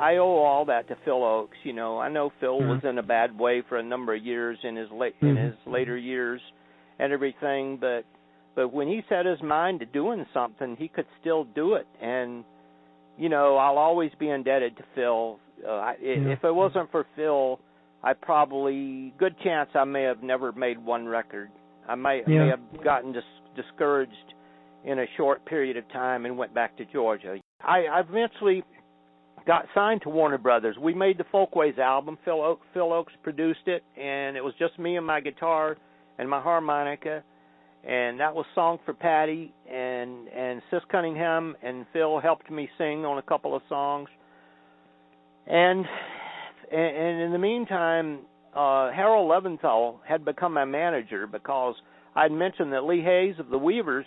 I 0.00 0.16
owe 0.18 0.38
all 0.38 0.64
that 0.66 0.86
to 0.88 0.96
Phil 1.04 1.20
Ochs. 1.20 1.48
You 1.64 1.72
know, 1.72 1.98
I 1.98 2.08
know 2.08 2.30
Phil 2.40 2.60
Mhm. 2.60 2.68
was 2.68 2.84
in 2.84 2.98
a 2.98 3.02
bad 3.02 3.38
way 3.38 3.62
for 3.62 3.78
a 3.78 3.82
number 3.82 4.14
of 4.14 4.24
years 4.24 4.58
in 4.62 4.76
his 4.76 4.90
late 4.90 5.20
Mhm. 5.20 5.30
in 5.30 5.36
his 5.36 5.54
later 5.66 5.96
years 5.96 6.40
and 6.98 7.12
everything, 7.12 7.76
but 7.76 8.04
but 8.58 8.72
when 8.72 8.88
he 8.88 9.02
set 9.08 9.24
his 9.24 9.40
mind 9.40 9.78
to 9.78 9.86
doing 9.86 10.26
something, 10.34 10.74
he 10.76 10.88
could 10.88 11.06
still 11.20 11.44
do 11.44 11.74
it. 11.74 11.86
And 12.02 12.42
you 13.16 13.28
know, 13.28 13.56
I'll 13.56 13.78
always 13.78 14.10
be 14.18 14.28
indebted 14.28 14.76
to 14.78 14.82
Phil. 14.96 15.38
Uh, 15.64 15.70
I, 15.70 15.96
Yeah. 16.00 16.32
If 16.32 16.42
it 16.42 16.52
wasn't 16.52 16.90
for 16.90 17.06
Phil, 17.14 17.60
I 18.02 18.14
probably 18.14 19.14
good 19.16 19.36
chance 19.44 19.70
I 19.74 19.84
may 19.84 20.02
have 20.02 20.24
never 20.24 20.50
made 20.50 20.84
one 20.84 21.06
record. 21.06 21.50
I 21.88 21.94
may 21.94 22.24
Yeah. 22.26 22.44
may 22.44 22.48
have 22.48 22.82
gotten 22.82 23.12
dis- 23.12 23.40
discouraged 23.54 24.34
in 24.84 24.98
a 24.98 25.06
short 25.16 25.44
period 25.44 25.76
of 25.76 25.88
time 25.90 26.26
and 26.26 26.36
went 26.36 26.52
back 26.52 26.76
to 26.78 26.84
Georgia. 26.86 27.38
I, 27.60 27.86
I 27.86 28.00
eventually 28.00 28.64
got 29.46 29.66
signed 29.72 30.02
to 30.02 30.08
Warner 30.08 30.38
Brothers. 30.38 30.76
We 30.78 30.94
made 30.94 31.16
the 31.18 31.24
Folkways 31.30 31.78
album. 31.78 32.18
Phil 32.24 32.42
Oak, 32.42 32.60
Phil 32.74 32.88
Ochs 32.90 33.14
produced 33.22 33.66
it, 33.66 33.84
and 33.96 34.36
it 34.36 34.42
was 34.42 34.54
just 34.58 34.78
me 34.80 34.96
and 34.96 35.06
my 35.06 35.20
guitar 35.20 35.76
and 36.18 36.28
my 36.28 36.40
harmonica, 36.40 37.22
and 37.86 38.20
that 38.20 38.34
was 38.34 38.46
"Song 38.54 38.78
for 38.84 38.94
Patty." 38.94 39.52
And 39.70 40.28
and 40.28 40.62
Sis 40.70 40.80
Cunningham 40.90 41.56
and 41.62 41.86
Phil 41.92 42.20
helped 42.20 42.50
me 42.50 42.68
sing 42.78 43.04
on 43.04 43.18
a 43.18 43.22
couple 43.22 43.54
of 43.54 43.62
songs. 43.68 44.08
And 45.46 45.84
and, 46.70 47.20
in 47.22 47.32
the 47.32 47.38
meantime, 47.38 48.20
uh, 48.54 48.90
Harold 48.92 49.30
Leventhal 49.30 49.96
had 50.06 50.24
become 50.24 50.52
my 50.52 50.64
manager 50.64 51.26
because 51.26 51.74
I'd 52.14 52.32
mentioned 52.32 52.72
that 52.72 52.84
Lee 52.84 53.02
Hays 53.02 53.36
of 53.38 53.48
the 53.48 53.58
Weavers 53.58 54.06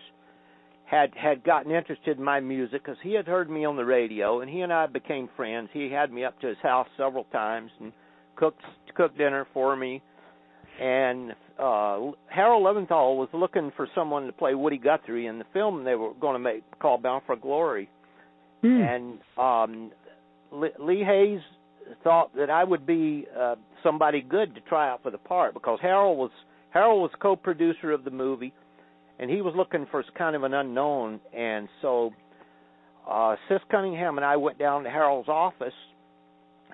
had 0.86 1.11
had 1.15 1.43
gotten 1.43 1.72
interested 1.72 2.17
in 2.17 2.24
my 2.24 2.39
music 2.41 2.84
because 2.84 2.97
he 3.01 3.13
had 3.13 3.26
heard 3.26 3.49
me 3.49 3.63
on 3.63 3.78
the 3.78 3.86
radio, 3.86 4.41
and 4.41 4.49
he 4.49 4.61
and 4.61 4.74
I 4.74 4.88
became 4.88 5.30
friends. 5.38 5.69
He 5.72 5.89
had 5.89 6.11
me 6.11 6.26
up 6.26 6.39
to 6.41 6.47
his 6.47 6.57
house 6.61 6.88
several 6.97 7.24
times 7.26 7.72
and 7.80 7.93
cooked 8.36 8.61
cooked 8.95 9.17
dinner 9.17 9.47
for 9.53 9.76
me. 9.76 10.01
And 10.80 11.34
uh 11.62 12.12
Harold 12.28 12.64
Leventhal 12.66 13.18
was 13.18 13.30
looking 13.34 13.72
for 13.76 13.88
someone 13.93 14.26
to 14.26 14.34
play 14.34 14.55
Woody 14.55 14.78
Guthrie 14.78 15.28
in 15.28 15.38
the 15.38 15.45
film 15.53 15.84
they 15.84 15.95
were 15.95 16.14
going 16.16 16.34
to 16.34 16.39
make 16.39 16.64
called 16.80 17.03
Bound 17.03 17.24
for 17.26 17.36
Glory. 17.36 17.89
Hmm. 18.62 18.82
And 18.82 19.20
um 19.38 19.91
Lee 20.51 20.72
Lee 20.80 21.03
Hays 21.03 21.39
thought 22.03 22.36
that 22.36 22.49
I 22.49 22.64
would 22.64 22.86
be 22.86 23.28
uh 23.38 23.55
somebody 23.84 24.22
good 24.22 24.55
to 24.55 24.62
try 24.62 24.89
out 24.89 25.03
for 25.03 25.12
the 25.12 25.18
part 25.18 25.53
because 25.53 25.80
Harold 25.82 26.18
was 26.18 26.32
Harold 26.72 27.01
was 27.01 27.12
co-producer 27.22 27.91
of 27.91 28.03
the 28.03 28.12
movie 28.12 28.53
and 29.20 29.30
he 29.30 29.41
was 29.41 29.53
looking 29.55 29.86
for 29.91 30.03
kind 30.18 30.36
of 30.36 30.43
an 30.43 30.53
unknown 30.53 31.20
and 31.36 31.70
so 31.82 32.12
uh 33.07 33.36
Sis 33.47 33.59
Cunningham 33.70 34.18
and 34.18 34.26
I 34.26 34.36
went 34.38 34.57
down 34.57 34.84
to 34.84 34.89
Harold's 34.89 35.30
office 35.30 35.74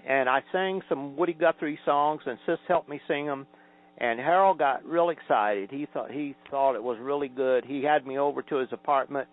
and 0.08 0.30
I 0.30 0.44
sang 0.54 0.82
some 0.88 1.18
Woody 1.18 1.34
Guthrie 1.34 1.80
songs 1.84 2.22
and 2.26 2.38
Sis 2.46 2.60
helped 2.68 2.88
me 2.88 3.02
sing 3.08 3.26
them 3.26 3.48
and 4.00 4.20
Harold 4.20 4.60
got 4.60 4.86
real 4.86 5.10
excited. 5.10 5.70
He 5.72 5.88
thought 5.92 6.12
he 6.12 6.36
thought 6.52 6.76
it 6.76 6.84
was 6.84 6.98
really 7.00 7.30
good. 7.30 7.66
He 7.66 7.84
had 7.84 8.06
me 8.06 8.18
over 8.18 8.42
to 8.44 8.58
his 8.58 8.70
apartment 8.72 9.28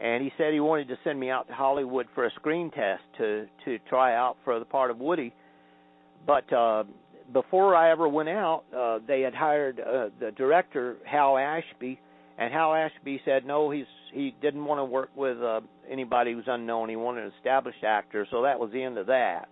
and 0.00 0.22
he 0.22 0.32
said 0.36 0.52
he 0.52 0.60
wanted 0.60 0.88
to 0.88 0.98
send 1.04 1.18
me 1.18 1.30
out 1.30 1.46
to 1.46 1.54
Hollywood 1.54 2.06
for 2.14 2.26
a 2.26 2.30
screen 2.32 2.70
test 2.70 3.02
to 3.18 3.46
to 3.64 3.78
try 3.88 4.14
out 4.14 4.36
for 4.44 4.58
the 4.58 4.64
part 4.64 4.90
of 4.90 4.98
Woody. 4.98 5.32
But 6.26 6.52
uh 6.52 6.84
before 7.32 7.74
I 7.74 7.90
ever 7.90 8.08
went 8.08 8.28
out, 8.28 8.64
uh 8.76 8.98
they 9.06 9.20
had 9.20 9.34
hired 9.34 9.80
uh, 9.80 10.08
the 10.20 10.32
director 10.36 10.96
Hal 11.06 11.38
Ashby 11.38 12.00
and 12.38 12.52
Hal 12.52 12.74
Ashby 12.74 13.20
said 13.24 13.46
no, 13.46 13.70
he's 13.70 13.86
he 14.12 14.34
didn't 14.42 14.64
want 14.64 14.80
to 14.80 14.84
work 14.84 15.10
with 15.14 15.40
uh 15.40 15.60
anybody 15.88 16.32
who's 16.32 16.44
unknown. 16.46 16.88
He 16.88 16.96
wanted 16.96 17.24
an 17.24 17.32
established 17.38 17.84
actor, 17.84 18.26
so 18.30 18.42
that 18.42 18.58
was 18.58 18.70
the 18.72 18.82
end 18.82 18.98
of 18.98 19.06
that. 19.06 19.48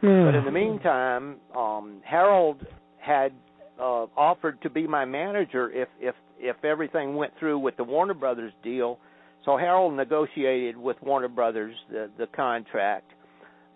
Hmm. 0.00 0.26
But 0.26 0.34
in 0.34 0.44
the 0.44 0.52
meantime, 0.52 1.36
um 1.56 2.02
Harold 2.04 2.66
had 2.98 3.32
uh 3.80 4.06
offered 4.16 4.60
to 4.62 4.70
be 4.70 4.86
my 4.86 5.04
manager 5.04 5.70
if 5.70 5.88
if 6.00 6.14
if 6.38 6.64
everything 6.64 7.16
went 7.16 7.32
through 7.38 7.58
with 7.58 7.76
the 7.76 7.84
Warner 7.84 8.14
Brothers 8.14 8.52
deal. 8.62 8.98
So 9.44 9.56
Harold 9.56 9.94
negotiated 9.94 10.76
with 10.76 10.96
Warner 11.02 11.28
Brothers 11.28 11.74
the 11.90 12.10
the 12.18 12.26
contract. 12.28 13.10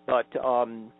But 0.05 0.27
um 0.43 0.91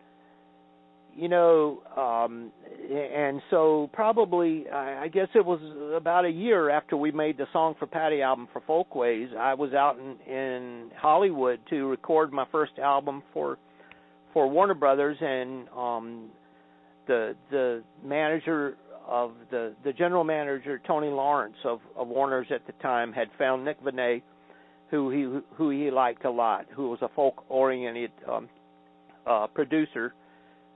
you 1.15 1.27
know, 1.27 1.81
um 1.97 2.51
and 2.91 3.41
so 3.49 3.89
probably 3.93 4.69
I 4.69 5.07
guess 5.07 5.27
it 5.35 5.45
was 5.45 5.59
about 5.95 6.25
a 6.25 6.29
year 6.29 6.69
after 6.69 6.95
we 6.97 7.11
made 7.11 7.37
the 7.37 7.47
Song 7.51 7.75
for 7.79 7.87
Patty 7.87 8.21
album 8.21 8.47
for 8.53 8.61
Folkways, 8.61 9.29
I 9.37 9.53
was 9.53 9.73
out 9.73 9.97
in 9.97 10.31
in 10.31 10.91
Hollywood 10.97 11.59
to 11.69 11.87
record 11.87 12.31
my 12.31 12.45
first 12.51 12.73
album 12.79 13.23
for 13.33 13.57
for 14.33 14.47
Warner 14.47 14.75
Brothers 14.75 15.17
and 15.21 15.67
um 15.69 16.29
the 17.07 17.35
the 17.49 17.83
manager 18.05 18.77
of 19.09 19.31
the 19.49 19.73
the 19.83 19.91
general 19.91 20.23
manager 20.23 20.79
Tony 20.85 21.09
Lawrence 21.09 21.57
of 21.65 21.79
of 21.95 22.07
Warner's 22.07 22.47
at 22.51 22.65
the 22.67 22.73
time 22.73 23.11
had 23.11 23.27
found 23.37 23.65
Nick 23.65 23.83
Venet 23.83 24.21
who 24.91 25.09
he 25.09 25.41
who 25.55 25.69
he 25.71 25.89
liked 25.89 26.25
a 26.25 26.29
lot 26.29 26.67
who 26.75 26.89
was 26.89 26.99
a 27.01 27.09
folk 27.09 27.43
oriented 27.49 28.11
um 28.31 28.47
uh 29.25 29.47
producer 29.47 30.13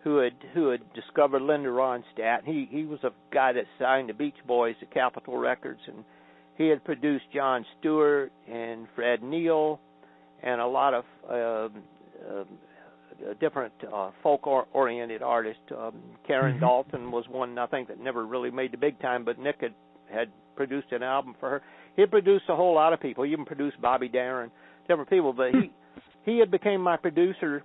who 0.03 0.17
had 0.17 0.33
who 0.53 0.69
had 0.69 0.81
discovered 0.93 1.43
Linda 1.43 1.69
Ronstadt. 1.69 2.43
He 2.43 2.67
he 2.69 2.85
was 2.85 2.99
a 3.03 3.11
guy 3.31 3.53
that 3.53 3.65
signed 3.79 4.09
the 4.09 4.13
Beach 4.13 4.35
Boys 4.47 4.75
at 4.81 4.91
Capitol 4.91 5.37
Records 5.37 5.79
and 5.87 6.03
he 6.57 6.67
had 6.67 6.83
produced 6.83 7.25
John 7.33 7.65
Stewart 7.79 8.31
and 8.51 8.87
Fred 8.95 9.21
Neil 9.21 9.79
and 10.41 10.59
a 10.59 10.67
lot 10.67 10.93
of 10.93 11.05
uh, 11.29 11.33
uh, 11.33 12.43
different 13.39 13.73
uh, 13.91 14.11
folk 14.21 14.45
oriented 14.45 15.21
artists. 15.21 15.61
Um, 15.71 15.93
Karen 16.27 16.57
Mhm. 16.57 16.61
Dalton 16.61 17.11
was 17.11 17.27
one 17.27 17.57
I 17.57 17.65
think 17.67 17.87
that 17.87 17.99
never 17.99 18.25
really 18.25 18.51
made 18.51 18.71
the 18.71 18.77
big 18.77 18.99
time, 18.99 19.23
but 19.23 19.37
Nick 19.39 19.61
had 19.61 19.73
had 20.11 20.29
produced 20.55 20.91
an 20.91 21.03
album 21.03 21.35
for 21.39 21.49
her. 21.49 21.61
He 21.95 22.01
had 22.01 22.11
produced 22.11 22.45
a 22.49 22.55
whole 22.55 22.75
lot 22.75 22.93
of 22.93 22.99
people. 22.99 23.23
He 23.23 23.31
even 23.31 23.45
produced 23.45 23.79
Bobby 23.81 24.07
Darin, 24.07 24.51
different 24.87 25.09
people. 25.09 25.33
But 25.33 25.53
he 25.53 25.71
he 26.23 26.39
had 26.39 26.51
became 26.51 26.81
my 26.81 26.97
producer, 26.97 27.63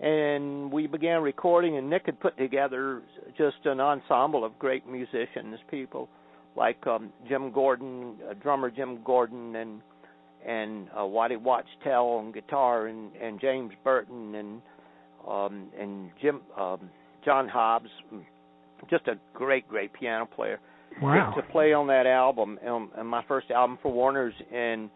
and 0.00 0.70
we 0.72 0.86
began 0.86 1.22
recording. 1.22 1.76
And 1.76 1.88
Nick 1.88 2.06
had 2.06 2.18
put 2.20 2.36
together 2.36 3.02
just 3.36 3.64
an 3.64 3.80
ensemble 3.80 4.44
of 4.44 4.58
great 4.58 4.86
musicians, 4.86 5.58
people 5.70 6.08
like 6.56 6.86
um, 6.86 7.12
Jim 7.28 7.50
Gordon, 7.50 8.16
uh, 8.28 8.34
drummer 8.34 8.70
Jim 8.70 9.02
Gordon, 9.04 9.56
and 9.56 9.80
and 10.46 10.88
uh, 10.98 11.06
Waddy 11.06 11.36
Wachtel 11.36 12.18
on 12.18 12.32
guitar, 12.32 12.86
and 12.86 13.14
and 13.16 13.40
James 13.40 13.72
Burton, 13.82 14.34
and 14.34 14.62
um, 15.28 15.68
and 15.78 16.10
Jim 16.20 16.40
um, 16.58 16.90
John 17.24 17.48
Hobbs, 17.48 17.88
just 18.90 19.06
a 19.08 19.14
great 19.34 19.68
great 19.68 19.92
piano 19.92 20.26
player 20.26 20.60
wow. 21.00 21.32
to, 21.34 21.42
to 21.42 21.48
play 21.48 21.72
on 21.72 21.86
that 21.88 22.06
album, 22.06 22.58
um, 22.66 22.90
and 22.96 23.08
my 23.08 23.22
first 23.26 23.50
album 23.50 23.78
for 23.82 23.92
Warner's, 23.92 24.34
and 24.52 24.90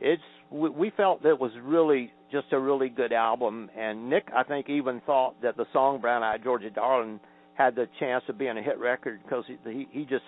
it's 0.00 0.22
we, 0.50 0.70
we 0.70 0.92
felt 0.96 1.22
that 1.22 1.30
it 1.30 1.40
was 1.40 1.52
really 1.62 2.12
just 2.32 2.46
a 2.52 2.58
really 2.58 2.88
good 2.88 3.12
album. 3.12 3.70
And 3.76 4.10
Nick, 4.10 4.28
I 4.34 4.42
think, 4.42 4.68
even 4.68 5.00
thought 5.06 5.40
that 5.42 5.56
the 5.56 5.66
song 5.72 6.00
"Brown 6.00 6.22
Eyed 6.22 6.42
Georgia 6.42 6.70
Darling" 6.70 7.20
had 7.54 7.74
the 7.74 7.88
chance 7.98 8.24
of 8.28 8.38
being 8.38 8.58
a 8.58 8.62
hit 8.62 8.78
record 8.78 9.20
because 9.22 9.44
he, 9.46 9.56
he 9.70 9.88
he 9.90 10.04
just 10.04 10.24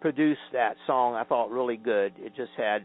produced 0.00 0.40
that 0.52 0.76
song. 0.86 1.14
I 1.14 1.24
thought 1.24 1.50
really 1.50 1.76
good. 1.76 2.12
It 2.18 2.34
just 2.36 2.52
had, 2.56 2.84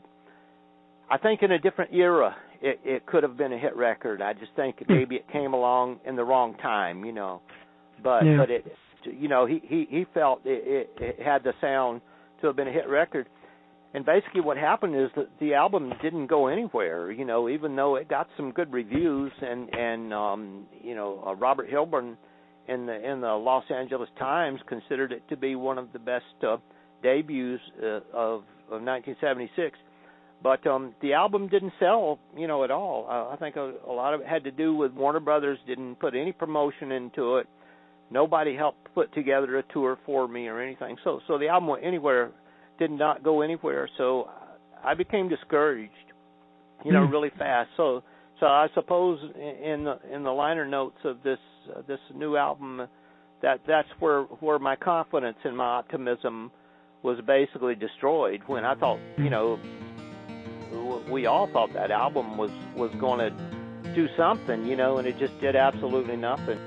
I 1.09 1.17
think, 1.17 1.43
in 1.43 1.51
a 1.51 1.59
different 1.59 1.93
era, 1.93 2.35
it 2.61 2.79
it 2.83 3.05
could 3.05 3.23
have 3.23 3.37
been 3.37 3.53
a 3.53 3.57
hit 3.57 3.75
record. 3.75 4.21
I 4.21 4.33
just 4.33 4.53
think 4.55 4.77
Hmm. 4.85 4.93
maybe 4.93 5.15
it 5.15 5.27
came 5.31 5.53
along 5.53 5.99
in 6.05 6.15
the 6.15 6.23
wrong 6.23 6.55
time, 6.55 7.05
you 7.05 7.11
know. 7.11 7.41
But 8.03 8.25
Yeah. 8.25 8.37
but 8.37 8.49
it 8.51 8.65
you 9.03 9.27
know 9.27 9.45
he 9.45 9.61
he 9.63 9.85
he 9.89 10.05
felt 10.13 10.41
it, 10.45 10.89
it, 10.97 11.03
it 11.03 11.19
had 11.21 11.43
the 11.43 11.53
sound 11.61 12.01
to 12.41 12.47
have 12.47 12.55
been 12.55 12.67
a 12.67 12.71
hit 12.71 12.87
record 12.87 13.27
and 13.93 14.05
basically 14.05 14.41
what 14.41 14.57
happened 14.57 14.95
is 14.95 15.09
that 15.15 15.27
the 15.39 15.53
album 15.53 15.91
didn't 16.01 16.27
go 16.27 16.47
anywhere 16.47 17.11
you 17.11 17.25
know 17.25 17.49
even 17.49 17.75
though 17.75 17.95
it 17.95 18.07
got 18.07 18.27
some 18.37 18.51
good 18.51 18.71
reviews 18.71 19.31
and 19.41 19.73
and 19.75 20.13
um 20.13 20.65
you 20.83 20.95
know 20.95 21.23
uh, 21.25 21.33
Robert 21.35 21.69
Hilburn 21.69 22.15
in 22.67 22.85
the 22.85 23.11
in 23.11 23.21
the 23.21 23.33
Los 23.33 23.63
Angeles 23.69 24.09
Times 24.19 24.59
considered 24.67 25.11
it 25.11 25.27
to 25.29 25.35
be 25.37 25.55
one 25.55 25.77
of 25.77 25.91
the 25.93 25.99
best 25.99 26.25
uh, 26.43 26.57
debuts 27.03 27.61
uh, 27.81 28.01
of 28.13 28.43
of 28.69 28.81
1976 28.83 29.77
but 30.43 30.65
um 30.67 30.93
the 31.01 31.13
album 31.13 31.47
didn't 31.47 31.73
sell 31.79 32.19
you 32.35 32.47
know 32.47 32.63
at 32.63 32.71
all. 32.71 33.07
Uh, 33.09 33.33
i 33.33 33.37
think 33.37 33.55
a, 33.55 33.73
a 33.87 33.91
lot 33.91 34.13
of 34.13 34.21
it 34.21 34.27
had 34.27 34.43
to 34.43 34.51
do 34.51 34.75
with 34.75 34.91
warner 34.93 35.19
brothers 35.19 35.59
didn't 35.67 35.95
put 35.99 36.15
any 36.15 36.31
promotion 36.31 36.91
into 36.91 37.37
it. 37.37 37.47
Nobody 38.09 38.55
helped 38.55 38.93
put 38.93 39.13
together 39.13 39.57
a 39.57 39.63
tour 39.71 39.97
for 40.05 40.27
me 40.27 40.47
or 40.47 40.59
anything. 40.61 40.97
So 41.03 41.19
so 41.27 41.37
the 41.37 41.47
album 41.47 41.69
went 41.69 41.83
anywhere 41.85 42.31
did 42.79 42.91
not 42.91 43.23
go 43.23 43.41
anywhere. 43.41 43.89
So 43.97 44.29
i 44.83 44.93
became 44.93 45.29
discouraged 45.29 45.91
you 46.85 46.91
know 46.93 47.05
Hmm. 47.05 47.11
really 47.11 47.31
fast. 47.37 47.69
So 47.77 48.03
So 48.39 48.47
I 48.47 48.67
suppose 48.73 49.19
in 49.35 49.83
the 49.83 49.99
in 50.13 50.23
the 50.23 50.31
liner 50.31 50.65
notes 50.65 50.97
of 51.05 51.21
this 51.23 51.37
uh, 51.75 51.81
this 51.87 51.99
new 52.15 52.35
album, 52.37 52.87
that 53.43 53.59
that's 53.67 53.87
where 53.99 54.23
where 54.45 54.57
my 54.57 54.75
confidence 54.75 55.37
and 55.43 55.55
my 55.55 55.65
optimism 55.79 56.51
was 57.03 57.19
basically 57.27 57.75
destroyed 57.75 58.41
when 58.47 58.65
I 58.65 58.73
thought 58.75 58.99
you 59.17 59.29
know 59.29 59.59
we 61.09 61.25
all 61.25 61.47
thought 61.47 61.73
that 61.73 61.91
album 61.91 62.37
was 62.37 62.51
was 62.75 62.91
going 62.95 63.19
to 63.19 63.31
do 63.93 64.07
something, 64.15 64.65
you 64.65 64.75
know, 64.75 64.97
and 64.97 65.07
it 65.07 65.17
just 65.17 65.39
did 65.41 65.55
absolutely 65.55 66.15
nothing. 66.15 66.59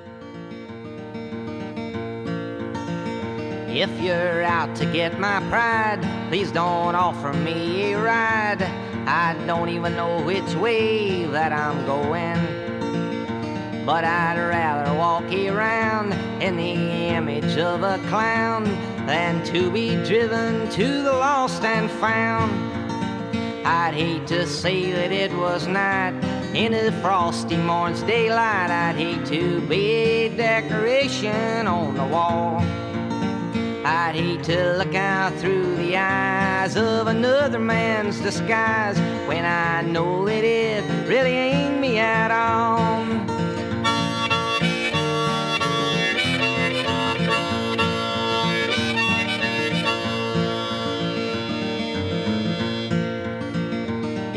If 3.68 3.90
you're 4.00 4.42
out 4.42 4.76
to 4.76 4.86
get 4.86 5.18
my 5.18 5.40
pride, 5.48 6.00
please 6.28 6.52
don't 6.52 6.94
offer 6.94 7.32
me 7.32 7.92
a 7.92 8.00
ride. 8.00 8.62
I 9.06 9.34
don't 9.46 9.68
even 9.68 9.96
know 9.96 10.22
which 10.22 10.54
way 10.54 11.24
that 11.26 11.52
I'm 11.52 11.84
going. 11.84 12.64
But 13.84 14.04
I'd 14.04 14.38
rather 14.38 14.94
walk 14.94 15.24
around 15.24 16.12
in 16.40 16.56
the 16.56 16.72
image 16.72 17.58
of 17.58 17.82
a 17.82 17.98
clown 18.08 18.64
than 19.06 19.44
to 19.46 19.70
be 19.70 19.96
driven 20.04 20.70
to 20.70 21.02
the 21.02 21.12
lost 21.12 21.64
and 21.64 21.90
found. 21.90 22.73
I'd 23.64 23.94
hate 23.94 24.26
to 24.26 24.46
say 24.46 24.92
that 24.92 25.10
it 25.10 25.32
was 25.32 25.66
night 25.66 26.12
in 26.54 26.72
the 26.72 26.92
frosty 27.00 27.56
morning's 27.56 28.02
daylight. 28.02 28.70
I'd 28.70 28.96
hate 28.96 29.24
to 29.26 29.60
be 29.62 29.90
a 29.90 30.28
decoration 30.28 31.66
on 31.66 31.94
the 31.94 32.04
wall. 32.04 32.60
I'd 33.86 34.16
hate 34.16 34.42
to 34.44 34.76
look 34.76 34.94
out 34.94 35.32
through 35.36 35.76
the 35.76 35.96
eyes 35.96 36.76
of 36.76 37.06
another 37.06 37.58
man's 37.58 38.20
disguise 38.20 38.98
when 39.26 39.46
I 39.46 39.80
know 39.80 40.26
that 40.26 40.44
it 40.44 40.84
really 41.08 41.32
ain't 41.32 41.80
me 41.80 41.98
at 41.98 42.30
all. 42.30 43.03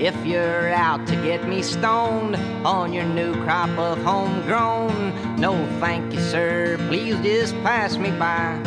If 0.08 0.26
you're 0.26 0.70
out 0.70 1.06
to 1.08 1.16
get 1.18 1.50
me 1.50 1.62
stoned 1.62 2.38
on 2.66 2.94
your 2.94 3.04
new 3.04 3.34
crop 3.44 3.78
of 3.78 3.98
homegrown, 4.04 5.36
no 5.36 5.52
thank 5.82 6.14
you, 6.14 6.22
sir. 6.22 6.78
Please 6.88 7.20
just 7.20 7.54
pass 7.56 7.98
me 7.98 8.12
by. 8.12 8.58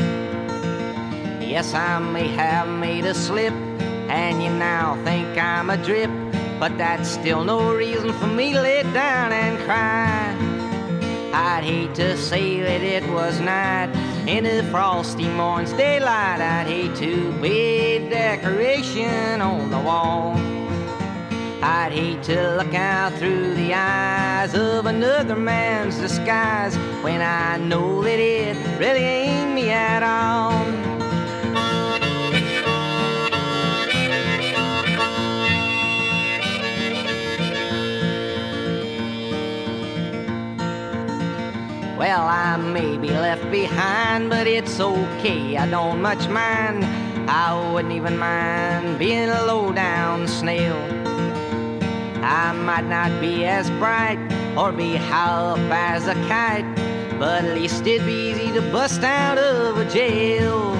Yes, 1.40 1.72
I 1.72 1.98
may 1.98 2.28
have 2.28 2.68
made 2.68 3.06
a 3.06 3.14
slip, 3.14 3.54
and 4.10 4.42
you 4.42 4.50
now 4.50 5.02
think 5.02 5.38
I'm 5.38 5.70
a 5.70 5.78
drip, 5.78 6.10
but 6.58 6.76
that's 6.76 7.08
still 7.08 7.42
no 7.42 7.74
reason 7.74 8.12
for 8.12 8.26
me 8.26 8.52
to 8.52 8.60
lay 8.60 8.82
down 8.92 9.32
and 9.32 9.58
cry. 9.64 10.36
I'd 11.32 11.64
hate 11.64 11.94
to 11.94 12.18
say 12.18 12.60
that 12.60 12.82
it 12.82 13.08
was 13.14 13.40
night 13.40 13.88
in 14.28 14.44
the 14.44 14.62
frosty 14.70 15.26
morning's 15.26 15.72
daylight. 15.72 16.42
I'd 16.42 16.66
hate 16.66 16.94
to 16.96 17.32
be 17.40 17.96
a 17.96 18.10
decoration 18.10 19.40
on 19.40 19.70
the 19.70 19.80
wall. 19.80 20.59
I'd 21.62 21.92
hate 21.92 22.22
to 22.22 22.56
look 22.56 22.72
out 22.72 23.12
through 23.14 23.54
the 23.54 23.74
eyes 23.74 24.54
of 24.54 24.86
another 24.86 25.36
man's 25.36 25.98
disguise 25.98 26.74
when 27.02 27.20
I 27.20 27.58
know 27.58 28.02
that 28.02 28.18
it 28.18 28.56
really 28.78 29.00
ain't 29.00 29.54
me 29.54 29.68
at 29.70 30.02
all. 30.02 30.50
Well, 41.98 42.22
I 42.22 42.56
may 42.56 42.96
be 42.96 43.08
left 43.08 43.50
behind, 43.50 44.30
but 44.30 44.46
it's 44.46 44.80
okay, 44.80 45.58
I 45.58 45.68
don't 45.68 46.00
much 46.00 46.26
mind. 46.28 46.86
I 47.28 47.70
wouldn't 47.70 47.92
even 47.92 48.16
mind 48.16 48.98
being 48.98 49.28
a 49.28 49.44
low 49.44 49.72
down 49.72 50.26
snail. 50.26 50.99
I 52.22 52.52
might 52.52 52.84
not 52.84 53.20
be 53.20 53.44
as 53.46 53.70
bright 53.82 54.18
or 54.56 54.72
be 54.72 54.96
high 54.96 55.52
up 55.52 55.58
as 55.70 56.06
a 56.06 56.14
kite, 56.28 56.66
but 57.18 57.44
at 57.44 57.54
least 57.54 57.86
it'd 57.86 58.06
be 58.06 58.30
easy 58.30 58.52
to 58.52 58.62
bust 58.72 59.02
out 59.02 59.38
of 59.38 59.78
a 59.78 59.90
jail. 59.90 60.74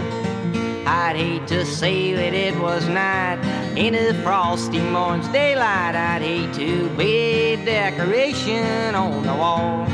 I'd 0.86 1.16
hate 1.16 1.46
to 1.48 1.64
say 1.64 2.12
that 2.14 2.34
it 2.34 2.58
was 2.60 2.86
night 2.88 3.38
in 3.76 3.94
a 3.94 4.12
frosty 4.22 4.80
morning's 4.80 5.28
daylight. 5.28 5.94
I'd 5.94 6.22
hate 6.22 6.52
to 6.54 6.88
be 6.90 7.54
a 7.54 7.64
decoration 7.64 8.94
on 8.94 9.22
the 9.22 9.34
wall. 9.34 9.86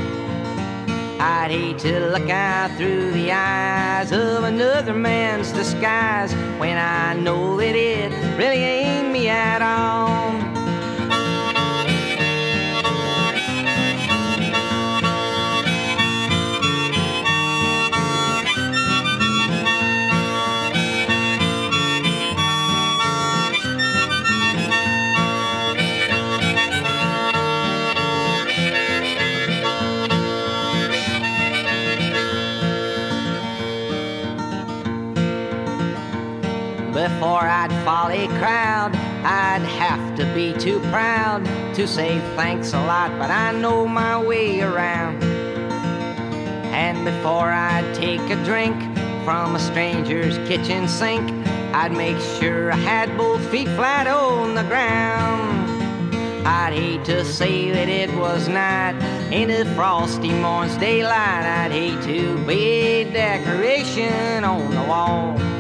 I'd 1.19 1.51
hate 1.51 1.79
to 1.81 2.11
look 2.11 2.29
out 2.29 2.71
through 2.77 3.13
the 3.13 3.33
eyes 3.33 4.13
of 4.13 4.45
another 4.45 4.95
man's 4.95 5.53
disguise 5.53 6.33
when 6.59 6.77
I 6.77 7.15
know 7.15 7.57
that 7.57 7.75
it 7.75 8.11
really 8.37 8.57
ain't 8.57 8.76
A 38.09 38.29
crowd, 38.39 38.95
I'd 39.25 39.63
have 39.63 40.17
to 40.17 40.25
be 40.33 40.53
too 40.55 40.79
proud 40.91 41.45
to 41.75 41.87
say 41.89 42.19
thanks 42.37 42.73
a 42.73 42.79
lot, 42.79 43.11
but 43.19 43.31
I 43.31 43.53
know 43.53 43.87
my 43.87 44.17
way 44.23 44.61
around. 44.61 45.23
And 46.73 47.05
before 47.05 47.51
I'd 47.51 47.95
take 47.95 48.21
a 48.31 48.43
drink 48.45 48.77
from 49.25 49.57
a 49.57 49.59
stranger's 49.59 50.39
kitchen 50.49 50.87
sink, 50.89 51.31
I'd 51.75 51.93
make 51.93 52.19
sure 52.39 52.73
I 52.73 52.77
had 52.77 53.17
both 53.19 53.45
feet 53.51 53.69
flat 53.71 54.07
on 54.07 54.55
the 54.55 54.63
ground. 54.63 55.67
I'd 56.47 56.75
hate 56.75 57.05
to 57.07 57.25
say 57.25 57.73
that 57.73 57.89
it 57.89 58.15
was 58.15 58.49
night 58.49 58.95
in 59.33 59.51
a 59.51 59.65
frosty 59.75 60.33
morning's 60.33 60.77
daylight. 60.79 61.45
I'd 61.45 61.73
hate 61.73 62.01
to 62.05 62.39
be 62.47 63.03
a 63.03 63.05
decoration 63.13 64.45
on 64.45 64.71
the 64.71 64.83
wall. 64.83 65.56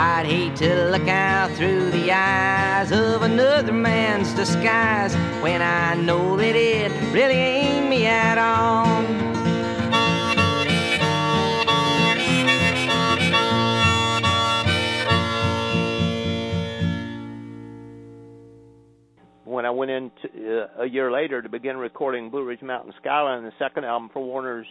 I'd 0.00 0.26
hate 0.26 0.54
to 0.58 0.90
look 0.90 1.08
out 1.08 1.50
through 1.56 1.90
the 1.90 2.12
eyes 2.12 2.92
of 2.92 3.22
another 3.22 3.72
man's 3.72 4.32
disguise 4.34 5.12
when 5.42 5.60
I 5.60 5.96
know 5.96 6.36
that 6.36 6.54
it 6.54 6.92
really 7.12 7.34
ain't 7.34 7.90
me 7.90 8.06
at 8.06 8.38
all. 8.38 9.02
When 19.42 19.66
I 19.66 19.70
went 19.70 19.90
in 19.90 20.12
to, 20.22 20.62
uh, 20.62 20.82
a 20.82 20.86
year 20.88 21.10
later 21.10 21.42
to 21.42 21.48
begin 21.48 21.76
recording 21.76 22.30
Blue 22.30 22.44
Ridge 22.44 22.62
Mountain 22.62 22.92
Skyline, 23.00 23.42
the 23.42 23.52
second 23.58 23.84
album 23.84 24.10
for 24.12 24.24
Warner's, 24.24 24.68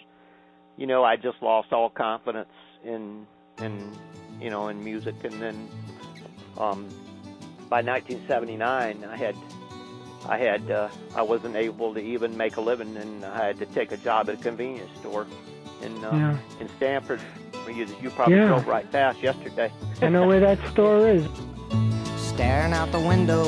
you 0.78 0.88
know, 0.88 1.04
I 1.04 1.18
just 1.18 1.42
lost 1.42 1.74
all 1.74 1.90
confidence 1.90 2.48
in 2.86 3.28
in 3.60 3.92
you 4.40 4.50
know, 4.50 4.68
in 4.68 4.84
music. 4.84 5.16
And 5.24 5.42
then 5.42 5.70
um, 6.58 6.88
by 7.70 7.82
1979, 7.82 9.04
I 9.04 9.16
had 9.16 9.36
I 10.28 10.38
had 10.38 10.70
uh, 10.72 10.90
I 11.16 11.22
wasn't 11.22 11.56
able 11.56 11.94
to 11.94 12.00
even 12.00 12.36
make 12.36 12.58
a 12.58 12.62
living, 12.62 12.98
and 12.98 13.24
I 13.24 13.48
had 13.48 13.60
to 13.60 13.66
take 13.68 13.92
a 13.92 13.98
job 13.98 14.30
at 14.30 14.36
a 14.36 14.38
convenience 14.38 14.92
store 15.00 15.28
in 15.82 16.04
uh, 16.04 16.12
yeah. 16.12 16.38
in 16.60 16.70
Stanford. 16.78 17.22
You, 17.68 17.86
you 18.02 18.10
probably 18.12 18.36
yeah. 18.36 18.48
drove 18.48 18.68
right 18.68 18.90
past 18.92 19.22
yesterday. 19.22 19.72
I 20.02 20.10
know 20.10 20.26
where 20.28 20.40
that 20.40 20.60
store 20.70 21.10
is. 21.10 21.28
Staring 22.16 22.72
out 22.72 22.92
the 22.92 23.00
window 23.00 23.44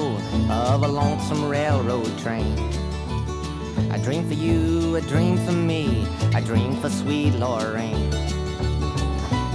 of 0.49 0.83
a 0.83 0.87
lonesome 0.87 1.47
railroad 1.47 2.17
train. 2.19 2.57
I 3.91 3.97
dream 4.03 4.27
for 4.27 4.33
you, 4.33 4.95
a 4.95 5.01
dream 5.01 5.37
for 5.37 5.51
me, 5.51 6.05
I 6.33 6.41
dream 6.41 6.75
for 6.81 6.89
sweet 6.89 7.33
Lorraine. 7.35 8.11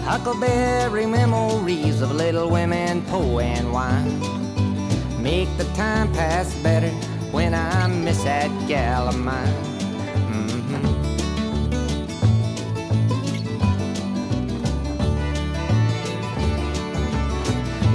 Huckleberry 0.05 1.07
memories 1.07 2.02
of 2.02 2.12
little 2.12 2.50
women, 2.50 3.00
po 3.07 3.38
and 3.38 3.72
wine. 3.72 4.20
Make 5.22 5.48
the 5.57 5.64
time 5.72 6.12
pass 6.12 6.55
better 6.57 6.90
when 7.32 7.55
I 7.55 7.86
miss 7.86 8.22
that 8.24 8.50
gal 8.68 9.09
of 9.09 9.18
mine. 9.18 9.48
Mm-hmm. 10.30 10.84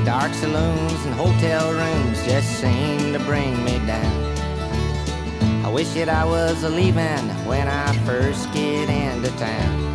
Dark 0.04 0.34
saloons 0.34 1.06
and 1.06 1.14
hotel 1.14 1.72
rooms 1.72 2.26
just 2.26 2.60
seem 2.60 3.14
to 3.14 3.20
bring 3.20 3.64
me 3.64 3.78
down. 3.86 4.26
I 5.64 5.70
wish 5.70 5.94
that 5.94 6.10
I 6.10 6.26
was 6.26 6.64
a 6.64 6.70
leaving 6.70 7.30
when 7.46 7.68
I 7.68 7.94
first 8.04 8.52
get 8.52 8.90
into 8.90 9.30
town. 9.38 9.89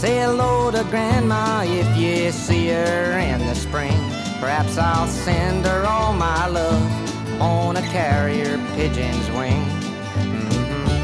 Say 0.00 0.16
hello 0.20 0.70
to 0.70 0.82
Grandma 0.84 1.62
if 1.66 1.94
you 1.94 2.32
see 2.32 2.68
her 2.68 3.18
in 3.18 3.38
the 3.40 3.54
spring. 3.54 4.00
Perhaps 4.40 4.78
I'll 4.78 5.06
send 5.06 5.66
her 5.66 5.84
all 5.84 6.14
my 6.14 6.46
love 6.46 6.90
on 7.38 7.76
a 7.76 7.82
carrier 7.82 8.56
pigeon's 8.76 9.30
wing. 9.32 9.62
Mm-hmm. 10.16 10.94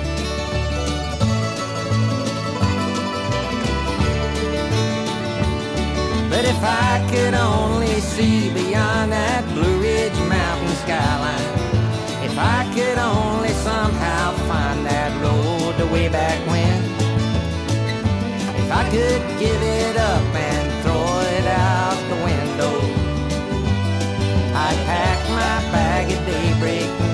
But 6.30 6.46
if 6.46 6.58
I 6.62 7.06
could 7.12 7.34
only 7.34 8.00
see 8.00 8.48
beyond 8.48 9.12
that 9.12 9.44
Blue 9.52 9.78
Ridge 9.78 10.18
mountain 10.20 10.74
skyline, 10.76 12.24
if 12.24 12.38
I 12.38 12.64
could 12.74 12.96
only 12.96 13.50
somehow 13.50 14.32
find 14.48 14.86
that 14.86 15.12
road 15.20 15.76
to 15.76 15.84
way 15.92 16.08
back 16.08 16.40
when, 16.48 16.95
I 18.78 18.84
could 18.90 19.22
give 19.40 19.62
it 19.62 19.96
up 19.96 20.34
and 20.34 20.82
throw 20.82 21.20
it 21.36 21.46
out 21.46 21.96
the 22.10 22.18
window, 22.28 22.74
I'd 24.54 24.78
pack 24.84 25.18
my 25.30 25.72
bag 25.72 26.12
at 26.12 26.26
daybreak 26.26 27.05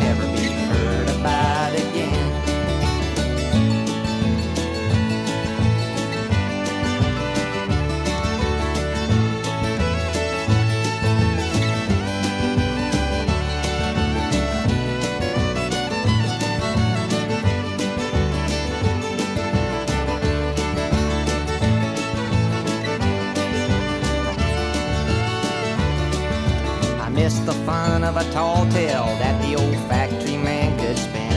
a 28.22 28.32
tall 28.32 28.66
tale 28.70 29.10
that 29.18 29.40
the 29.42 29.56
old 29.56 29.76
factory 29.88 30.36
man 30.36 30.78
could 30.78 30.96
spin. 30.96 31.32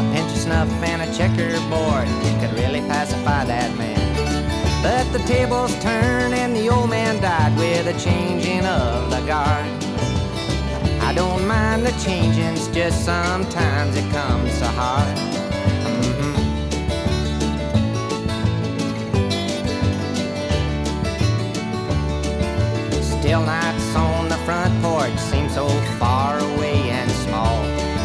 A 0.00 0.02
pinch 0.12 0.30
of 0.32 0.38
snuff 0.38 0.68
and 0.82 1.02
a 1.02 1.08
checkerboard 1.18 2.06
could 2.40 2.52
really 2.54 2.80
pacify 2.80 3.44
that 3.44 3.76
man. 3.76 4.00
But 4.82 5.04
the 5.12 5.22
tables 5.26 5.72
turned 5.82 6.32
and 6.34 6.56
the 6.56 6.68
old 6.68 6.88
man 6.88 7.20
died 7.20 7.56
with 7.58 7.86
a 7.86 7.98
changing 8.00 8.64
of 8.64 9.10
the 9.10 9.20
guard. 9.26 9.66
I 11.02 11.12
don't 11.14 11.46
mind 11.46 11.84
the 11.84 11.92
changings, 12.06 12.72
just 12.72 13.04
sometimes 13.04 13.96
it 13.96 14.10
comes 14.12 14.52
so 14.54 14.66
hard. 14.66 15.16
Mhm. 15.84 16.34
Still 23.02 23.42
the 23.44 23.65
front 24.46 24.80
porch 24.80 25.18
seems 25.18 25.52
so 25.54 25.66
far 25.98 26.38
away 26.38 26.78
and 26.90 27.10
small. 27.10 27.56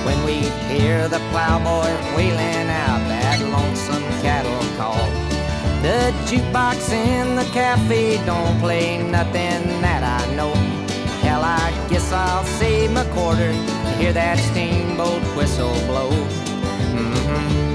When 0.07 0.25
we 0.25 0.37
hear 0.73 1.07
the 1.07 1.19
plowboy 1.29 1.91
wailing 2.15 2.67
out 2.67 3.01
that 3.13 3.39
lonesome 3.55 4.01
cattle 4.23 4.65
call. 4.75 5.05
The 5.83 6.11
jukebox 6.25 6.91
in 6.91 7.35
the 7.35 7.45
cafe 7.53 8.17
don't 8.25 8.59
play 8.59 8.97
nothing 9.03 9.61
that 9.85 10.01
I 10.01 10.35
know. 10.35 10.53
Hell, 11.21 11.43
I 11.43 11.69
guess 11.89 12.11
I'll 12.11 12.43
save 12.59 12.91
my 12.91 13.05
quarter 13.13 13.51
to 13.51 13.91
hear 13.99 14.11
that 14.13 14.39
steamboat 14.39 15.21
whistle 15.37 15.77
blow. 15.85 16.09
Mhm. 16.09 17.70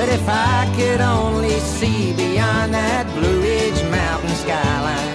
But 0.00 0.08
if 0.08 0.26
I 0.26 0.64
could 0.76 1.02
only 1.02 1.60
see 1.60 2.14
beyond 2.14 2.72
that 2.72 3.04
Blue 3.12 3.42
Ridge 3.42 3.82
mountain 3.92 4.32
skyline, 4.32 5.12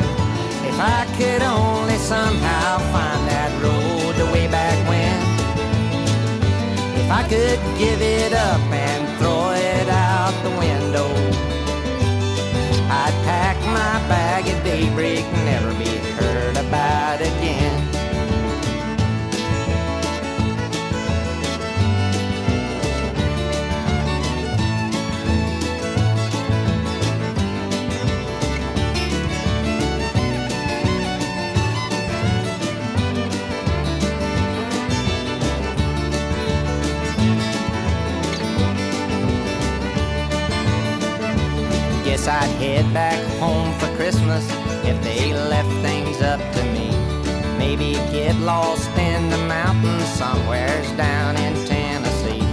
if 0.62 0.78
I 0.78 1.10
could 1.18 1.42
only 1.42 1.98
somehow 1.98 2.78
find 2.94 3.22
that 3.26 3.50
road 3.66 4.14
to 4.14 4.26
way 4.32 4.46
back 4.46 4.78
when, 4.86 5.18
if 7.02 7.10
I 7.10 7.24
could 7.24 7.58
give 7.82 8.00
it 8.00 8.34
up 8.34 8.62
and 8.70 9.02
throw 9.18 9.58
it 9.58 9.90
out 9.90 10.38
the 10.46 10.54
window, 10.54 11.10
I'd 12.86 13.18
pack 13.26 13.58
my 13.66 13.98
bag 14.06 14.46
at 14.46 14.64
daybreak 14.64 15.26
and 15.26 15.46
never 15.50 15.74
be 15.80 15.98
heard 16.14 16.58
about 16.58 17.22
again. 17.22 17.75
Head 42.66 42.91
back 42.93 43.22
home 43.39 43.72
for 43.80 43.89
Christmas 43.95 44.43
if 44.84 44.97
they 45.03 45.34
left 45.34 45.70
things 45.86 46.22
up 46.22 46.41
to 46.55 46.63
me. 46.76 46.89
Maybe 47.59 47.93
get 48.11 48.36
lost 48.38 48.89
in 48.97 49.30
the 49.30 49.38
mountains 49.38 50.07
somewheres 50.22 50.89
down 50.93 51.36
in 51.45 51.53
Tennessee. 51.66 52.45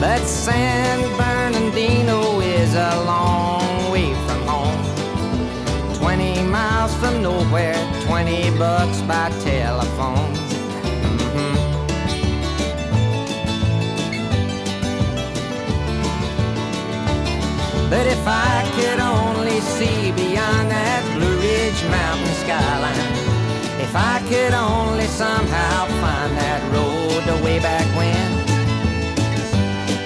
But 0.00 0.22
San 0.26 0.96
Bernardino 1.20 2.40
is 2.40 2.74
a 2.74 2.92
long 3.12 3.92
way 3.92 4.10
from 4.26 4.40
home. 4.52 4.82
20 5.94 6.42
miles 6.42 6.92
from 7.00 7.22
nowhere, 7.22 7.78
20 8.06 8.50
bucks 8.58 8.98
by 9.02 9.26
telephone. 9.50 10.32
Mhm. 11.34 11.56
But 17.92 18.06
if 18.16 18.22
I 18.26 18.54
could 18.76 19.00
only 19.00 19.27
see 19.60 20.12
beyond 20.12 20.70
that 20.70 21.02
Blue 21.14 21.36
Ridge 21.40 21.82
mountain 21.90 22.34
skyline, 22.44 23.12
if 23.80 23.94
I 23.94 24.20
could 24.28 24.54
only 24.54 25.06
somehow 25.06 25.86
find 26.02 26.36
that 26.36 26.60
road 26.72 27.24
to 27.26 27.44
way 27.44 27.58
back 27.58 27.86
when, 27.96 28.28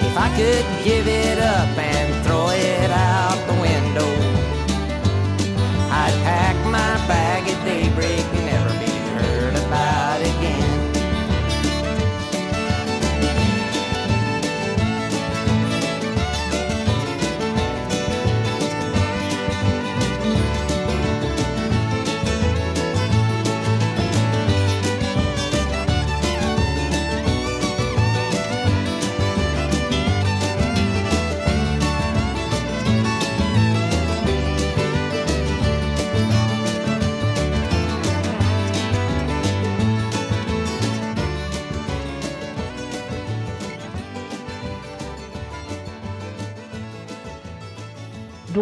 if 0.09 0.17
I 0.17 0.29
could 0.37 0.65
give 0.83 1.07
it 1.07 1.39
up 1.39 1.69
and 1.77 2.25
throw 2.25 2.49
it 2.49 2.89
out 2.89 3.37
the 3.47 3.57
window, 3.61 4.09
I'd 5.91 6.15
pack 6.23 6.55
my 6.65 6.93
bag 7.07 7.47
at 7.47 7.65
daybreak 7.65 8.25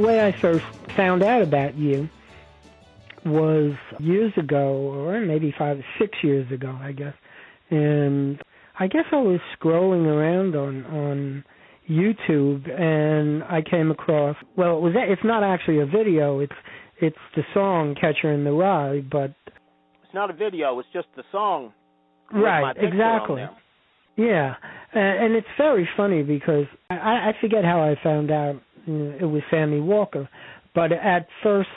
way 0.01 0.25
I 0.25 0.31
first 0.31 0.65
found 0.95 1.23
out 1.23 1.41
about 1.41 1.75
you 1.75 2.09
was 3.25 3.73
years 3.99 4.33
ago, 4.37 4.91
or 4.93 5.19
maybe 5.21 5.53
five, 5.57 5.77
six 5.99 6.17
years 6.23 6.51
ago, 6.51 6.77
I 6.81 6.91
guess. 6.91 7.13
And 7.69 8.41
I 8.79 8.87
guess 8.87 9.05
I 9.11 9.17
was 9.17 9.39
scrolling 9.57 10.05
around 10.05 10.55
on 10.55 10.85
on 10.85 11.43
YouTube, 11.89 12.69
and 12.69 13.43
I 13.43 13.61
came 13.61 13.91
across. 13.91 14.35
Well, 14.55 14.77
it 14.77 14.81
was. 14.81 14.93
It's 14.95 15.23
not 15.23 15.43
actually 15.43 15.79
a 15.79 15.85
video. 15.85 16.39
It's 16.39 16.53
it's 16.99 17.17
the 17.35 17.43
song 17.53 17.95
"Catcher 17.99 18.31
in 18.31 18.43
the 18.43 18.51
Rye," 18.51 19.01
but 19.01 19.33
It's 20.03 20.13
not 20.13 20.29
a 20.29 20.33
video. 20.33 20.79
It's 20.79 20.89
just 20.93 21.07
the 21.15 21.23
song. 21.31 21.73
right, 22.33 22.75
exactly. 22.77 23.43
Yeah, 24.17 24.55
and, 24.93 25.25
and 25.25 25.35
it's 25.35 25.47
very 25.57 25.87
funny 25.95 26.21
because 26.23 26.65
I, 26.89 26.95
I 26.95 27.31
forget 27.39 27.63
how 27.63 27.81
I 27.81 27.95
found 28.03 28.29
out 28.29 28.55
it 28.87 29.25
was 29.25 29.41
Sammy 29.51 29.79
Walker, 29.79 30.27
but 30.75 30.91
at 30.91 31.27
first 31.43 31.69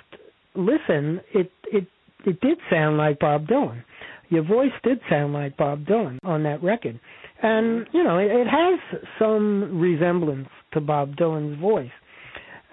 listen, 0.55 1.21
it 1.35 1.51
it 1.73 1.87
it 2.27 2.41
did 2.41 2.59
sound 2.71 2.97
like 2.97 3.19
Bob 3.19 3.47
Dylan. 3.47 3.83
Your 4.31 4.43
voice 4.45 4.73
did 4.83 5.01
sound 5.11 5.33
like 5.33 5.57
Bob 5.57 5.85
Dylan 5.85 6.19
on 6.25 6.43
that 6.45 6.63
record, 6.63 6.99
and 7.43 7.87
you 7.93 8.03
know 8.03 8.19
it, 8.19 8.31
it 8.31 8.47
has 8.47 9.01
some 9.19 9.79
resemblance 9.81 10.49
to 10.73 10.81
Bob 10.81 11.17
Dylan's 11.17 11.61
voice. 11.61 11.91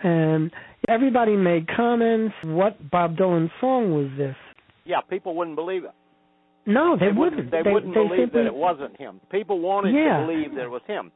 And 0.04 0.52
everybody 0.88 1.36
made 1.36 1.68
comments. 1.76 2.34
What 2.44 2.90
Bob 2.90 3.16
Dylan 3.18 3.50
song 3.60 3.94
was 3.94 4.10
this? 4.18 4.36
Yeah, 4.86 5.02
people 5.02 5.36
wouldn't 5.36 5.56
believe 5.56 5.84
it. 5.84 5.92
No, 6.66 6.96
they, 7.00 7.08
They 7.08 7.12
wouldn't. 7.12 7.52
They, 7.52 7.62
They- 7.64 7.72
wouldn't 7.72 7.94
they 7.94 8.00
believe 8.02 8.20
simply- 8.22 8.42
that 8.44 8.48
it 8.48 8.56
wasn't 8.56 8.98
him. 8.98 9.20
People 9.32 9.60
wanted 9.60 9.94
Yeah. 9.94 10.22
to 10.22 10.26
believe 10.26 10.56
that 10.56 10.64
it 10.64 10.70
was 10.72 10.82
him. 10.88 11.12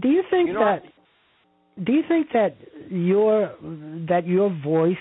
Do 0.00 0.08
you 0.08 0.22
think 0.30 0.48
You 0.48 0.54
know, 0.54 0.60
that? 0.64 0.82
Do 1.84 1.92
you 1.92 2.02
think 2.08 2.28
that 2.32 2.56
your 2.90 3.54
that 4.08 4.26
your 4.26 4.50
voice, 4.64 4.96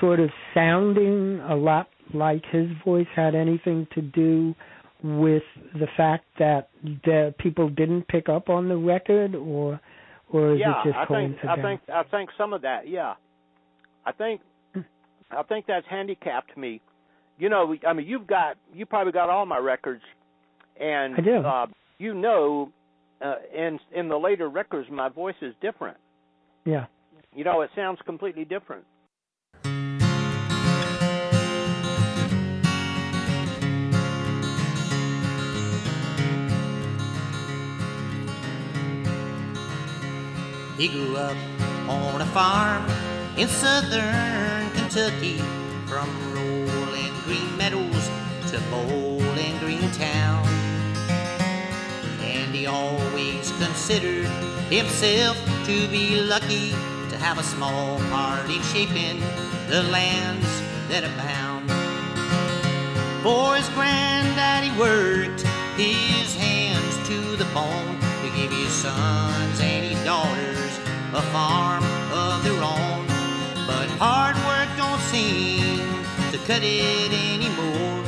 sort 0.00 0.20
of 0.20 0.30
sounding 0.54 1.40
a 1.48 1.54
lot 1.54 1.88
like 2.12 2.42
his 2.50 2.68
voice, 2.84 3.06
had 3.14 3.34
anything 3.34 3.86
to 3.94 4.02
do 4.02 4.54
with 5.02 5.42
the 5.74 5.86
fact 5.96 6.24
that 6.38 6.70
the 6.82 7.34
people 7.38 7.68
didn't 7.68 8.08
pick 8.08 8.28
up 8.28 8.48
on 8.48 8.68
the 8.68 8.76
record, 8.76 9.34
or 9.34 9.80
or 10.30 10.54
is 10.54 10.60
yeah, 10.60 10.80
it 10.80 10.88
just 10.88 10.96
I 10.96 11.06
think? 11.06 11.36
I 11.48 11.62
think 11.62 11.80
I 11.92 12.02
think 12.04 12.30
some 12.36 12.52
of 12.52 12.62
that. 12.62 12.88
Yeah, 12.88 13.14
I 14.04 14.12
think 14.12 14.40
I 15.30 15.42
think 15.42 15.66
that's 15.66 15.86
handicapped 15.88 16.56
me. 16.56 16.80
You 17.38 17.48
know, 17.48 17.74
I 17.86 17.92
mean, 17.92 18.06
you've 18.06 18.26
got 18.26 18.56
you 18.74 18.86
probably 18.86 19.12
got 19.12 19.28
all 19.28 19.46
my 19.46 19.58
records, 19.58 20.02
and 20.80 21.14
I 21.14 21.20
do. 21.20 21.36
Uh, 21.36 21.66
you 21.98 22.14
know, 22.14 22.72
uh, 23.20 23.34
in 23.54 23.78
in 23.94 24.08
the 24.08 24.16
later 24.16 24.48
records, 24.48 24.88
my 24.90 25.08
voice 25.08 25.36
is 25.42 25.54
different. 25.60 25.96
yeah. 26.64 26.86
You 27.34 27.44
know, 27.44 27.60
it 27.60 27.70
sounds 27.76 27.98
completely 28.06 28.46
different. 28.46 28.84
He 40.78 40.88
grew 40.88 41.16
up 41.16 41.36
on 41.88 42.20
a 42.20 42.26
farm 42.26 42.84
in 43.38 43.48
southern 43.48 44.70
Kentucky, 44.72 45.38
from 45.86 46.08
rolling 46.34 47.12
green 47.24 47.56
meadows 47.56 48.10
to 48.50 48.60
bowling 48.70 49.58
green 49.58 49.90
town. 49.92 50.45
Always 52.66 53.52
considered 53.58 54.26
himself 54.70 55.36
to 55.66 55.86
be 55.88 56.20
lucky 56.20 56.70
to 57.10 57.16
have 57.16 57.38
a 57.38 57.42
small 57.44 57.98
part 58.10 58.44
in 58.50 58.60
shaping 58.62 59.20
the 59.68 59.84
lands 59.84 60.46
that 60.88 61.04
abound. 61.04 61.70
For 63.22 63.54
his 63.54 63.68
granddaddy 63.70 64.76
worked 64.78 65.42
his 65.76 66.34
hands 66.34 66.96
to 67.08 67.36
the 67.36 67.44
bone 67.54 68.00
to 68.00 68.36
give 68.36 68.50
his 68.50 68.72
sons 68.72 69.60
and 69.60 69.84
his 69.86 70.04
daughters 70.04 70.78
a 71.14 71.22
farm 71.30 71.84
of 72.12 72.42
their 72.42 72.60
own. 72.60 73.06
But 73.66 73.88
hard 74.02 74.36
work 74.42 74.68
don't 74.76 75.00
seem 75.02 75.78
to 76.32 76.38
cut 76.46 76.62
it 76.64 77.12
anymore 77.12 78.02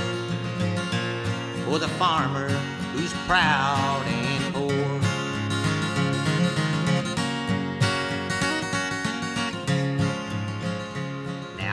for 1.65 1.79
the 1.79 1.89
farmer 1.89 2.49
who's 2.93 3.13
proud 3.27 4.28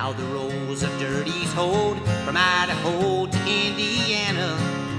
Now 0.06 0.14
the 0.14 0.24
rows 0.26 0.84
of 0.84 0.92
dirt 1.00 1.26
he's 1.26 1.52
hoed 1.54 1.98
from 2.26 2.38
Idaho 2.38 3.26
to 3.26 3.38
Indiana. 3.40 4.56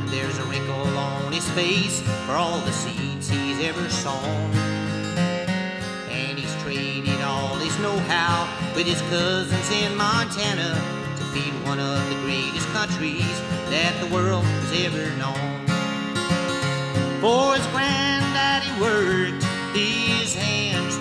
There's 0.06 0.36
a 0.36 0.42
wrinkle 0.46 0.98
on 0.98 1.30
his 1.32 1.48
face 1.50 2.02
for 2.26 2.32
all 2.32 2.58
the 2.58 2.72
seeds 2.72 3.28
he's 3.28 3.60
ever 3.60 3.88
sown. 3.88 4.50
And 6.10 6.36
he's 6.36 6.52
traded 6.64 7.20
all 7.20 7.54
his 7.54 7.78
know-how 7.78 8.50
with 8.74 8.88
his 8.88 9.00
cousins 9.02 9.70
in 9.70 9.96
Montana 9.96 10.74
to 11.18 11.22
feed 11.30 11.54
one 11.64 11.78
of 11.78 12.02
the 12.08 12.16
greatest 12.22 12.66
countries 12.70 13.40
that 13.70 13.94
the 14.00 14.12
world 14.12 14.42
has 14.44 14.86
ever 14.86 15.06
known. 15.22 15.66
For 17.20 17.54
his 17.54 17.66
granddaddy 17.68 18.72
worked 18.80 19.44
his 19.72 20.34
hands 20.34 20.98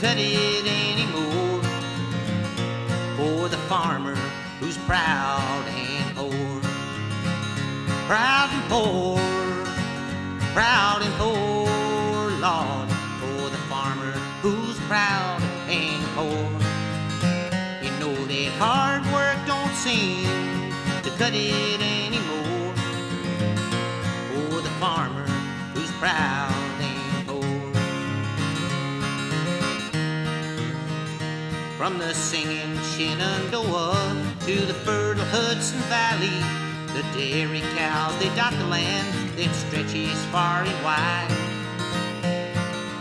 cut 0.00 0.16
it 0.16 0.64
anymore 0.64 1.60
for 3.16 3.48
the 3.48 3.56
farmer 3.66 4.14
who's 4.60 4.78
proud 4.78 5.64
and 5.66 6.14
poor. 6.14 6.60
Proud 8.06 8.48
and 8.52 8.64
poor, 8.70 9.18
proud 10.54 11.02
and 11.02 11.12
poor, 11.14 12.30
Lord, 12.38 12.88
for 13.18 13.50
the 13.50 13.58
farmer 13.68 14.12
who's 14.40 14.78
proud 14.86 15.42
and 15.68 16.04
poor. 16.14 16.46
You 17.82 17.90
know 17.98 18.14
that 18.14 18.52
hard 18.58 19.02
work 19.12 19.38
don't 19.48 19.74
seem 19.74 20.70
to 21.02 21.10
cut 21.18 21.34
it 21.34 21.80
anymore 21.80 22.74
for 24.30 24.60
the 24.62 24.70
farmer 24.78 25.26
who's 25.74 25.90
proud 25.98 26.47
From 31.88 31.96
the 31.96 32.12
singing 32.12 32.76
Shenandoah 32.82 34.34
to 34.40 34.60
the 34.66 34.74
fertile 34.74 35.24
Hudson 35.24 35.78
Valley, 35.88 36.36
the 36.92 37.02
dairy 37.16 37.62
cows 37.78 38.14
they 38.18 38.28
dot 38.36 38.52
the 38.58 38.66
land 38.66 39.08
that 39.38 39.54
stretches 39.54 40.22
far 40.26 40.64
and 40.64 40.84
wide. 40.84 41.32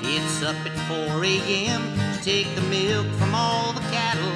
It's 0.04 0.42
up 0.42 0.56
at 0.66 0.72
4 0.88 1.22
a.m. 1.22 1.82
to 2.14 2.24
take 2.24 2.48
the 2.56 2.62
milk 2.62 3.06
from 3.20 3.36
all 3.36 3.74
the 3.74 3.84
cattle, 3.92 4.32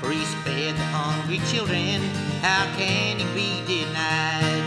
for 0.00 0.10
he's 0.10 0.32
fed 0.44 0.76
the 0.76 0.84
hungry 0.96 1.40
children. 1.52 2.00
How 2.40 2.64
can 2.78 3.18
he 3.18 3.26
be 3.36 3.84
denied? 3.84 4.64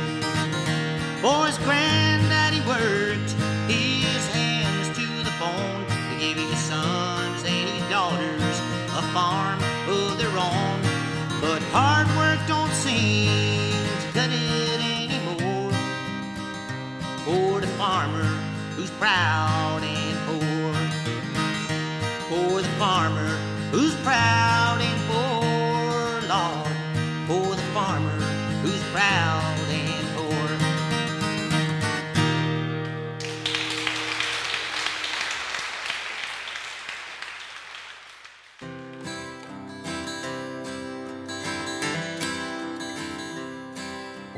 For 1.23 1.47
his 1.47 1.57
granddaddy 1.57 2.61
worked 2.67 3.31
his 3.67 4.27
hands 4.27 4.95
to 4.95 5.07
the 5.25 5.33
bone 5.39 5.87
to 5.87 6.19
give 6.19 6.37
his 6.37 6.59
sons 6.59 6.83
and 6.85 7.02
But 11.43 11.61
hard 11.73 12.07
work 12.15 12.39
don't 12.47 12.71
seem 12.71 13.27
to 14.01 14.07
cut 14.13 14.29
it 14.31 14.79
anymore 14.79 15.73
for 17.25 17.59
the 17.59 17.67
farmer 17.75 18.23
who's 18.77 18.89
proud 18.91 19.81
and 19.83 20.17
poor. 20.25 20.73
For 22.29 22.61
the 22.61 22.73
farmer 22.79 23.27
who's 23.71 23.93
proud 24.07 24.72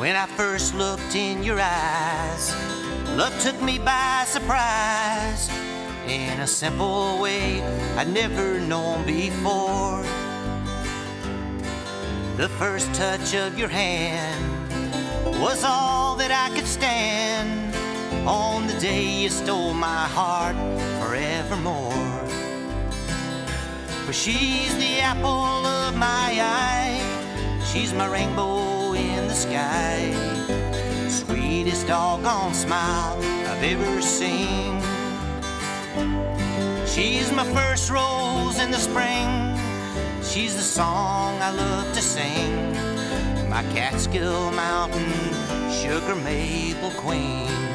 When 0.05 0.15
I 0.15 0.27
first 0.27 0.75
looked 0.75 1.15
in 1.15 1.41
your 1.41 1.59
eyes, 1.59 2.53
love 3.17 3.33
took 3.41 3.59
me 3.59 3.79
by 3.79 4.23
surprise 4.27 5.49
in 6.07 6.39
a 6.41 6.45
simple 6.45 7.19
way 7.19 7.63
I'd 7.97 8.13
never 8.13 8.59
known 8.59 9.03
before. 9.07 10.03
The 12.37 12.49
first 12.49 12.93
touch 12.93 13.33
of 13.33 13.57
your 13.57 13.67
hand 13.67 14.45
was 15.41 15.63
all 15.63 16.15
that 16.17 16.29
I 16.29 16.55
could 16.55 16.67
stand 16.67 17.75
on 18.27 18.67
the 18.67 18.79
day 18.79 19.23
you 19.23 19.29
stole 19.29 19.73
my 19.73 20.05
heart 20.05 20.55
forevermore. 21.01 22.27
For 24.05 24.13
she's 24.13 24.77
the 24.77 24.99
apple 24.99 25.65
of 25.65 25.97
my 25.97 26.29
eye, 26.39 27.01
she's 27.65 27.91
my 27.91 28.05
rainbow 28.05 28.84
sky, 29.35 30.13
sweetest 31.09 31.87
doggone 31.87 32.53
smile 32.53 33.17
I've 33.19 33.63
ever 33.63 34.01
seen. 34.01 34.79
She's 36.87 37.33
my 37.33 37.43
first 37.53 37.91
rose 37.91 38.59
in 38.59 38.71
the 38.71 38.79
spring. 38.79 39.27
She's 40.23 40.55
the 40.55 40.61
song 40.61 41.37
I 41.41 41.51
love 41.51 41.93
to 41.93 42.01
sing. 42.01 42.71
My 43.49 43.63
Catskill 43.73 44.51
Mountain 44.51 45.11
sugar 45.69 46.15
maple 46.15 46.91
queen. 46.91 47.74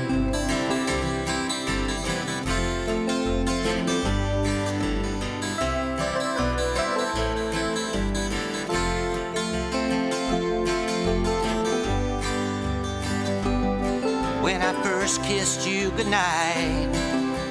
First 15.11 15.23
kissed 15.25 15.67
you 15.67 15.91
goodnight 15.91 16.89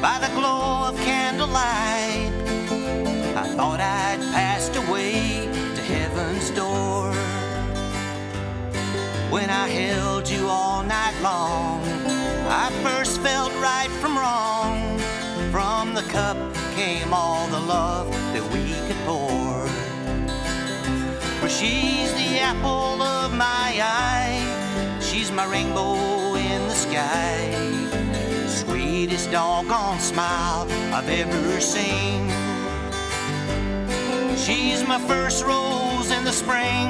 by 0.02 0.18
the 0.20 0.32
glow 0.34 0.88
of 0.88 0.96
candlelight, 0.98 2.32
I 3.36 3.46
thought 3.56 3.80
I'd 3.80 4.20
passed 4.32 4.76
away 4.76 5.50
to 5.76 5.82
heaven's 5.82 6.50
door. 6.52 7.12
When 9.30 9.50
I 9.50 9.68
held 9.68 10.30
you 10.30 10.48
all 10.48 10.84
night 10.84 11.16
long, 11.22 11.82
I 12.48 12.70
first 12.84 13.20
felt 13.22 13.54
right 13.56 13.92
from 14.02 14.18
wrong. 14.18 14.98
From 15.52 15.94
the 15.94 16.04
cup 16.04 16.38
came 16.76 17.14
all 17.14 17.48
the 17.48 17.60
love 17.60 18.10
that 18.34 18.46
we 18.54 18.74
could 18.88 19.02
pour. 19.06 19.68
For 21.40 21.50
she's 21.50 22.14
the 22.14 22.40
apple 22.40 23.02
of 23.02 23.34
my 23.34 23.80
eye, 23.82 25.00
she's 25.02 25.32
my 25.32 25.46
rainbow 25.46 26.09
sky. 26.80 27.52
Sweetest 28.48 29.32
doggone 29.32 30.00
smile 30.00 30.66
I've 30.94 31.10
ever 31.10 31.60
seen. 31.60 32.30
She's 34.38 34.88
my 34.88 35.00
first 35.00 35.44
rose 35.44 36.10
in 36.12 36.24
the 36.24 36.32
spring. 36.32 36.88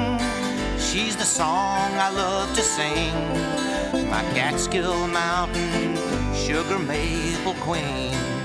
She's 0.78 1.16
the 1.16 1.24
song 1.24 1.88
I 2.06 2.10
love 2.10 2.54
to 2.54 2.62
sing. 2.62 3.14
My 4.08 4.22
Catskill 4.32 5.08
Mountain 5.08 5.96
sugar 6.34 6.78
maple 6.78 7.54
queen. 7.54 8.39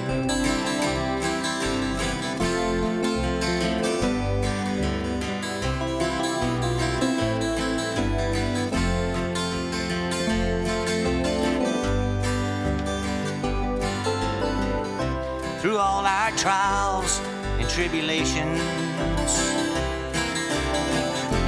Through 15.75 15.83
all 15.83 16.05
our 16.05 16.31
trials 16.37 17.19
and 17.59 17.67
tribulations, 17.67 18.61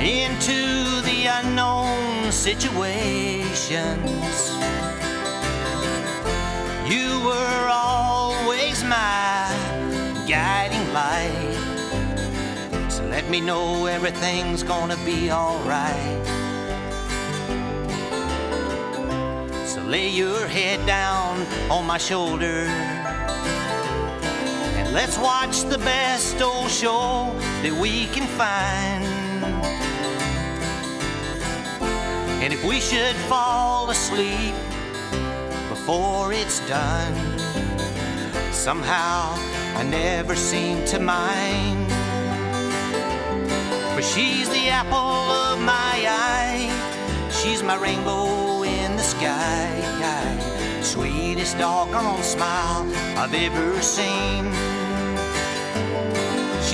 into 0.02 1.02
the 1.08 1.28
unknown 1.32 2.30
situations. 2.34 3.72
You 6.92 7.08
were 7.24 7.70
always 7.72 8.84
my 8.84 9.48
guiding 10.28 10.92
light. 10.92 12.90
So 12.90 13.06
let 13.06 13.30
me 13.30 13.40
know 13.40 13.86
everything's 13.86 14.62
gonna 14.62 14.98
be 15.06 15.32
alright. 15.32 16.28
So 19.66 19.82
lay 19.84 20.10
your 20.10 20.48
head 20.48 20.86
down 20.86 21.48
on 21.72 21.88
my 21.88 21.98
shoulder. 21.98 22.97
Let's 24.94 25.18
watch 25.18 25.64
the 25.64 25.78
best 25.78 26.42
old 26.42 26.72
show 26.72 27.34
that 27.62 27.74
we 27.74 28.08
can 28.08 28.26
find. 28.26 29.04
And 32.42 32.54
if 32.54 32.64
we 32.64 32.80
should 32.80 33.16
fall 33.28 33.90
asleep 33.90 34.56
before 35.70 36.32
it's 36.34 36.66
done, 36.68 37.14
somehow 38.52 39.36
I 39.76 39.84
never 39.84 40.36
seem 40.36 40.86
to 40.86 41.00
mind. 41.00 41.92
For 43.94 44.02
she's 44.02 44.50
the 44.50 44.70
apple 44.70 44.98
of 44.98 45.60
my 45.60 46.06
eye, 46.08 47.30
she's 47.30 47.62
my 47.62 47.76
rainbow 47.76 48.64
in 48.64 48.96
the 48.96 49.04
sky. 49.04 49.88
Sweetest 50.82 51.58
doggone 51.58 52.24
smile 52.24 52.90
I've 53.18 53.34
ever 53.34 53.82
seen. 53.82 54.46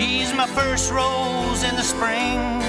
She's 0.04 0.34
my 0.34 0.48
first 0.48 0.92
rose 0.92 1.64
in 1.64 1.78
the 1.78 1.82
spring. 1.82 2.62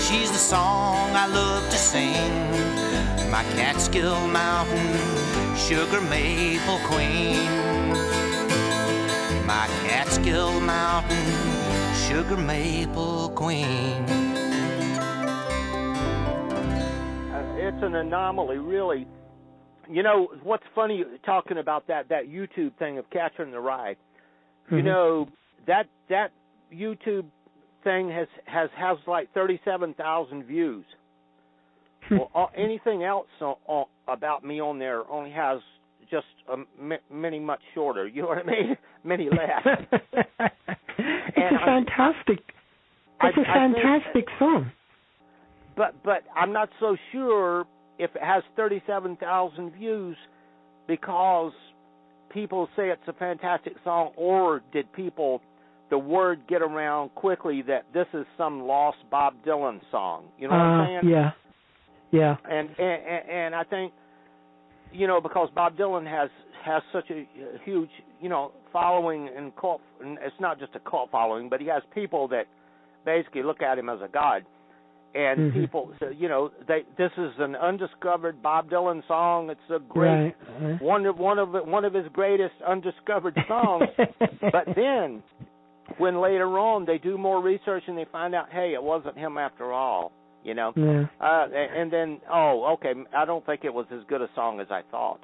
She's 0.00 0.32
the 0.32 0.38
song 0.38 1.14
I 1.14 1.28
love 1.28 1.62
to 1.70 1.76
sing. 1.76 3.30
My 3.30 3.44
Catskill 3.54 4.26
Mountain 4.26 5.56
sugar 5.56 6.00
maple 6.00 6.78
queen. 6.78 7.46
My 9.46 9.68
Catskill 9.86 10.58
Mountain 10.62 11.24
sugar 12.08 12.36
maple 12.36 13.28
queen. 13.36 14.02
Uh, 17.30 17.54
it's 17.56 17.82
an 17.84 17.94
anomaly, 17.94 18.58
really. 18.58 19.06
You 19.88 20.02
know 20.02 20.26
what's 20.42 20.64
funny 20.74 21.04
talking 21.24 21.58
about 21.58 21.86
that 21.86 22.08
that 22.08 22.26
YouTube 22.26 22.72
thing 22.80 22.98
of 22.98 23.08
Catcher 23.10 23.44
in 23.44 23.52
the 23.52 23.60
Rye. 23.60 23.94
You 24.72 24.78
Mhm. 24.78 24.84
know 24.84 25.28
that 25.66 25.86
that 26.08 26.32
YouTube 26.74 27.26
thing 27.82 28.08
has 28.10 28.28
has 28.46 28.70
has 28.76 28.98
like 29.06 29.32
thirty 29.34 29.60
seven 29.64 29.94
thousand 29.94 30.44
views. 30.44 30.84
well, 32.10 32.30
uh, 32.34 32.46
anything 32.56 33.02
else 33.02 33.26
on, 33.40 33.56
on, 33.66 33.86
about 34.08 34.44
me 34.44 34.60
on 34.60 34.78
there 34.78 35.08
only 35.10 35.30
has 35.30 35.60
just 36.10 36.26
a 36.48 36.52
m- 36.80 36.98
many 37.10 37.38
much 37.40 37.60
shorter. 37.74 38.06
You 38.06 38.22
know 38.22 38.28
what 38.28 38.38
I 38.38 38.42
mean? 38.44 38.76
many 39.04 39.28
less. 39.30 39.64
it's 40.98 41.54
a 41.54 41.64
fantastic. 41.64 42.40
I- 43.20 43.28
It's 43.28 43.38
a 43.38 43.40
I 43.40 43.54
fantastic 43.54 44.24
song. 44.38 44.70
but 45.76 45.94
but 46.04 46.22
I'm 46.36 46.52
not 46.52 46.68
so 46.80 46.96
sure 47.12 47.64
if 47.98 48.10
it 48.14 48.22
has 48.22 48.42
37,000 48.56 49.72
views 49.72 50.16
because 50.88 51.52
people 52.30 52.68
say 52.76 52.88
it's 52.90 53.00
a 53.06 53.12
fantastic 53.14 53.74
song 53.84 54.10
or 54.16 54.62
did 54.72 54.92
people 54.92 55.40
the 55.94 55.98
word 56.16 56.38
get 56.52 56.62
around 56.70 57.04
quickly 57.24 57.58
that 57.70 57.82
this 57.96 58.08
is 58.18 58.24
some 58.40 58.54
lost 58.72 58.98
Bob 59.10 59.32
Dylan 59.46 59.78
song 59.94 60.18
you 60.40 60.46
know 60.48 60.54
what 60.54 60.60
Uh, 60.60 60.82
I'm 60.82 60.86
saying 61.02 61.12
yeah, 61.14 61.30
yeah. 62.20 62.34
and, 62.56 62.66
and 62.86 62.98
and 63.40 63.50
I 63.62 63.64
think 63.74 63.92
you 65.00 65.06
know 65.10 65.18
because 65.20 65.48
Bob 65.54 65.72
Dylan 65.80 66.06
has 66.18 66.30
has 66.68 66.82
such 66.96 67.08
a 67.10 67.18
huge 67.64 67.90
you 68.20 68.28
know 68.32 68.44
following 68.72 69.28
and 69.36 69.54
cult 69.56 69.82
and 70.02 70.18
it's 70.26 70.40
not 70.46 70.54
just 70.62 70.72
a 70.74 70.80
cult 70.90 71.08
following 71.10 71.48
but 71.52 71.58
he 71.60 71.68
has 71.76 71.82
people 72.00 72.26
that 72.34 72.46
basically 73.04 73.42
look 73.50 73.60
at 73.62 73.78
him 73.78 73.88
as 73.88 74.00
a 74.08 74.08
god 74.20 74.40
and 75.14 75.36
Mhm. 75.38 75.54
people 75.60 75.82
you 76.22 76.28
know 76.32 76.42
they 76.66 76.80
this 77.02 77.12
is 77.24 77.32
an 77.38 77.54
undiscovered 77.68 78.36
Bob 78.42 78.68
Dylan 78.72 79.00
song 79.06 79.50
it's 79.54 79.68
a 79.70 79.78
great 79.96 80.34
right. 80.60 80.82
one 80.82 81.02
of 81.10 81.16
one 81.30 81.38
of 81.38 81.48
one 81.76 81.84
of 81.84 81.92
his 82.00 82.06
greatest 82.20 82.56
undiscovered 82.66 83.36
songs 83.46 83.84
but 84.56 84.66
then 84.74 85.22
when 85.98 86.20
later 86.20 86.58
on 86.58 86.84
they 86.84 86.98
do 86.98 87.16
more 87.18 87.42
research 87.42 87.84
and 87.86 87.96
they 87.96 88.06
find 88.10 88.34
out 88.34 88.46
hey 88.50 88.72
it 88.74 88.82
wasn't 88.82 89.16
him 89.16 89.38
after 89.38 89.72
all 89.72 90.12
you 90.42 90.54
know 90.54 90.72
yeah. 90.76 91.04
uh, 91.20 91.46
and 91.54 91.92
then, 91.92 92.20
oh, 92.32 92.74
okay. 92.74 92.92
I 93.16 93.24
don't 93.24 93.44
think 93.46 93.64
it 93.64 93.72
was 93.72 93.86
as 93.90 94.00
good 94.08 94.20
a 94.20 94.28
song 94.34 94.60
as 94.60 94.66
I 94.70 94.82
thought. 94.90 95.20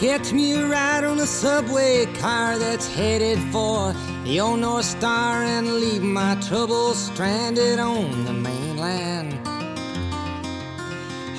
Catch 0.00 0.32
me 0.32 0.54
a 0.54 0.66
ride 0.66 1.04
on 1.04 1.20
a 1.20 1.26
subway 1.26 2.06
car 2.06 2.58
that's 2.58 2.88
headed 2.88 3.38
for 3.52 3.94
the 4.24 4.40
old 4.40 4.58
North 4.60 4.86
Star 4.86 5.42
and 5.42 5.74
leave 5.74 6.02
my 6.02 6.36
troubles 6.36 6.96
stranded 6.96 7.78
on 7.78 8.24
the 8.24 8.32
mainland. 8.32 9.38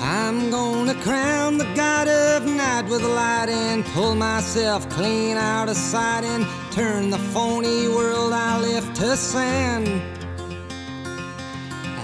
I'm 0.00 0.48
gonna 0.50 0.94
crown 1.02 1.58
the 1.58 1.64
god 1.74 2.06
of 2.06 2.46
night 2.46 2.88
with 2.88 3.02
a 3.02 3.08
light 3.08 3.48
and 3.48 3.84
pull 3.86 4.14
myself 4.14 4.88
clean 4.90 5.36
out 5.36 5.68
of 5.68 5.76
sight 5.76 6.22
and 6.22 6.46
turn 6.70 7.10
the 7.10 7.18
phony 7.18 7.88
world 7.88 8.32
I 8.32 8.60
left 8.60 8.94
to 9.00 9.16
sand. 9.16 9.88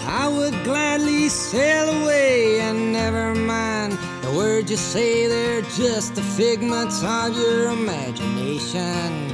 I 0.08 0.26
would 0.26 0.64
gladly 0.64 1.28
sail 1.28 2.02
away 2.02 2.58
and 2.58 2.92
never 2.92 3.32
mind 3.32 3.96
the 4.28 4.36
words 4.36 4.70
you 4.70 4.76
say, 4.76 5.26
they're 5.26 5.62
just 5.62 6.14
the 6.14 6.22
figments 6.22 7.02
of 7.02 7.34
your 7.34 7.70
imagination. 7.70 9.30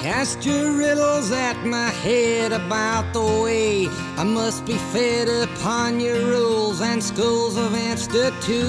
Cast 0.00 0.46
your 0.46 0.72
riddles 0.72 1.32
at 1.32 1.56
my 1.64 1.88
head 1.88 2.52
about 2.52 3.12
the 3.12 3.42
way 3.42 3.88
I 4.16 4.22
must 4.24 4.64
be 4.64 4.78
fed 4.92 5.28
upon 5.28 5.98
your 5.98 6.20
rules 6.24 6.80
and 6.80 7.02
schools 7.02 7.56
of 7.56 7.74
institution. 7.74 8.60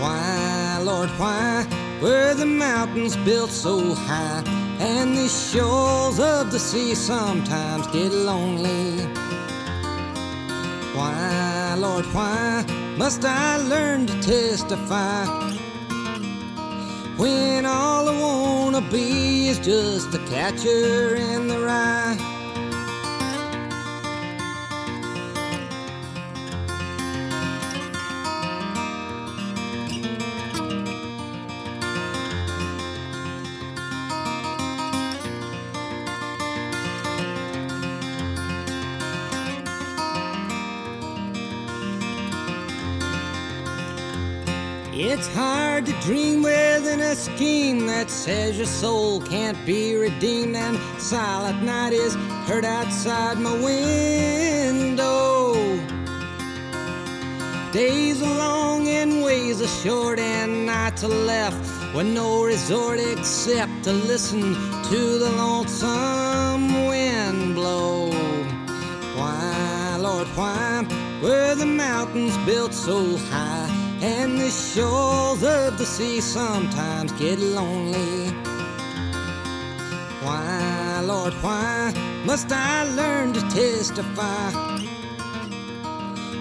Why, 0.00 0.80
Lord, 0.82 1.10
why 1.10 1.66
were 2.02 2.34
the 2.34 2.46
mountains 2.46 3.16
built 3.16 3.50
so 3.50 3.94
high? 3.94 4.42
and 4.80 5.14
the 5.14 5.28
shores 5.28 6.18
of 6.18 6.50
the 6.50 6.58
sea 6.58 6.94
sometimes 6.94 7.86
get 7.88 8.12
lonely. 8.12 9.04
Why, 10.94 11.49
Lord, 11.76 12.04
why 12.06 12.64
must 12.96 13.24
I 13.24 13.56
learn 13.56 14.06
to 14.06 14.22
testify? 14.22 15.24
When 17.16 17.66
all 17.66 18.08
I 18.08 18.20
wanna 18.20 18.80
be 18.80 19.48
is 19.48 19.58
just 19.58 20.14
a 20.14 20.18
catcher 20.30 21.16
in 21.16 21.48
the 21.48 21.58
rye. 21.58 22.29
It's 45.20 45.34
hard 45.34 45.84
to 45.84 45.92
dream 46.00 46.42
within 46.42 47.00
a 47.00 47.14
scheme 47.14 47.86
that 47.88 48.08
says 48.08 48.56
your 48.56 48.64
soul 48.64 49.20
can't 49.20 49.66
be 49.66 49.94
redeemed, 49.94 50.56
and 50.56 50.78
silent 50.98 51.62
night 51.62 51.92
is 51.92 52.14
heard 52.48 52.64
outside 52.64 53.38
my 53.38 53.52
window. 53.52 55.52
Days 57.70 58.22
are 58.22 58.34
long 58.34 58.88
and 58.88 59.22
ways 59.22 59.60
are 59.60 59.82
short, 59.84 60.18
and 60.18 60.64
nights 60.64 61.04
are 61.04 61.08
left 61.08 61.94
with 61.94 62.06
no 62.06 62.42
resort 62.42 62.98
except 62.98 63.84
to 63.84 63.92
listen 63.92 64.54
to 64.84 65.18
the 65.18 65.30
lonesome 65.36 66.86
wind 66.86 67.54
blow. 67.54 68.10
Why, 69.18 69.98
Lord, 70.00 70.28
why 70.28 70.86
were 71.22 71.54
the 71.54 71.66
mountains 71.66 72.38
built 72.46 72.72
so 72.72 73.18
high? 73.18 73.79
And 74.02 74.38
the 74.40 74.50
shores 74.50 75.42
of 75.42 75.76
the 75.76 75.84
sea 75.84 76.20
sometimes 76.20 77.12
get 77.12 77.38
lonely. 77.38 78.28
Why, 80.22 81.00
Lord, 81.04 81.34
why 81.34 81.92
must 82.24 82.50
I 82.50 82.84
learn 82.94 83.32
to 83.34 83.40
testify 83.50 84.50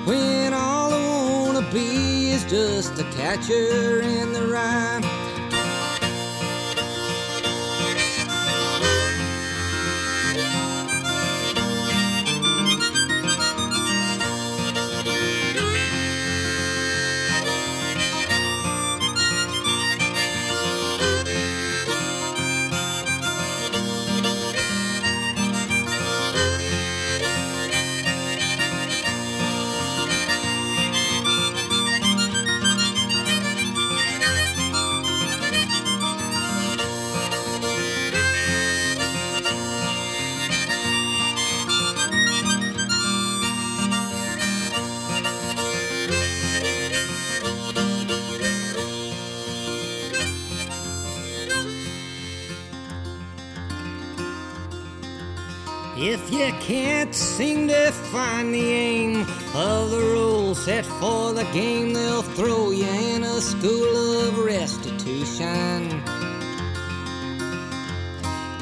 when 0.05 0.53
all 0.53 0.93
I 0.93 1.43
wanna 1.43 1.69
be 1.71 2.31
is 2.31 2.45
just 2.45 2.97
a 2.99 3.03
catcher 3.15 4.01
in 4.01 4.31
the 4.31 4.47
rye? 4.47 5.28
Can't 56.69 57.15
seem 57.15 57.67
to 57.67 57.91
find 58.13 58.53
the 58.53 58.71
aim 58.71 59.21
of 59.55 59.89
the 59.89 59.97
rules 59.97 60.63
set 60.65 60.85
for 60.85 61.33
the 61.33 61.43
game, 61.45 61.93
they'll 61.93 62.21
throw 62.21 62.69
you 62.69 62.85
in 62.85 63.23
a 63.23 63.41
school 63.41 64.21
of 64.21 64.37
restitution. 64.37 65.89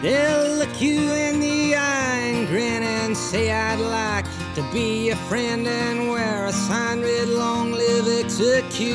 They'll 0.01 0.55
look 0.55 0.81
you 0.81 1.01
in 1.01 1.41
the 1.41 1.75
eye 1.75 2.19
and 2.29 2.47
grin 2.47 2.81
and 2.81 3.17
say, 3.17 3.51
I'd 3.51 3.81
like 3.81 4.25
to 4.55 4.63
be 4.71 5.07
your 5.07 5.17
friend 5.27 5.67
and 5.67 6.09
wear 6.09 6.45
a 6.45 6.53
sign 6.53 7.01
read 7.01 7.27
long 7.27 7.73
live 7.73 8.07
execution. 8.23 8.88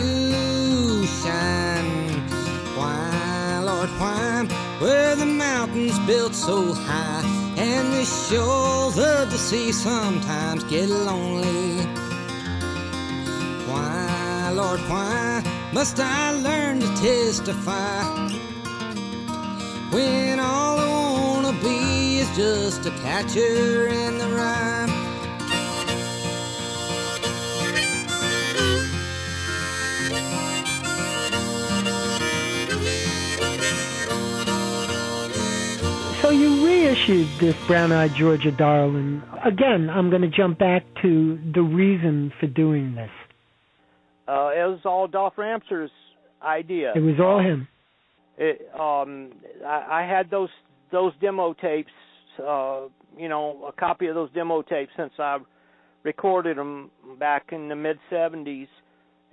Why, 2.79 3.61
Lord, 3.63 3.91
why 4.01 4.49
were 4.81 5.15
the 5.17 5.27
mountains 5.27 5.99
built 6.07 6.35
so 6.35 6.73
high? 6.73 7.32
And 7.63 7.93
the 7.93 8.05
shores 8.05 8.99
of 8.99 9.31
the 9.31 9.39
sea 9.39 9.71
sometimes 9.71 10.65
get 10.65 10.89
lonely. 10.89 11.85
Why, 13.71 14.51
Lord, 14.53 14.81
why 14.91 15.45
must 15.73 16.01
I 16.01 16.33
learn 16.33 16.81
to 16.81 16.89
testify 16.97 18.03
when 19.93 20.41
all 20.41 20.77
I 20.81 20.89
wanna 20.89 21.53
be 21.63 22.19
is 22.19 22.37
just 22.37 22.85
a 22.87 22.91
catcher 23.03 23.87
in 23.87 24.19
the 24.19 24.29
rye? 24.39 24.92
You 36.93 37.25
this 37.41 37.57
Brown 37.67 37.91
Eyed 37.91 38.15
Georgia 38.17 38.51
Darling. 38.51 39.23
Again, 39.43 39.89
I'm 39.89 40.11
going 40.11 40.21
to 40.21 40.29
jump 40.29 40.59
back 40.59 40.85
to 41.01 41.41
the 41.55 41.63
reason 41.63 42.31
for 42.39 42.47
doing 42.47 42.95
this. 42.95 43.09
Uh, 44.29 44.51
it 44.51 44.69
was 44.69 44.81
all 44.85 45.09
Dolph 45.09 45.39
Ramseur's 45.39 45.91
idea. 46.43 46.93
It 46.95 47.01
was 47.01 47.15
all 47.19 47.41
him. 47.41 47.67
It, 48.37 48.69
um, 48.79 49.33
I, 49.65 50.03
I 50.03 50.07
had 50.07 50.29
those 50.31 50.51
those 50.93 51.15
demo 51.23 51.55
tapes. 51.55 51.91
Uh, 52.39 52.89
you 53.17 53.31
know, 53.31 53.65
a 53.69 53.73
copy 53.73 54.09
of 54.09 54.15
those 54.15 54.31
demo 54.33 54.61
tapes 54.61 54.93
since 54.95 55.13
I 55.19 55.39
recorded 56.03 56.59
them 56.59 56.91
back 57.19 57.53
in 57.53 57.71
the 57.71 57.75
mid 57.75 57.99
'70s, 58.13 58.69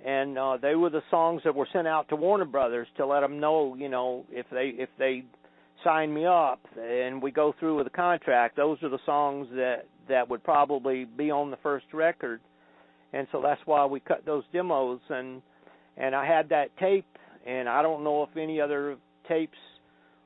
and 0.02 0.38
uh, 0.38 0.56
they 0.56 0.76
were 0.76 0.88
the 0.88 1.02
songs 1.10 1.42
that 1.44 1.54
were 1.54 1.68
sent 1.70 1.86
out 1.86 2.08
to 2.08 2.16
Warner 2.16 2.46
Brothers 2.46 2.88
to 2.96 3.04
let 3.04 3.20
them 3.20 3.38
know, 3.38 3.74
you 3.74 3.90
know, 3.90 4.24
if 4.30 4.46
they 4.50 4.72
if 4.78 4.88
they 4.98 5.24
sign 5.84 6.12
me 6.12 6.26
up 6.26 6.60
and 6.80 7.22
we 7.22 7.30
go 7.30 7.54
through 7.58 7.76
with 7.76 7.86
the 7.86 7.90
contract, 7.90 8.56
those 8.56 8.82
are 8.82 8.88
the 8.88 8.98
songs 9.06 9.48
that 9.52 9.86
that 10.08 10.28
would 10.28 10.42
probably 10.42 11.04
be 11.04 11.30
on 11.30 11.50
the 11.50 11.56
first 11.62 11.86
record. 11.92 12.40
And 13.12 13.26
so 13.32 13.40
that's 13.42 13.60
why 13.64 13.84
we 13.86 14.00
cut 14.00 14.24
those 14.24 14.44
demos 14.52 15.00
and 15.08 15.42
and 15.96 16.14
I 16.14 16.26
had 16.26 16.48
that 16.50 16.76
tape 16.78 17.06
and 17.46 17.68
I 17.68 17.82
don't 17.82 18.04
know 18.04 18.22
if 18.22 18.36
any 18.36 18.60
other 18.60 18.96
tapes 19.28 19.58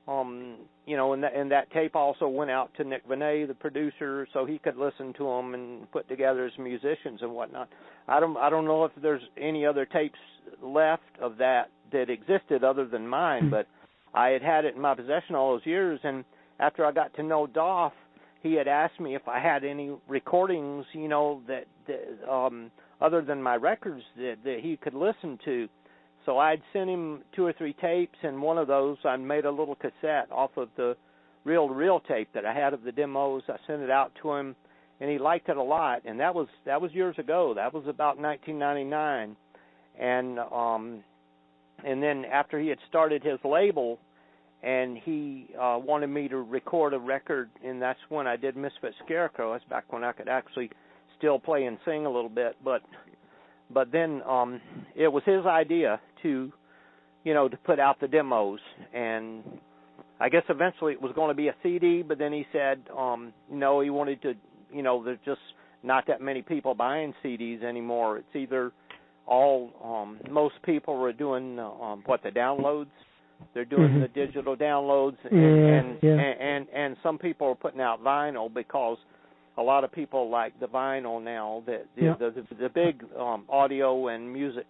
um 0.06 0.56
you 0.86 0.96
know 0.96 1.14
and 1.14 1.22
that 1.22 1.34
and 1.34 1.50
that 1.50 1.70
tape 1.70 1.96
also 1.96 2.28
went 2.28 2.50
out 2.50 2.70
to 2.76 2.84
Nick 2.84 3.08
Venet 3.08 3.48
the 3.48 3.54
producer 3.54 4.26
so 4.32 4.44
he 4.44 4.58
could 4.58 4.76
listen 4.76 5.12
to 5.14 5.24
them 5.24 5.54
and 5.54 5.90
put 5.92 6.08
together 6.08 6.44
his 6.44 6.58
musicians 6.58 7.20
and 7.22 7.32
whatnot. 7.32 7.68
I 8.06 8.20
don't 8.20 8.36
I 8.36 8.50
don't 8.50 8.66
know 8.66 8.84
if 8.84 8.92
there's 9.00 9.22
any 9.38 9.64
other 9.64 9.86
tapes 9.86 10.18
left 10.62 11.02
of 11.20 11.38
that 11.38 11.70
that 11.92 12.10
existed 12.10 12.64
other 12.64 12.86
than 12.86 13.06
mine, 13.06 13.50
but 13.50 13.66
I 14.14 14.28
had 14.28 14.42
had 14.42 14.64
it 14.64 14.76
in 14.76 14.80
my 14.80 14.94
possession 14.94 15.34
all 15.34 15.52
those 15.52 15.66
years, 15.66 16.00
and 16.04 16.24
after 16.60 16.86
I 16.86 16.92
got 16.92 17.14
to 17.14 17.22
know 17.22 17.46
Dolph, 17.46 17.92
he 18.42 18.54
had 18.54 18.68
asked 18.68 19.00
me 19.00 19.14
if 19.14 19.26
I 19.26 19.40
had 19.40 19.64
any 19.64 19.90
recordings, 20.06 20.84
you 20.92 21.08
know, 21.08 21.42
that, 21.48 21.64
that 21.86 22.30
um 22.30 22.70
other 23.00 23.22
than 23.22 23.42
my 23.42 23.56
records 23.56 24.02
that, 24.16 24.36
that 24.44 24.60
he 24.62 24.76
could 24.76 24.94
listen 24.94 25.38
to. 25.44 25.68
So 26.24 26.38
I'd 26.38 26.62
sent 26.72 26.88
him 26.88 27.22
two 27.34 27.44
or 27.44 27.52
three 27.52 27.74
tapes, 27.74 28.16
and 28.22 28.40
one 28.40 28.56
of 28.56 28.68
those 28.68 28.96
I 29.04 29.16
made 29.16 29.44
a 29.44 29.50
little 29.50 29.74
cassette 29.74 30.30
off 30.30 30.56
of 30.56 30.68
the 30.76 30.96
reel 31.44 31.68
to 31.68 31.74
reel 31.74 32.00
tape 32.00 32.28
that 32.34 32.46
I 32.46 32.54
had 32.54 32.72
of 32.72 32.82
the 32.82 32.92
demos. 32.92 33.42
I 33.48 33.56
sent 33.66 33.82
it 33.82 33.90
out 33.90 34.12
to 34.22 34.32
him, 34.32 34.56
and 35.00 35.10
he 35.10 35.18
liked 35.18 35.48
it 35.48 35.56
a 35.56 35.62
lot. 35.62 36.02
And 36.04 36.20
that 36.20 36.34
was 36.34 36.48
that 36.64 36.80
was 36.80 36.92
years 36.92 37.18
ago. 37.18 37.52
That 37.54 37.74
was 37.74 37.84
about 37.86 38.18
1999, 38.18 39.36
and 39.98 40.38
um 40.38 41.04
and 41.82 42.02
then 42.02 42.24
after 42.24 42.58
he 42.58 42.68
had 42.68 42.78
started 42.88 43.22
his 43.22 43.38
label 43.44 43.98
and 44.62 44.96
he 44.98 45.48
uh 45.60 45.78
wanted 45.82 46.08
me 46.08 46.28
to 46.28 46.38
record 46.38 46.94
a 46.94 46.98
record 46.98 47.50
and 47.64 47.80
that's 47.80 47.98
when 48.08 48.26
I 48.26 48.36
did 48.36 48.56
Misfit 48.56 48.94
Scarecrow. 49.04 49.52
That's 49.52 49.64
back 49.64 49.92
when 49.92 50.04
I 50.04 50.12
could 50.12 50.28
actually 50.28 50.70
still 51.18 51.38
play 51.38 51.64
and 51.64 51.78
sing 51.84 52.06
a 52.06 52.10
little 52.10 52.30
bit, 52.30 52.56
but 52.64 52.82
but 53.70 53.92
then 53.92 54.22
um 54.22 54.60
it 54.94 55.08
was 55.08 55.22
his 55.24 55.44
idea 55.46 56.00
to 56.22 56.52
you 57.24 57.34
know 57.34 57.48
to 57.48 57.56
put 57.58 57.78
out 57.78 58.00
the 58.00 58.08
demos 58.08 58.60
and 58.92 59.42
I 60.20 60.28
guess 60.28 60.44
eventually 60.48 60.92
it 60.92 61.02
was 61.02 61.12
going 61.14 61.28
to 61.28 61.34
be 61.34 61.48
a 61.48 61.54
CD, 61.62 62.02
but 62.02 62.18
then 62.18 62.32
he 62.32 62.46
said 62.52 62.82
um 62.96 63.32
no, 63.50 63.80
he 63.80 63.90
wanted 63.90 64.22
to, 64.22 64.34
you 64.72 64.82
know, 64.82 65.04
there's 65.04 65.18
just 65.24 65.40
not 65.82 66.06
that 66.06 66.20
many 66.20 66.40
people 66.40 66.74
buying 66.74 67.14
CDs 67.22 67.62
anymore. 67.62 68.18
It's 68.18 68.34
either 68.34 68.72
all 69.26 69.70
um 69.82 70.18
most 70.30 70.54
people 70.62 71.02
are 71.02 71.12
doing 71.12 71.58
um 71.58 72.02
what 72.06 72.22
the 72.22 72.30
downloads 72.30 72.86
they're 73.52 73.64
doing 73.64 73.90
Mhm. 73.94 74.00
the 74.02 74.08
digital 74.08 74.56
downloads 74.56 75.16
and, 75.24 75.40
Yeah, 75.40 75.74
and, 75.74 75.98
yeah. 76.02 76.10
and 76.12 76.40
and 76.40 76.66
and 76.72 76.96
some 77.02 77.18
people 77.18 77.48
are 77.48 77.54
putting 77.54 77.80
out 77.80 78.02
vinyl 78.02 78.52
because 78.52 78.98
a 79.56 79.62
lot 79.62 79.84
of 79.84 79.92
people 79.92 80.28
like 80.28 80.58
the 80.60 80.66
vinyl 80.68 81.22
now 81.22 81.62
that 81.66 81.86
the, 81.96 82.04
Yeah. 82.04 82.14
the, 82.18 82.30
the 82.30 82.54
the 82.54 82.68
big 82.68 83.04
um 83.18 83.44
audio 83.48 84.08
and 84.08 84.32
music 84.32 84.66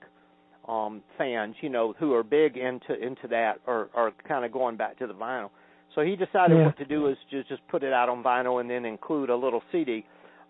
um 0.68 1.02
fans 1.18 1.56
you 1.60 1.68
know 1.68 1.92
who 1.98 2.14
are 2.14 2.22
big 2.22 2.56
into 2.56 2.94
into 3.02 3.26
that 3.28 3.60
are 3.66 3.88
are 3.94 4.12
kind 4.26 4.44
of 4.44 4.52
going 4.52 4.76
back 4.76 4.96
to 4.98 5.06
the 5.06 5.14
vinyl 5.14 5.50
so 5.94 6.00
he 6.02 6.16
decided 6.16 6.56
Yeah. 6.58 6.66
what 6.66 6.76
to 6.78 6.84
do 6.84 7.08
is 7.08 7.18
just 7.30 7.48
just 7.48 7.66
put 7.68 7.82
it 7.82 7.92
out 7.92 8.08
on 8.08 8.22
vinyl 8.22 8.60
and 8.60 8.70
then 8.70 8.84
include 8.84 9.30
a 9.30 9.36
little 9.36 9.62
CD 9.72 10.04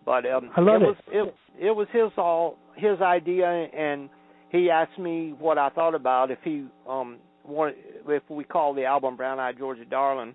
but 0.05 0.27
um 0.27 0.51
I 0.57 0.61
love 0.61 0.83
it 0.83 0.97
it. 1.13 1.23
was 1.23 1.35
it 1.61 1.71
was 1.77 1.87
his 1.93 2.11
all 2.17 2.57
his 2.77 3.01
idea 3.01 3.47
and 3.49 4.09
he 4.51 4.71
asked 4.71 4.99
me 4.99 5.35
what 5.39 5.59
I 5.59 5.69
thought 5.71 5.95
about 5.95 6.31
if 6.31 6.39
he 6.45 6.67
um 6.89 7.19
wanted 7.45 7.77
if 8.09 8.23
we 8.29 8.45
call 8.45 8.75
the 8.75 8.85
album 8.85 9.17
Brown 9.17 9.39
Eyed 9.39 9.59
Georgia 9.59 9.85
Darling 9.85 10.35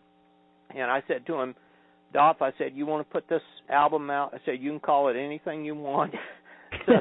and 0.76 0.90
I 0.92 1.02
said 1.08 1.26
to 1.28 1.36
him 1.40 1.56
Dolph 2.14 2.42
I 2.42 2.52
said 2.58 2.72
you 2.76 2.86
want 2.86 3.08
to 3.08 3.12
put 3.12 3.28
this 3.30 3.42
album 3.70 4.10
out 4.10 4.34
I 4.34 4.38
said 4.46 4.56
you 4.60 4.72
can 4.72 4.80
call 4.80 5.10
it 5.10 5.16
anything 5.16 5.66
you 5.66 5.76
want 5.76 6.14
so 6.86 6.94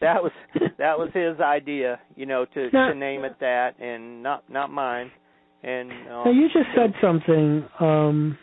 that 0.00 0.22
was 0.22 0.32
that 0.78 0.98
was 0.98 1.10
his 1.12 1.38
idea 1.40 2.00
you 2.16 2.26
know 2.26 2.44
to 2.54 2.70
Now- 2.72 2.88
to 2.88 2.94
name 2.94 3.24
it 3.24 3.36
that 3.40 3.78
and 3.80 4.22
not 4.22 4.44
not 4.50 4.70
mine 4.70 5.10
and 5.62 5.90
um, 5.90 6.24
Now 6.26 6.30
you 6.30 6.48
just 6.48 6.68
said 6.76 6.92
something. 7.00 7.64
Um, 7.80 8.38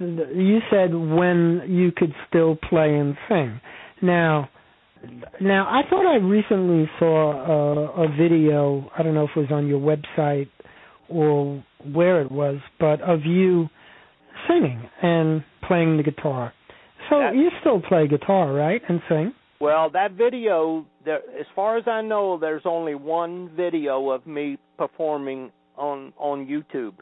you 0.00 0.58
said 0.70 0.94
when 0.94 1.62
you 1.68 1.92
could 1.92 2.12
still 2.28 2.56
play 2.56 2.96
and 2.96 3.16
sing. 3.28 3.60
Now, 4.02 4.48
now 5.40 5.66
I 5.68 5.88
thought 5.88 6.06
I 6.06 6.16
recently 6.16 6.88
saw 6.98 7.32
a, 7.32 8.04
a 8.04 8.08
video. 8.16 8.90
I 8.96 9.02
don't 9.02 9.14
know 9.14 9.24
if 9.24 9.30
it 9.36 9.40
was 9.40 9.50
on 9.50 9.66
your 9.66 9.80
website 9.80 10.48
or 11.08 11.62
where 11.92 12.22
it 12.22 12.30
was, 12.30 12.58
but 12.78 13.00
of 13.02 13.20
you 13.24 13.68
singing 14.48 14.82
and 15.02 15.44
playing 15.66 15.96
the 15.96 16.02
guitar. 16.02 16.52
So 17.08 17.18
That- 17.18 17.34
you 17.34 17.50
still 17.60 17.80
play 17.80 18.06
guitar, 18.08 18.52
right, 18.52 18.80
and 18.88 19.00
sing? 19.08 19.34
Well, 19.60 19.90
that 19.90 20.12
video, 20.12 20.86
there, 21.04 21.20
as 21.38 21.46
far 21.54 21.76
as 21.76 21.84
I 21.86 22.00
know, 22.00 22.38
there's 22.38 22.62
only 22.64 22.94
one 22.94 23.50
video 23.54 24.08
of 24.08 24.26
me 24.26 24.56
performing 24.78 25.52
on 25.76 26.14
on 26.16 26.46
YouTube, 26.46 26.94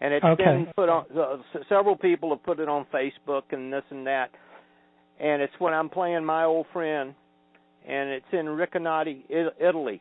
and 0.00 0.12
it's 0.14 0.24
Okay. 0.24 0.44
been 0.44 0.66
put 0.76 0.88
on. 0.88 1.04
Uh, 1.16 1.36
several 1.68 1.96
people 1.96 2.30
have 2.30 2.42
put 2.42 2.60
it 2.60 2.68
on 2.68 2.84
Facebook 2.92 3.44
and 3.50 3.72
this 3.72 3.84
and 3.90 4.06
that, 4.06 4.30
and 5.20 5.40
it's 5.42 5.58
when 5.58 5.72
I'm 5.74 5.88
playing 5.88 6.24
my 6.24 6.44
old 6.44 6.66
friend, 6.72 7.14
and 7.86 8.10
it's 8.10 8.32
in 8.32 8.46
Recanati, 8.46 9.22
Italy. 9.58 10.00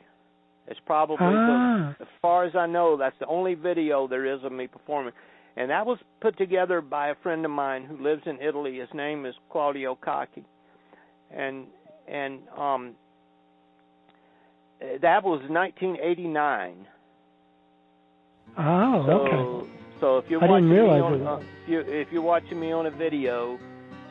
It's 0.68 0.80
probably 0.86 1.18
Ah. 1.36 1.94
the, 2.00 2.04
as 2.04 2.08
far 2.22 2.46
as 2.46 2.56
I 2.56 2.66
know, 2.68 2.96
that's 2.96 3.18
the 3.20 3.26
only 3.28 3.54
video 3.54 4.08
there 4.08 4.26
is 4.26 4.44
of 4.44 4.52
me 4.52 4.68
performing. 4.68 5.14
And 5.56 5.70
that 5.70 5.86
was 5.86 6.00
put 6.22 6.38
together 6.38 6.82
by 6.82 7.10
a 7.10 7.16
friend 7.16 7.44
of 7.46 7.52
mine 7.52 7.84
who 7.84 7.98
lives 7.98 8.26
in 8.26 8.40
Italy. 8.42 8.80
His 8.80 8.92
name 8.94 9.26
is 9.26 9.36
Claudio 9.52 9.96
Cacchi. 9.96 10.44
And 11.30 11.68
and 12.08 12.40
um 12.58 12.96
that 15.02 15.24
was 15.24 15.42
1989. 15.50 16.88
Oh, 18.58 19.06
So 19.06 19.12
okay. 19.12 19.70
So 20.04 20.18
if 20.18 20.30
you're 20.30 20.44
I 20.44 20.48
watching 20.48 20.70
me 20.70 20.80
on 20.80 21.26
uh, 21.26 21.38
if 21.38 21.70
you 21.70 21.80
if 21.80 22.12
you're 22.12 22.22
watching 22.22 22.60
me 22.60 22.74
on 22.74 22.86
a 22.88 22.92
video 22.92 23.58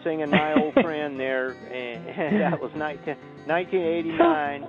singing 0.02 0.30
my 0.30 0.54
old 0.54 0.72
friend 0.82 1.20
there 1.20 1.50
and 1.70 2.40
that 2.40 2.58
was 2.58 2.72
19, 2.74 3.14
1989 3.44 4.66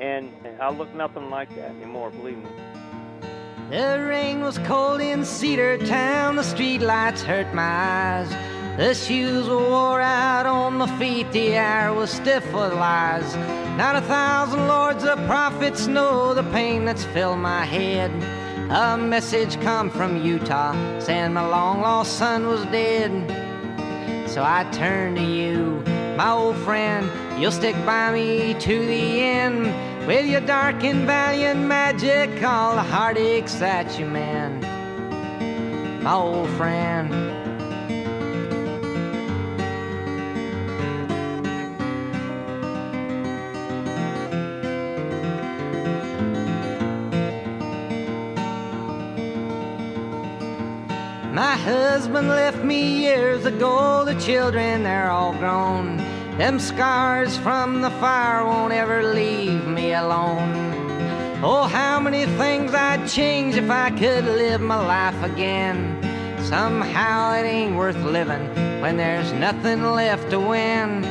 and 0.00 0.32
I 0.60 0.70
look 0.70 0.92
nothing 0.94 1.30
like 1.30 1.48
that 1.50 1.70
anymore, 1.70 2.10
believe 2.10 2.38
me. 2.38 2.50
The 3.70 4.04
rain 4.08 4.40
was 4.40 4.58
cold 4.58 5.00
in 5.00 5.24
Cedar 5.24 5.78
Town, 5.86 6.34
the 6.34 6.42
streetlights 6.42 7.20
hurt 7.20 7.54
my 7.54 7.62
eyes. 7.62 8.30
The 8.78 8.94
shoes 8.94 9.48
were 9.48 9.58
wore 9.58 10.00
out 10.00 10.46
on 10.46 10.78
my 10.78 10.98
feet, 10.98 11.30
the 11.30 11.54
air 11.54 11.94
was 11.94 12.10
stiff 12.10 12.44
with 12.46 12.72
lies. 12.72 13.36
Not 13.76 13.94
a 13.94 14.00
thousand 14.00 14.66
lords 14.66 15.04
of 15.04 15.24
prophets 15.26 15.86
know 15.86 16.34
the 16.34 16.44
pain 16.44 16.84
that's 16.84 17.04
filled 17.04 17.38
my 17.38 17.64
head. 17.64 18.10
A 18.70 18.98
message 18.98 19.58
come 19.62 19.88
from 19.88 20.22
Utah 20.22 20.74
saying 20.98 21.32
my 21.32 21.46
long 21.46 21.80
lost 21.80 22.18
son 22.18 22.48
was 22.48 22.62
dead. 22.66 23.10
So 24.28 24.42
I 24.44 24.64
turn 24.72 25.14
to 25.14 25.22
you, 25.22 25.82
my 26.18 26.32
old 26.32 26.56
friend. 26.56 27.10
You'll 27.40 27.50
stick 27.50 27.74
by 27.86 28.12
me 28.12 28.52
to 28.60 28.86
the 28.86 29.20
end. 29.22 30.06
With 30.06 30.26
your 30.26 30.42
dark 30.42 30.84
and 30.84 31.06
valiant 31.06 31.60
magic, 31.60 32.42
all 32.42 32.74
the 32.74 32.82
heartaches 32.82 33.58
that 33.58 33.98
you 33.98 34.04
mend. 34.04 34.62
My 36.02 36.12
old 36.12 36.50
friend. 36.50 37.37
My 51.38 51.54
husband 51.54 52.26
left 52.26 52.64
me 52.64 53.02
years 53.02 53.44
ago, 53.44 54.04
the 54.04 54.18
children, 54.18 54.82
they're 54.82 55.08
all 55.08 55.32
grown. 55.34 55.98
Them 56.36 56.58
scars 56.58 57.36
from 57.36 57.80
the 57.80 57.90
fire 58.02 58.44
won't 58.44 58.72
ever 58.72 59.04
leave 59.04 59.64
me 59.64 59.92
alone. 59.92 60.50
Oh, 61.40 61.68
how 61.72 62.00
many 62.00 62.26
things 62.42 62.74
I'd 62.74 63.08
change 63.08 63.54
if 63.54 63.70
I 63.70 63.90
could 63.90 64.24
live 64.24 64.60
my 64.60 64.84
life 64.84 65.22
again. 65.22 66.02
Somehow 66.42 67.34
it 67.34 67.44
ain't 67.44 67.76
worth 67.76 68.02
living 68.02 68.44
when 68.80 68.96
there's 68.96 69.32
nothing 69.32 69.84
left 69.84 70.30
to 70.30 70.40
win. 70.40 71.04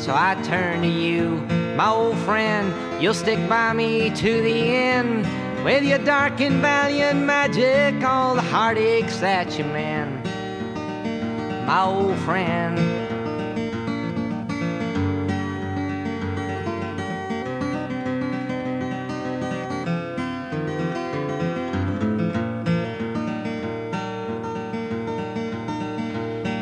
So 0.00 0.12
I 0.12 0.34
turn 0.42 0.82
to 0.82 0.88
you, 0.88 1.36
my 1.76 1.88
old 1.88 2.18
friend. 2.26 2.74
You'll 3.00 3.14
stick 3.14 3.38
by 3.48 3.74
me 3.74 4.10
to 4.10 4.42
the 4.42 4.74
end. 4.74 5.24
With 5.64 5.84
your 5.84 5.98
dark 5.98 6.40
and 6.40 6.62
valiant 6.62 7.20
magic, 7.20 8.02
all 8.02 8.34
the 8.34 8.40
heartaches 8.40 9.20
that 9.20 9.58
you 9.58 9.64
mend. 9.64 10.24
My 11.66 11.84
old 11.84 12.18
friend. 12.20 12.78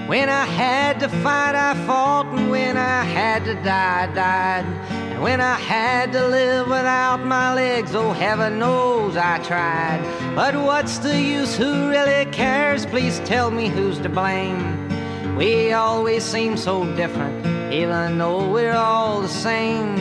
When 0.09 0.29
I 0.29 0.45
had 0.45 0.99
to 1.01 1.09
fight, 1.09 1.55
I 1.55 1.75
fought, 1.87 2.27
and 2.27 2.51
when 2.51 2.77
I 2.77 3.05
had 3.05 3.45
to 3.45 3.55
die, 3.63 4.09
I 4.11 4.15
died. 4.15 4.88
And 5.19 5.25
when 5.25 5.41
I 5.41 5.57
had 5.57 6.13
to 6.13 6.29
live 6.29 6.69
without 6.69 7.25
my 7.25 7.53
legs, 7.53 7.93
oh 7.93 8.13
heaven 8.13 8.61
knows 8.61 9.17
I 9.17 9.41
tried. 9.41 10.01
But 10.37 10.55
what's 10.55 10.99
the 10.99 11.21
use? 11.21 11.57
Who 11.57 11.91
really 11.91 12.25
cares? 12.27 12.87
Please 12.87 13.19
tell 13.25 13.51
me 13.51 13.67
who's 13.67 13.99
to 13.99 14.09
blame. 14.09 15.37
We 15.37 15.73
always 15.73 16.23
seem 16.23 16.57
so 16.57 16.85
different, 16.95 17.75
even 17.75 18.17
though 18.17 18.49
we're 18.49 18.77
all 18.77 19.21
the 19.21 19.29
same. 19.29 19.97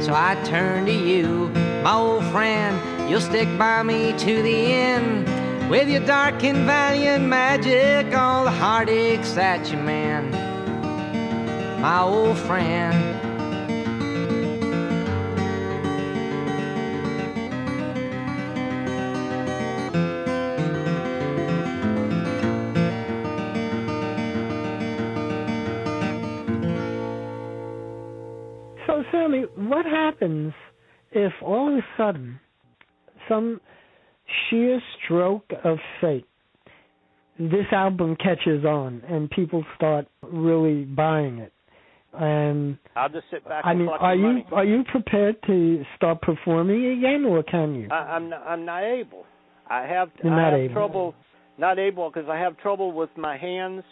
So 0.00 0.14
I 0.14 0.40
turn 0.44 0.86
to 0.86 0.92
you, 0.92 1.48
my 1.82 1.94
old 1.94 2.24
friend. 2.26 3.10
You'll 3.10 3.20
stick 3.20 3.48
by 3.58 3.82
me 3.82 4.12
to 4.18 4.40
the 4.40 4.54
end. 4.72 5.68
With 5.68 5.88
your 5.88 6.06
dark 6.06 6.44
and 6.44 6.58
valiant 6.58 7.24
magic, 7.24 8.16
all 8.16 8.44
the 8.44 8.52
heartaches 8.52 9.34
that 9.34 9.68
you 9.72 9.78
mend. 9.78 10.30
My 11.82 12.02
old 12.02 12.38
friend. 12.38 13.31
What 29.56 29.84
happens 29.86 30.52
if 31.12 31.32
all 31.42 31.68
of 31.72 31.74
a 31.78 31.86
sudden, 31.96 32.38
some 33.28 33.60
sheer 34.48 34.80
stroke 35.04 35.44
of 35.64 35.78
fate, 36.00 36.26
this 37.38 37.66
album 37.72 38.16
catches 38.16 38.64
on 38.64 39.02
and 39.08 39.30
people 39.30 39.64
start 39.76 40.06
really 40.22 40.84
buying 40.84 41.38
it? 41.38 41.52
And 42.14 42.76
I'll 42.94 43.08
just 43.08 43.24
sit 43.30 43.42
back 43.48 43.64
I 43.64 43.70
and 43.70 43.80
mean, 43.80 43.88
are 43.88 44.14
you 44.14 44.22
money. 44.22 44.46
are 44.52 44.64
you 44.66 44.84
prepared 44.90 45.36
to 45.46 45.82
start 45.96 46.20
performing 46.20 46.98
again, 46.98 47.24
or 47.24 47.42
can 47.42 47.74
you? 47.74 47.88
I, 47.90 47.94
I'm 47.94 48.28
not, 48.28 48.42
I'm 48.46 48.66
not 48.66 48.82
able. 48.84 49.24
I 49.70 49.86
have 49.86 50.10
You're 50.22 50.32
I 50.38 50.50
have 50.50 50.60
able. 50.60 50.74
trouble 50.74 51.14
not 51.56 51.78
able 51.78 52.10
because 52.10 52.28
I 52.28 52.36
have 52.38 52.58
trouble 52.58 52.92
with 52.92 53.08
my 53.16 53.38
hands 53.38 53.82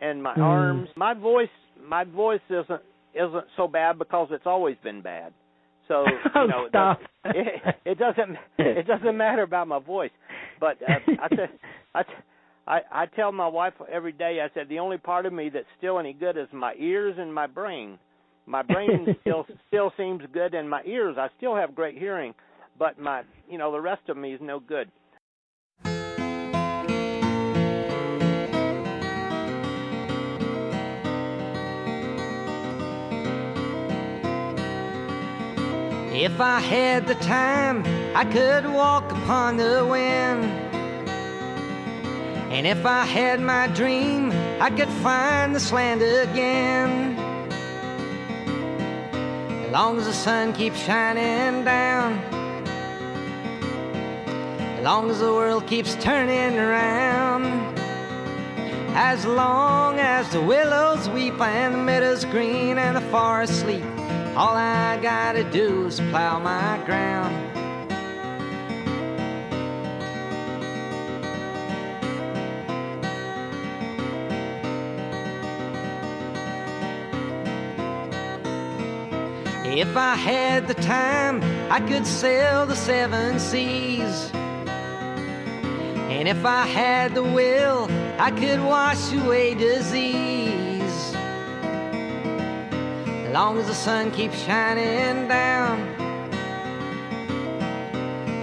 and 0.00 0.20
my 0.20 0.34
Mm. 0.34 0.42
arms. 0.42 0.88
My 0.96 1.14
voice 1.14 1.48
my 1.88 2.02
voice 2.02 2.40
isn't 2.50 2.82
isn't 3.14 3.44
so 3.56 3.68
bad 3.68 3.98
because 3.98 4.28
it's 4.30 4.46
always 4.46 4.76
been 4.82 5.02
bad. 5.02 5.32
So 5.88 6.04
Oh, 6.34 6.42
you 6.42 6.48
know 6.48 6.64
it 6.66 6.72
doesn't- 6.72 7.06
it, 7.36 7.74
it 7.84 7.98
doesn't 7.98 8.36
it 8.58 8.86
doesn't 8.86 9.16
matter 9.16 9.42
about 9.42 9.68
my 9.68 9.78
voice. 9.78 10.10
But 10.60 10.78
uh, 10.82 10.94
I, 11.22 11.28
t- 11.28 11.36
I, 11.94 12.02
t- 12.02 12.08
I 12.66 12.80
I 12.92 13.06
tell 13.06 13.32
my 13.32 13.48
wife 13.48 13.74
every 13.90 14.12
day. 14.12 14.38
I 14.42 14.52
said 14.54 14.68
the 14.68 14.78
only 14.78 14.98
part 14.98 15.26
of 15.26 15.32
me 15.32 15.48
that's 15.50 15.66
still 15.78 15.98
any 15.98 16.12
good 16.12 16.36
is 16.36 16.48
my 16.52 16.74
ears 16.78 17.16
and 17.18 17.32
my 17.34 17.46
brain. 17.46 17.98
My 18.46 18.62
brain 18.62 19.16
still 19.22 19.46
still 19.68 19.92
seems 19.96 20.22
good, 20.32 20.54
and 20.54 20.68
my 20.68 20.82
ears 20.84 21.16
I 21.18 21.28
still 21.36 21.56
have 21.56 21.74
great 21.74 21.96
hearing, 21.98 22.34
but 22.78 22.98
my 22.98 23.22
you 23.48 23.58
know 23.58 23.72
the 23.72 23.80
rest 23.80 24.08
of 24.08 24.16
me 24.16 24.32
is 24.34 24.40
no 24.42 24.60
good. 24.60 24.90
If 36.14 36.40
I 36.40 36.60
had 36.60 37.08
the 37.08 37.16
time, 37.16 37.82
I 38.14 38.24
could 38.24 38.72
walk 38.72 39.10
upon 39.10 39.56
the 39.56 39.84
wind. 39.84 40.44
And 42.52 42.68
if 42.68 42.86
I 42.86 43.04
had 43.04 43.40
my 43.40 43.66
dream, 43.66 44.30
I 44.60 44.70
could 44.70 44.88
find 45.02 45.52
this 45.52 45.72
land 45.72 46.02
again. 46.02 47.18
As 49.64 49.72
long 49.72 49.98
as 49.98 50.06
the 50.06 50.12
sun 50.12 50.52
keeps 50.52 50.78
shining 50.84 51.64
down, 51.64 52.12
as 54.78 54.84
long 54.84 55.10
as 55.10 55.18
the 55.18 55.32
world 55.32 55.66
keeps 55.66 55.96
turning 55.96 56.56
around, 56.56 57.44
as 58.94 59.26
long 59.26 59.98
as 59.98 60.30
the 60.30 60.40
willows 60.40 61.08
weep 61.08 61.40
and 61.40 61.74
the 61.74 61.78
meadows 61.78 62.24
green 62.24 62.78
and 62.78 62.96
the 62.96 63.00
forest 63.10 63.58
sleep. 63.62 63.82
All 64.36 64.56
I 64.56 64.98
gotta 65.00 65.44
do 65.44 65.86
is 65.86 66.00
plow 66.00 66.40
my 66.40 66.82
ground. 66.84 67.54
If 79.64 79.96
I 79.96 80.16
had 80.16 80.66
the 80.66 80.74
time, 80.74 81.40
I 81.70 81.78
could 81.78 82.04
sail 82.04 82.66
the 82.66 82.74
seven 82.74 83.38
seas. 83.38 84.30
And 84.34 86.26
if 86.26 86.44
I 86.44 86.66
had 86.66 87.14
the 87.14 87.22
will, 87.22 87.88
I 88.18 88.32
could 88.32 88.60
wash 88.60 89.12
away 89.12 89.54
disease. 89.54 90.53
Long 93.34 93.58
as 93.58 93.66
the 93.66 93.74
sun 93.74 94.12
keeps 94.12 94.40
shining 94.44 95.26
down, 95.26 95.80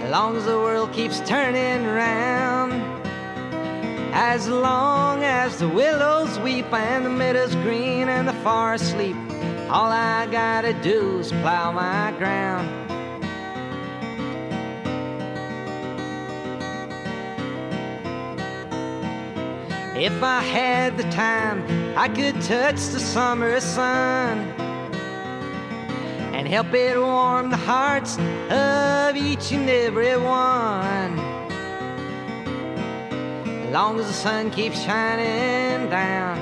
as 0.02 0.10
long 0.10 0.36
as 0.36 0.44
the 0.44 0.58
world 0.58 0.92
keeps 0.92 1.20
turning 1.20 1.86
round, 1.86 2.74
as 4.12 4.48
long 4.48 5.24
as 5.24 5.58
the 5.58 5.66
willows 5.66 6.38
weep 6.40 6.70
and 6.74 7.06
the 7.06 7.08
meadows 7.08 7.54
green 7.54 8.10
and 8.10 8.28
the 8.28 8.34
forest 8.44 8.90
sleep, 8.90 9.16
all 9.70 9.90
I 9.90 10.26
gotta 10.26 10.74
do 10.74 11.20
is 11.20 11.32
plow 11.40 11.72
my 11.72 12.12
ground. 12.18 12.68
If 19.96 20.22
I 20.22 20.40
had 20.42 20.98
the 20.98 21.04
time, 21.04 21.64
I 21.96 22.08
could 22.08 22.38
touch 22.42 22.88
the 22.88 23.00
summer 23.00 23.58
sun 23.58 24.61
help 26.52 26.74
it 26.74 27.00
warm 27.00 27.48
the 27.48 27.56
hearts 27.56 28.18
of 28.50 29.16
each 29.16 29.52
and 29.52 29.70
every 29.70 30.18
one. 30.18 31.18
As 33.48 33.72
long 33.72 33.98
as 33.98 34.06
the 34.06 34.12
sun 34.12 34.50
keeps 34.50 34.78
shining 34.82 35.88
down, 35.88 36.36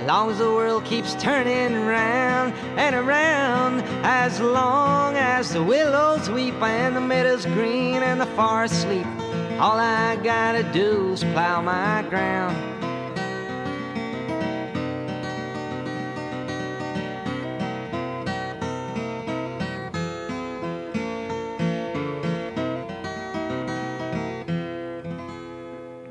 as 0.00 0.06
long 0.06 0.30
as 0.30 0.36
the 0.36 0.50
world 0.50 0.84
keeps 0.84 1.14
turning 1.14 1.74
around 1.74 2.52
and 2.76 2.94
around, 2.94 3.80
as 4.04 4.38
long 4.38 5.16
as 5.16 5.54
the 5.54 5.62
willows 5.62 6.28
weep 6.28 6.60
and 6.60 6.94
the 6.94 7.00
meadows 7.00 7.46
green 7.46 8.02
and 8.02 8.20
the 8.20 8.26
forest 8.36 8.82
sleep. 8.82 9.06
All 9.58 9.78
I 9.78 10.16
gotta 10.16 10.62
do 10.74 11.14
is 11.14 11.24
plow 11.24 11.62
my 11.62 12.02
ground. 12.10 12.81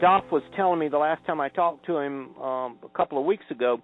Dolph 0.02 0.26
was 0.32 0.42
telling 0.56 0.80
me 0.80 0.90
the 0.90 0.98
last 0.98 1.24
time 1.28 1.40
I 1.40 1.50
talked 1.50 1.86
to 1.86 2.00
him 2.00 2.36
um, 2.38 2.80
a 2.84 2.90
couple 2.98 3.20
of 3.20 3.26
weeks 3.26 3.46
ago, 3.52 3.80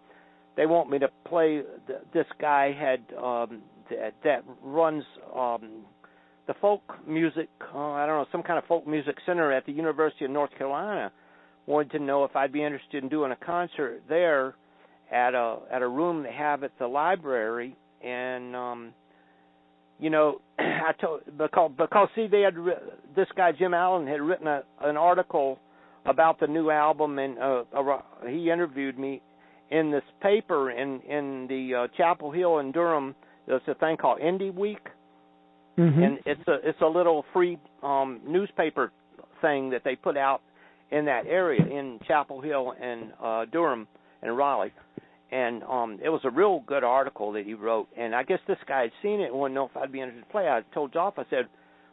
they 0.57 0.65
want 0.65 0.89
me 0.89 0.97
to 0.99 1.09
play. 1.25 1.61
th 1.87 1.99
this 2.11 2.25
guy 2.41 2.73
had 2.73 3.01
um, 3.17 3.61
that, 3.91 4.13
that 4.23 4.43
runs 4.63 5.03
um, 5.35 5.85
the 6.47 6.55
folk 6.59 6.81
music. 7.07 7.49
Uh, 7.73 7.91
I 7.91 8.07
don't 8.07 8.17
know 8.17 8.25
some 8.31 8.41
kind 8.41 8.57
of 8.57 8.65
folk 8.65 8.87
music 8.87 9.15
center 9.27 9.51
at 9.51 9.65
the 9.67 9.71
University 9.71 10.25
of 10.25 10.31
North 10.31 10.49
Carolina. 10.57 11.11
Wanted 11.67 11.91
to 11.91 11.99
know 11.99 12.23
if 12.23 12.35
I'd 12.35 12.51
be 12.51 12.63
interested 12.63 13.03
in 13.03 13.09
doing 13.09 13.31
a 13.31 13.45
concert 13.45 14.01
there 14.09 14.55
at 15.11 15.35
a 15.35 15.59
at 15.71 15.83
a 15.83 15.87
room 15.87 16.23
they 16.23 16.33
have 16.33 16.63
at 16.63 16.71
the 16.79 16.87
library, 16.87 17.75
and 18.03 18.55
um, 18.55 18.93
you 19.99 20.09
know, 20.09 20.41
I 20.59 20.93
told 20.99 21.21
because 21.37 21.71
because 21.77 22.09
see 22.15 22.25
they 22.25 22.41
had 22.41 22.55
this 23.15 23.27
guy 23.35 23.51
Jim 23.51 23.75
Allen 23.75 24.07
had 24.07 24.21
written 24.21 24.47
a, 24.47 24.63
an 24.81 24.97
article 24.97 25.59
about 26.07 26.39
the 26.39 26.47
new 26.47 26.69
album, 26.71 27.19
and 27.19 27.37
uh, 27.37 27.63
he 28.27 28.49
interviewed 28.49 28.97
me 28.97 29.21
in 29.71 29.91
this 29.91 30.03
paper 30.21 30.71
in 30.71 31.01
in 31.01 31.47
the 31.47 31.75
uh, 31.75 31.87
Chapel 31.97 32.31
Hill 32.31 32.59
in 32.59 32.71
Durham. 32.71 33.15
There's 33.45 33.61
a 33.67 33.75
thing 33.75 33.97
called 33.97 34.19
Indy 34.19 34.49
Week, 34.49 34.85
Mhm. 35.77 36.03
and 36.03 36.19
it's 36.25 36.47
a 36.47 36.67
it's 36.67 36.81
a 36.81 36.87
little 36.87 37.23
free 37.33 37.59
um 37.83 38.19
newspaper 38.25 38.91
thing 39.41 39.69
that 39.69 39.83
they 39.83 39.95
put 39.95 40.17
out 40.17 40.41
in 40.89 41.05
that 41.05 41.27
area 41.27 41.63
in 41.63 41.99
Chapel 42.07 42.41
Hill 42.41 42.73
and 42.81 43.13
uh 43.21 43.45
Durham 43.45 43.87
and 44.23 44.35
Raleigh. 44.35 44.73
And 45.31 45.63
um 45.63 45.99
it 46.01 46.09
was 46.09 46.21
a 46.23 46.31
real 46.31 46.61
good 46.61 46.83
article 46.83 47.31
that 47.33 47.45
he 47.45 47.53
wrote 47.53 47.87
and 47.95 48.15
I 48.15 48.23
guess 48.23 48.39
this 48.47 48.57
guy 48.65 48.81
had 48.81 48.91
seen 49.03 49.19
it 49.19 49.25
and 49.25 49.35
wanted 49.35 49.53
to 49.53 49.55
know 49.55 49.65
if 49.65 49.77
I'd 49.77 49.91
be 49.91 49.99
interested 50.01 50.25
to 50.25 50.31
play. 50.31 50.47
I 50.49 50.61
told 50.73 50.93
Joff, 50.93 51.13
I 51.17 51.25
said, 51.29 51.47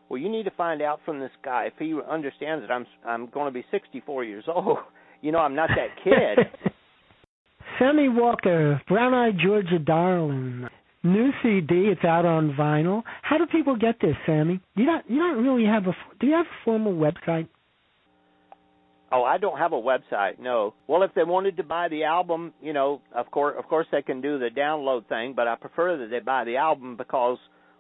Well 0.09 0.21
you 0.21 0.29
need 0.29 0.45
to 0.45 0.51
find 0.53 0.83
out 0.83 1.01
from 1.05 1.21
this 1.21 1.31
guy 1.45 1.65
if 1.65 1.75
he 1.79 1.99
understands 2.11 2.63
that 2.67 2.73
I'm 2.73 2.87
I'm 3.07 3.27
gonna 3.27 3.51
be 3.51 3.65
sixty 3.71 4.01
four 4.05 4.25
years 4.25 4.45
old. 4.49 4.79
You 5.21 5.33
know, 5.33 5.39
I'm 5.39 5.55
not 5.55 5.71
that 5.71 6.05
kid. 6.05 6.71
Sammy 7.79 8.11
Walker, 8.11 8.79
Brown 8.87 9.15
Eyed 9.15 9.39
Georgia 9.43 9.79
Darling. 9.79 10.69
New 11.03 11.31
CD. 11.43 11.89
It's 11.91 12.05
out 12.05 12.25
on 12.25 12.55
vinyl. 12.59 13.03
How 13.23 13.37
do 13.37 13.47
people 13.47 13.77
get 13.77 13.97
this, 14.01 14.17
Sammy? 14.25 14.61
You 14.75 14.87
don't. 14.87 15.09
You 15.09 15.19
don't 15.19 15.45
really 15.45 15.67
have 15.67 15.87
a. 15.87 15.93
Do 16.19 16.27
you 16.27 16.33
have 16.33 16.47
a 16.47 16.65
formal 16.65 16.93
website? 16.93 17.49
Oh, 19.13 19.23
I 19.23 19.37
don't 19.39 19.59
have 19.59 19.73
a 19.73 19.81
website. 19.81 20.39
No. 20.41 20.75
Well, 20.89 21.03
if 21.03 21.13
they 21.15 21.23
wanted 21.23 21.59
to 21.59 21.63
buy 21.63 21.89
the 21.89 22.05
album, 22.05 22.55
you 22.63 22.73
know, 22.73 23.03
of 23.15 23.31
course, 23.31 23.55
of 23.59 23.67
course, 23.69 23.87
they 23.93 24.03
can 24.03 24.23
do 24.23 24.39
the 24.39 24.49
download 24.49 25.07
thing. 25.07 25.35
But 25.37 25.47
I 25.47 25.57
prefer 25.57 25.99
that 25.99 26.11
they 26.11 26.21
buy 26.21 26.45
the 26.45 26.57
album 26.57 26.97
because 26.97 27.39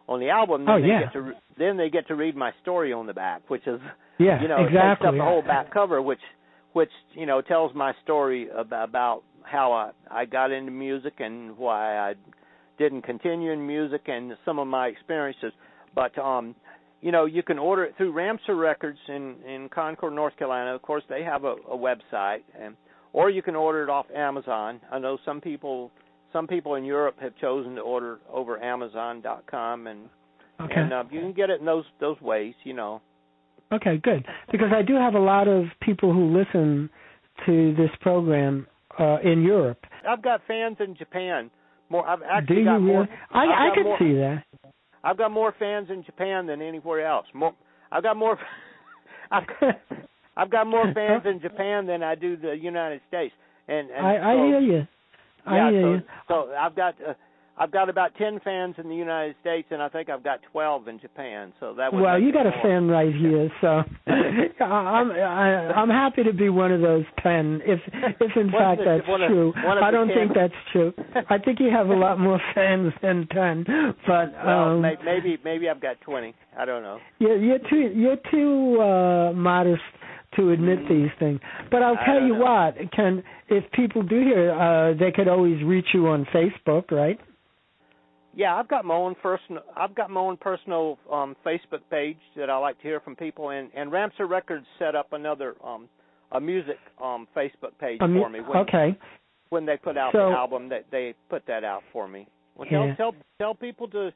on 0.09 0.21
the 0.21 0.31
album, 0.31 0.65
then 0.65 0.75
Oh, 0.75 0.81
they 0.81 0.89
yeah. 0.89 1.01
get 1.05 1.13
to 1.15 1.23
re- 1.23 1.35
then 1.57 1.77
they 1.77 1.89
get 1.91 2.09
to 2.09 2.15
read 2.15 2.37
my 2.37 2.53
story 2.63 2.93
on 2.93 3.07
the 3.07 3.15
back, 3.15 3.49
which 3.49 3.67
is, 3.67 3.81
Yeah, 4.19 4.43
you 4.43 4.49
know, 4.49 4.65
it 4.65 4.71
takes 4.71 5.05
up 5.07 5.15
the 5.15 5.23
whole 5.23 5.43
back 5.43 5.73
cover, 5.73 6.03
which, 6.03 6.21
which 6.73 6.91
you 7.15 7.27
know, 7.27 7.41
tells 7.41 7.75
my 7.75 7.93
story 8.03 8.49
about, 8.51 8.89
about 8.89 9.23
how 9.43 9.73
I 9.73 9.91
I 10.11 10.25
got 10.25 10.51
into 10.51 10.73
music 10.73 11.15
and 11.19 11.57
why 11.57 11.97
I 11.99 12.15
didn't 12.79 13.03
continue 13.03 13.53
in 13.53 13.67
music 13.67 14.03
and 14.07 14.33
some 14.45 14.59
of 14.59 14.67
my 14.67 14.89
experiences. 14.89 15.53
But 15.95 16.19
um, 16.19 16.55
you 17.01 17.13
know, 17.13 17.27
you 17.27 17.43
can 17.43 17.59
order 17.59 17.85
it 17.85 17.95
through 17.97 18.13
Ramseur 18.13 18.57
Records 18.57 18.99
in 19.09 19.37
in 19.47 19.69
Concord, 19.69 20.13
North 20.15 20.37
Carolina. 20.37 20.75
Of 20.75 20.83
course, 20.83 21.05
they 21.09 21.23
have 21.23 21.45
a, 21.45 21.55
a 21.71 21.77
website, 21.77 22.41
and 22.61 22.75
or 23.13 23.31
you 23.31 23.43
can 23.43 23.55
order 23.55 23.85
it 23.85 23.91
off 23.91 24.07
Amazon. 24.15 24.81
I 24.91 24.99
know 24.99 25.19
some 25.25 25.41
people 25.41 25.91
some 26.35 26.47
people 26.47 26.75
in 26.75 26.85
Europe 26.85 27.17
have 27.23 27.35
chosen 27.41 27.77
to 27.77 27.81
order 27.81 28.19
over 28.31 28.63
Amazon.com, 28.63 29.87
and 29.87 30.01
Okay. 30.61 30.75
and 30.77 30.93
uh, 30.93 31.03
you 31.11 31.21
can 31.21 31.33
get 31.33 31.49
it 31.51 31.61
in 31.61 31.67
those 31.67 31.85
those 32.01 32.21
ways. 32.21 32.55
You 32.65 32.75
know. 32.75 33.01
Okay, 33.73 33.97
good. 33.97 34.25
Because 34.53 34.69
I 34.77 34.83
do 34.83 34.95
have 34.95 35.15
a 35.15 35.19
lot 35.19 35.49
of 35.49 35.65
people 35.81 36.13
who 36.13 36.37
listen 36.37 36.91
to 37.47 37.75
this 37.75 37.91
program 38.03 38.67
uh, 38.99 39.19
in 39.25 39.43
Europe. 39.43 39.79
I've 40.09 40.23
got 40.23 40.43
fans 40.47 40.77
in 40.81 40.95
Japan. 40.97 41.51
More, 41.89 42.07
I've 42.07 42.21
do 42.21 42.25
actually 42.31 42.59
you 42.59 42.65
got 42.67 42.75
really? 42.75 42.85
more. 42.87 43.09
I 43.33 43.43
I've 43.45 43.73
I 43.73 43.75
could 43.75 43.85
more- 43.85 43.99
see 43.99 44.13
that. 44.15 44.45
I've 45.03 45.19
got 45.19 45.31
more 45.33 45.55
fans 45.59 45.89
in 45.91 46.03
Japan 46.05 46.47
than 46.47 46.63
anywhere 46.63 47.07
else. 47.07 47.27
More, 47.35 47.55
I've 47.91 48.03
got 48.03 48.17
more. 48.17 48.39
I've 49.31 49.47
got, 49.47 49.75
I've 50.37 50.51
got 50.51 50.67
more 50.67 50.85
fans 50.95 51.23
in 51.27 51.41
Japan 51.41 51.87
than 51.87 52.03
I 52.03 52.15
do 52.15 52.37
the 52.37 52.53
United 52.53 53.01
States. 53.09 53.35
And, 53.67 53.91
and 53.91 54.07
I, 54.07 54.33
I 54.33 54.35
hear 54.47 54.61
you. 54.61 54.87
Yeah, 55.47 55.71
so, 55.71 56.01
so 56.29 56.53
I've 56.55 56.75
got 56.75 56.95
uh, 57.07 57.15
I've 57.57 57.71
got 57.71 57.89
about 57.89 58.15
ten 58.17 58.41
fans 58.43 58.75
in 58.79 58.89
the 58.89 58.95
United 58.97 59.37
States, 59.41 59.69
and 59.71 59.81
I 59.81 59.89
think 59.89 60.09
I've 60.09 60.25
got 60.25 60.41
twelve 60.51 60.89
in 60.89 60.99
Japan. 60.99 61.53
So 61.61 61.75
that 61.75 61.93
would 61.93 62.03
Well, 62.03 62.21
you 62.21 62.33
got 62.33 62.47
a 62.47 62.53
fan 62.63 62.89
right 62.89 63.15
here, 63.15 63.49
so 63.61 63.83
I'm 64.65 65.11
I, 65.13 65.73
I'm 65.73 65.89
happy 65.91 66.25
to 66.25 66.33
be 66.33 66.49
one 66.49 66.73
of 66.73 66.81
those 66.81 67.05
ten. 67.23 67.61
If 67.65 67.81
if 68.21 68.37
in 68.37 68.51
fact 68.51 68.79
the- 68.79 68.97
that's 68.99 69.09
one 69.09 69.23
of- 69.23 69.31
true, 69.31 69.53
one 69.65 69.79
of 69.79 69.85
I 69.85 69.91
don't 69.91 70.09
think 70.09 70.33
that's 70.35 70.53
true. 70.73 70.93
I 71.31 71.39
think 71.39 71.61
you 71.61 71.71
have 71.71 71.89
a 71.91 71.95
lot 71.95 72.19
more 72.19 72.41
fans 72.55 72.93
than 73.03 73.27
ten. 73.29 73.65
But 74.07 74.33
Well, 74.45 74.71
um, 74.77 74.83
maybe 75.05 75.39
maybe 75.45 75.69
I've 75.69 75.81
got 75.81 76.01
twenty. 76.01 76.35
I 76.59 76.65
don't 76.65 76.83
know. 76.83 76.99
You're, 77.19 77.37
you're 77.39 77.59
too 77.71 77.93
you're 77.95 78.19
too 78.33 78.81
uh, 78.81 79.33
modest 79.33 79.83
to 80.37 80.51
admit 80.51 80.79
these 80.89 81.11
things. 81.19 81.41
But 81.71 81.83
I'll 81.83 81.99
tell 82.05 82.21
you 82.21 82.35
know. 82.35 82.45
what, 82.45 82.93
can 82.93 83.23
if 83.49 83.71
people 83.73 84.03
do 84.03 84.21
hear, 84.21 84.53
uh, 84.53 84.95
they 84.99 85.13
could 85.13 85.29
always 85.29 85.63
reach 85.63 85.87
you 85.93 86.09
on 86.09 86.27
Facebook, 86.27 86.91
right? 86.91 87.19
Yeah, 88.37 88.57
I've 88.57 88.69
got 88.69 88.85
my 88.85 88.95
own 88.95 89.15
personal. 89.23 89.63
I've 89.77 89.95
got 89.95 90.11
my 90.11 90.21
own 90.21 90.37
personal 90.37 90.99
um, 91.11 91.37
Facebook 91.47 91.81
page 91.91 92.19
that 92.37 92.51
I 92.51 92.57
like 92.57 92.77
to 92.79 92.83
hear 92.83 93.01
from 93.01 93.15
people, 93.15 93.51
and 93.51 93.71
and 93.75 93.93
Ramseur 93.93 94.27
Records 94.27 94.67
set 94.79 94.95
up 94.97 95.13
another 95.13 95.55
um, 95.65 95.89
a 96.33 96.41
music 96.41 96.79
um, 97.03 97.29
Facebook 97.37 97.79
page 97.81 97.99
for 97.99 98.29
me. 98.29 98.41
When, 98.41 98.59
okay. 98.59 98.99
when 99.51 99.67
they 99.67 99.77
put 99.77 99.97
out 99.97 100.13
So- 100.13 100.31
the 100.31 100.37
album, 100.37 100.69
that 100.71 100.87
they 100.91 101.15
put 101.29 101.47
that 101.47 101.65
out 101.65 101.83
for 101.93 102.09
me. 102.09 102.27
Well, 102.57 102.67
Yeah. 102.71 102.95
tell 102.97 103.13
tell 103.13 103.15
tell 103.39 103.55
people 103.55 103.89
to 103.89 104.13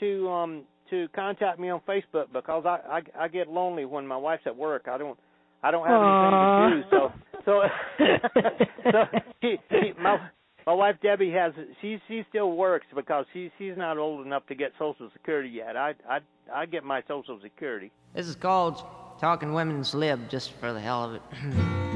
to 0.00 0.28
um 0.28 0.62
to 0.90 1.08
contact 1.14 1.58
me 1.58 1.68
on 1.68 1.80
Facebook 1.80 2.32
because 2.32 2.64
I 2.66 3.00
I, 3.18 3.24
I 3.24 3.28
get 3.28 3.48
lonely 3.48 3.84
when 3.84 4.06
my 4.06 4.16
wife's 4.16 4.46
at 4.46 4.56
work. 4.56 4.86
I 4.88 4.98
don't 4.98 5.18
I 5.66 5.70
don't 5.72 5.84
have 5.84 6.00
Aw. 6.00 6.66
anything 6.66 6.90
to 6.90 6.96
do. 6.96 6.96
So 6.96 7.12
so 7.44 7.62
so 8.92 9.20
she, 9.42 9.56
she 9.68 9.92
my 10.00 10.18
my 10.64 10.74
wife 10.74 10.94
Debbie 11.02 11.32
has 11.32 11.52
she 11.80 11.98
she 12.06 12.24
still 12.28 12.52
works 12.52 12.86
because 12.94 13.24
she 13.32 13.50
she's 13.58 13.76
not 13.76 13.98
old 13.98 14.24
enough 14.24 14.46
to 14.46 14.54
get 14.54 14.70
Social 14.78 15.10
Security 15.12 15.48
yet. 15.48 15.76
I 15.76 15.94
I 16.08 16.18
I 16.54 16.66
get 16.66 16.84
my 16.84 17.02
Social 17.08 17.40
Security. 17.42 17.90
This 18.14 18.28
is 18.28 18.36
called 18.36 18.80
Talking 19.20 19.54
Women's 19.54 19.92
Lib, 19.92 20.28
just 20.30 20.52
for 20.52 20.72
the 20.72 20.80
hell 20.80 21.04
of 21.04 21.14
it. 21.14 21.22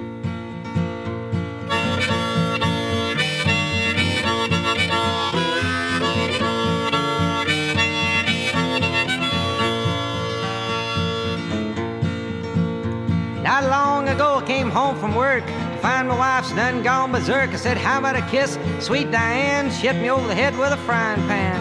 ago, 14.21 14.37
I 14.37 14.47
came 14.47 14.69
home 14.69 14.99
from 14.99 15.15
work 15.15 15.47
to 15.47 15.79
find 15.79 16.07
my 16.07 16.19
wife's 16.19 16.53
done 16.53 16.83
gone 16.83 17.11
berserk. 17.11 17.51
I 17.51 17.57
said, 17.57 17.79
How 17.79 18.01
about 18.01 18.17
a 18.17 18.23
kiss? 18.29 18.59
Sweet 18.79 19.11
Diane, 19.11 19.71
she 19.71 19.87
hit 19.87 19.97
me 19.97 20.11
over 20.11 20.27
the 20.29 20.35
head 20.35 20.59
with 20.59 20.73
a 20.73 20.77
frying 20.77 21.27
pan. 21.27 21.59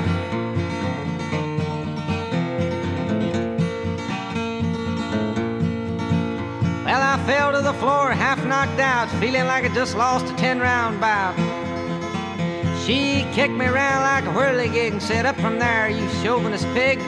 Well, 6.84 7.02
I 7.02 7.18
fell 7.26 7.54
to 7.54 7.62
the 7.62 7.74
floor, 7.74 8.12
half 8.12 8.44
knocked 8.44 8.82
out, 8.82 9.08
feeling 9.22 9.46
like 9.46 9.64
I 9.64 9.70
just 9.74 9.96
lost 9.96 10.26
a 10.26 10.36
10 10.36 10.60
round 10.60 11.00
bout. 11.00 11.36
She 12.84 13.26
kicked 13.32 13.54
me 13.54 13.68
around 13.68 14.02
like 14.02 14.26
a 14.26 14.38
whirligig 14.38 14.92
and 14.92 15.02
said, 15.02 15.26
Up 15.26 15.38
from 15.38 15.60
there, 15.60 15.90
you 15.90 16.06
chauvinist 16.22 16.66
pig. 16.74 17.00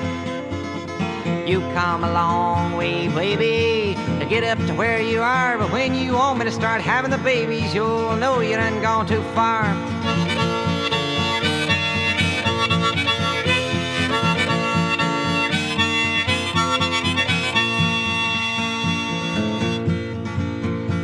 You 1.45 1.59
come 1.73 2.05
a 2.05 2.13
long 2.13 2.77
way, 2.77 3.09
baby, 3.09 3.97
get 4.31 4.45
up 4.45 4.65
to 4.65 4.73
where 4.73 5.01
you 5.01 5.21
are. 5.21 5.57
But 5.57 5.73
when 5.73 5.93
you 5.93 6.13
want 6.13 6.39
me 6.39 6.45
to 6.45 6.51
start 6.53 6.79
having 6.79 7.11
the 7.11 7.17
babies, 7.17 7.75
you'll 7.75 8.15
know 8.15 8.39
you 8.39 8.55
done 8.55 8.81
gone 8.81 9.05
too 9.05 9.21
far. 9.35 9.63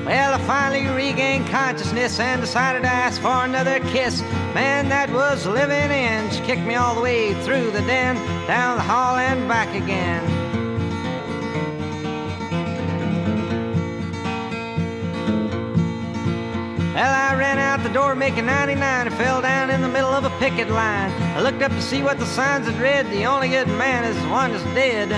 Well, 0.06 0.34
I 0.34 0.40
finally 0.48 0.88
regained 0.88 1.48
consciousness 1.48 2.22
and 2.22 2.40
decided 2.40 2.84
to 2.84 2.88
ask 2.88 3.22
for 3.22 3.44
another 3.44 3.82
kiss. 3.92 4.22
Man, 4.56 4.88
that 4.88 5.12
was 5.12 5.46
living 5.46 5.92
in. 5.92 6.32
She 6.32 6.40
kicked 6.44 6.62
me 6.62 6.76
all 6.76 6.96
the 6.96 7.02
way 7.02 7.34
through 7.44 7.72
the 7.72 7.82
den, 7.82 8.16
down 8.48 8.78
the 8.78 8.84
hall 8.84 9.18
and 9.18 9.50
back 9.50 9.76
again. 9.76 10.37
Well, 16.98 17.14
I 17.14 17.38
ran 17.38 17.60
out 17.60 17.84
the 17.84 17.94
door 17.94 18.16
making 18.16 18.48
99 18.48 19.06
and 19.06 19.16
fell 19.18 19.40
down 19.40 19.70
in 19.70 19.84
the 19.84 19.88
middle 19.88 20.10
of 20.10 20.24
a 20.24 20.32
picket 20.40 20.68
line. 20.68 21.12
I 21.38 21.42
looked 21.42 21.62
up 21.62 21.72
to 21.72 21.80
see 21.80 22.02
what 22.02 22.18
the 22.18 22.26
signs 22.26 22.66
had 22.66 22.76
read. 22.82 23.06
The 23.12 23.24
only 23.28 23.50
good 23.50 23.68
man 23.68 24.04
is 24.04 24.20
the 24.20 24.30
one 24.30 24.52
that's 24.52 24.64
dead. 24.74 25.12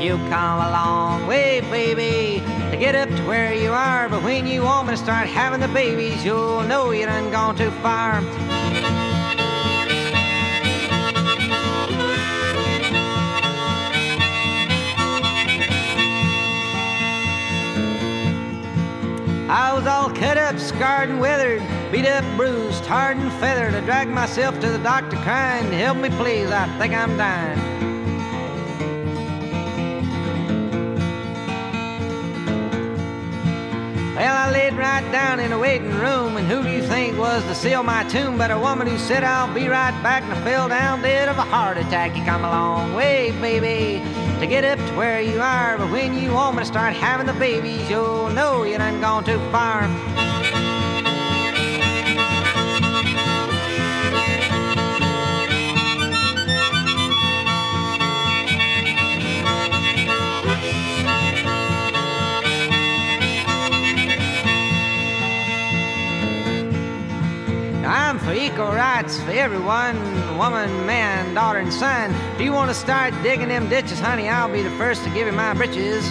You 0.00 0.18
come 0.30 0.60
a 0.60 0.70
long 0.70 1.26
way, 1.26 1.62
baby, 1.62 2.44
to 2.70 2.76
get 2.76 2.94
up 2.94 3.08
to 3.08 3.22
where 3.24 3.54
you 3.54 3.72
are. 3.72 4.08
But 4.08 4.22
when 4.22 4.46
you 4.46 4.62
want 4.62 4.86
me 4.86 4.92
to 4.92 4.96
start 4.96 5.26
having 5.26 5.58
the 5.58 5.66
babies, 5.66 6.24
you'll 6.24 6.62
know 6.62 6.92
you 6.92 7.06
done 7.06 7.32
gone 7.32 7.56
too 7.56 7.72
far. 7.82 8.22
I 19.48 19.72
was 19.74 19.86
all 19.86 20.10
cut 20.10 20.36
up, 20.36 20.58
scarred 20.58 21.08
and 21.08 21.20
weathered, 21.20 21.62
beat 21.92 22.04
up, 22.04 22.24
bruised, 22.36 22.82
tarred 22.82 23.16
and 23.16 23.32
feathered. 23.34 23.74
I 23.74 23.80
dragged 23.84 24.10
myself 24.10 24.58
to 24.58 24.68
the 24.68 24.78
doctor 24.78 25.16
crying, 25.18 25.70
help 25.70 25.98
me 25.98 26.10
please, 26.10 26.50
I 26.50 26.66
think 26.78 26.92
I'm 26.92 27.16
dying. 27.16 27.76
Well, 34.16 34.34
I 34.34 34.50
laid 34.50 34.72
right 34.72 35.12
down 35.12 35.38
in 35.38 35.52
a 35.52 35.58
waiting 35.58 35.90
room, 35.90 36.36
and 36.36 36.48
who 36.48 36.64
do 36.64 36.70
you 36.70 36.82
think 36.82 37.16
was 37.16 37.44
to 37.44 37.54
seal 37.54 37.84
my 37.84 38.02
tomb 38.04 38.36
but 38.36 38.50
a 38.50 38.58
woman 38.58 38.88
who 38.88 38.98
said, 38.98 39.22
I'll 39.22 39.52
be 39.54 39.68
right 39.68 39.92
back, 40.02 40.24
and 40.24 40.32
I 40.32 40.42
fell 40.42 40.68
down 40.68 41.02
dead 41.02 41.28
of 41.28 41.38
a 41.38 41.42
heart 41.42 41.76
attack. 41.76 42.16
You 42.16 42.24
come 42.24 42.44
a 42.44 42.50
long 42.50 42.94
way, 42.94 43.30
baby, 43.40 44.02
to 44.40 44.46
get 44.46 44.64
up 44.64 44.78
to 44.78 44.94
where 44.96 45.20
you 45.20 45.40
are, 45.40 45.78
but 45.78 45.90
when 45.90 46.12
you 46.12 46.32
want 46.32 46.56
me 46.56 46.62
to 46.62 46.66
start 46.66 46.94
having 46.94 47.26
the 47.26 47.32
babies, 47.34 47.88
you'll 47.88 48.28
know 48.30 48.64
you 48.64 48.76
done 48.76 49.00
gone 49.00 49.24
too 49.24 49.38
far. 49.50 49.84
I'm 67.86 68.18
for 68.18 68.34
equal 68.34 68.66
rights 68.66 69.18
for 69.20 69.30
everyone 69.30 70.15
woman, 70.36 70.86
man, 70.86 71.34
daughter, 71.34 71.58
and 71.58 71.72
son. 71.72 72.14
If 72.34 72.40
you 72.40 72.52
want 72.52 72.70
to 72.70 72.74
start 72.74 73.14
digging 73.22 73.48
them 73.48 73.68
ditches, 73.68 73.98
honey, 73.98 74.28
I'll 74.28 74.52
be 74.52 74.62
the 74.62 74.70
first 74.70 75.02
to 75.04 75.10
give 75.10 75.26
you 75.26 75.32
my 75.32 75.54
britches. 75.54 76.06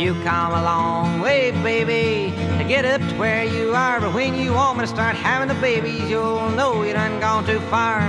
You 0.00 0.14
come 0.22 0.52
a 0.52 0.62
long 0.62 1.20
way, 1.20 1.52
baby, 1.62 2.34
to 2.58 2.64
get 2.66 2.84
up 2.84 3.00
to 3.00 3.16
where 3.16 3.44
you 3.44 3.74
are. 3.74 4.00
But 4.00 4.14
when 4.14 4.34
you 4.34 4.52
want 4.52 4.78
me 4.78 4.84
to 4.84 4.88
start 4.88 5.14
having 5.14 5.48
the 5.48 5.60
babies, 5.60 6.08
you'll 6.08 6.50
know 6.50 6.82
you 6.82 6.92
done 6.92 7.20
gone 7.20 7.46
too 7.46 7.60
far. 7.70 8.00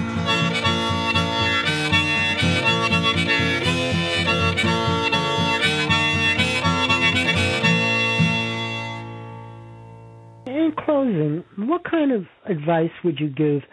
In 10.47 10.73
closing, 10.77 11.43
what 11.67 11.83
kind 11.83 12.11
of 12.11 12.25
advice 12.45 12.91
would 13.03 13.19
you 13.19 13.29
give 13.29 13.63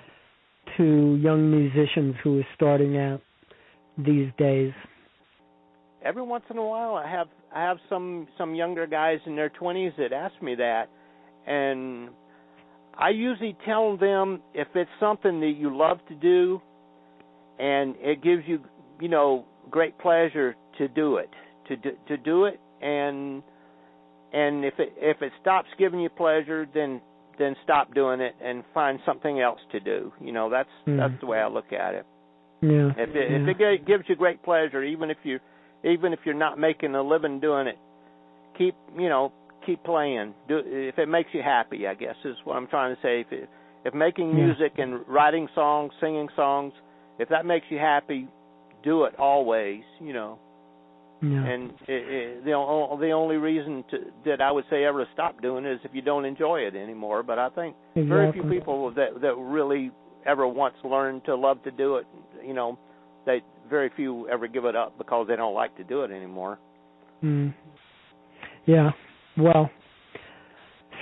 to 0.79 1.17
young 1.23 1.51
musicians 1.51 2.15
who 2.25 2.41
are 2.41 2.47
starting 2.55 2.97
out 2.97 3.21
these 3.99 4.31
days? 4.39 4.73
every 6.03 6.23
once 6.23 6.45
in 6.51 6.59
a 6.59 6.65
while 6.65 6.95
I 6.95 7.11
have 7.11 7.29
I 7.55 7.63
have 7.63 7.79
some 7.89 8.29
some 8.37 8.55
younger 8.55 8.87
guys 8.87 9.19
in 9.27 9.37
their 9.37 9.51
20s 9.51 9.97
that 9.97 10.13
ask 10.13 10.41
me 10.43 10.55
that 10.57 10.89
and 11.47 12.11
I 12.99 13.11
usually 13.11 13.57
tell 13.65 13.97
them 13.97 14.43
if 14.55 14.69
it's 14.75 14.91
something 15.01 15.41
that 15.41 15.55
you 15.57 15.77
love 15.77 15.99
to 16.09 16.15
do 16.15 16.61
and 17.59 17.95
it 17.99 18.23
gives 18.23 18.43
you 18.47 18.61
you 19.01 19.09
know 19.09 19.45
great 19.71 19.99
pleasure 19.99 20.57
to 20.79 20.89
do 20.89 21.17
it 21.17 21.31
to 21.69 21.77
do, 21.77 21.91
to 22.09 22.17
do 22.17 22.45
it 22.45 22.61
and 22.81 23.43
and 24.33 24.65
if 24.65 24.75
it 24.79 24.93
if 24.97 25.23
it 25.23 25.33
stops 25.41 25.69
giving 25.79 26.01
you 26.01 26.09
pleasure 26.11 26.67
then 26.73 27.01
then 27.39 27.55
stop 27.65 27.95
doing 27.95 28.21
it 28.21 28.35
and 28.43 28.65
find 28.75 28.99
something 29.07 29.41
else 29.41 29.61
to 29.73 29.81
do 29.81 30.13
you 30.21 30.33
know 30.33 30.51
that's 30.51 30.69
Mhm. 30.87 30.97
that's 30.99 31.21
the 31.21 31.27
way 31.27 31.39
I 31.39 31.49
look 31.49 31.73
at 31.73 31.95
it 31.95 32.07
Yeah. 32.61 32.91
if 32.97 33.15
it 33.15 33.31
yeah. 33.31 33.51
if 33.51 33.61
it 33.61 33.87
gives 33.87 34.09
you 34.09 34.17
great 34.17 34.43
pleasure 34.43 34.83
even 34.83 35.11
if 35.11 35.19
you 35.23 35.39
even 35.85 36.13
if 36.13 36.19
you're 36.25 36.35
not 36.35 36.59
making 36.59 36.95
a 36.97 37.03
living 37.03 37.39
doing 37.39 37.69
it, 37.69 37.79
keep 38.57 38.75
you 38.97 39.09
know 39.09 39.33
keep 39.65 39.83
playing. 39.85 40.35
Do 40.49 40.61
if 40.65 40.99
it 40.99 41.09
makes 41.09 41.31
you 41.33 41.43
happy. 41.43 41.87
I 41.87 41.95
guess 41.95 42.17
is 42.25 42.37
what 42.45 42.57
I'm 42.57 42.67
trying 42.67 42.97
to 42.97 43.01
say. 43.03 43.21
If 43.21 43.33
it, 43.33 43.49
if 43.85 43.95
making 43.95 44.31
Yeah. 44.31 44.47
music 44.47 44.73
and 44.79 45.07
writing 45.07 45.47
songs, 45.55 45.93
singing 46.01 46.29
songs, 46.35 46.73
if 47.21 47.29
that 47.29 47.47
makes 47.47 47.67
you 47.71 47.79
happy, 47.79 48.27
do 48.83 49.05
it 49.05 49.15
always. 49.21 49.85
You 50.01 50.15
know. 50.15 50.39
Yeah. 51.21 51.45
And 51.45 51.71
it, 51.89 51.89
it, 51.89 52.45
the 52.45 52.97
the 53.01 53.11
only 53.11 53.37
reason 53.37 53.85
to, 53.91 53.99
that 54.25 54.41
I 54.41 54.53
would 54.53 54.65
say 54.71 54.85
ever 54.85 55.07
stop 55.13 55.43
doing 55.43 55.65
it 55.65 55.73
is 55.73 55.81
if 55.83 55.91
you 55.93 56.03
don't 56.03 56.25
enjoy 56.25 56.61
it 56.61 56.77
anymore. 56.77 57.25
But 57.25 57.41
I 57.41 57.49
think 57.51 57.75
very 57.97 58.31
few 58.33 58.45
people 58.45 58.93
that 58.95 59.21
that 59.21 59.35
really 59.37 59.91
ever 60.25 60.47
once 60.47 60.77
learned 60.85 61.25
to 61.25 61.35
love 61.35 61.63
to 61.65 61.73
do 61.73 61.97
it. 61.97 62.07
You 62.45 62.55
know, 62.55 62.79
they 63.27 63.43
very 63.69 63.91
few 63.97 64.29
ever 64.29 64.47
give 64.47 64.65
it 64.65 64.77
up 64.77 64.97
because 64.97 65.27
they 65.27 65.35
don't 65.35 65.55
like 65.55 65.77
to 65.79 65.85
do 65.85 66.03
it 66.03 66.13
anymore. 66.13 66.59
Mm. 67.23 67.53
Yeah. 68.67 68.91
Well, 69.37 69.71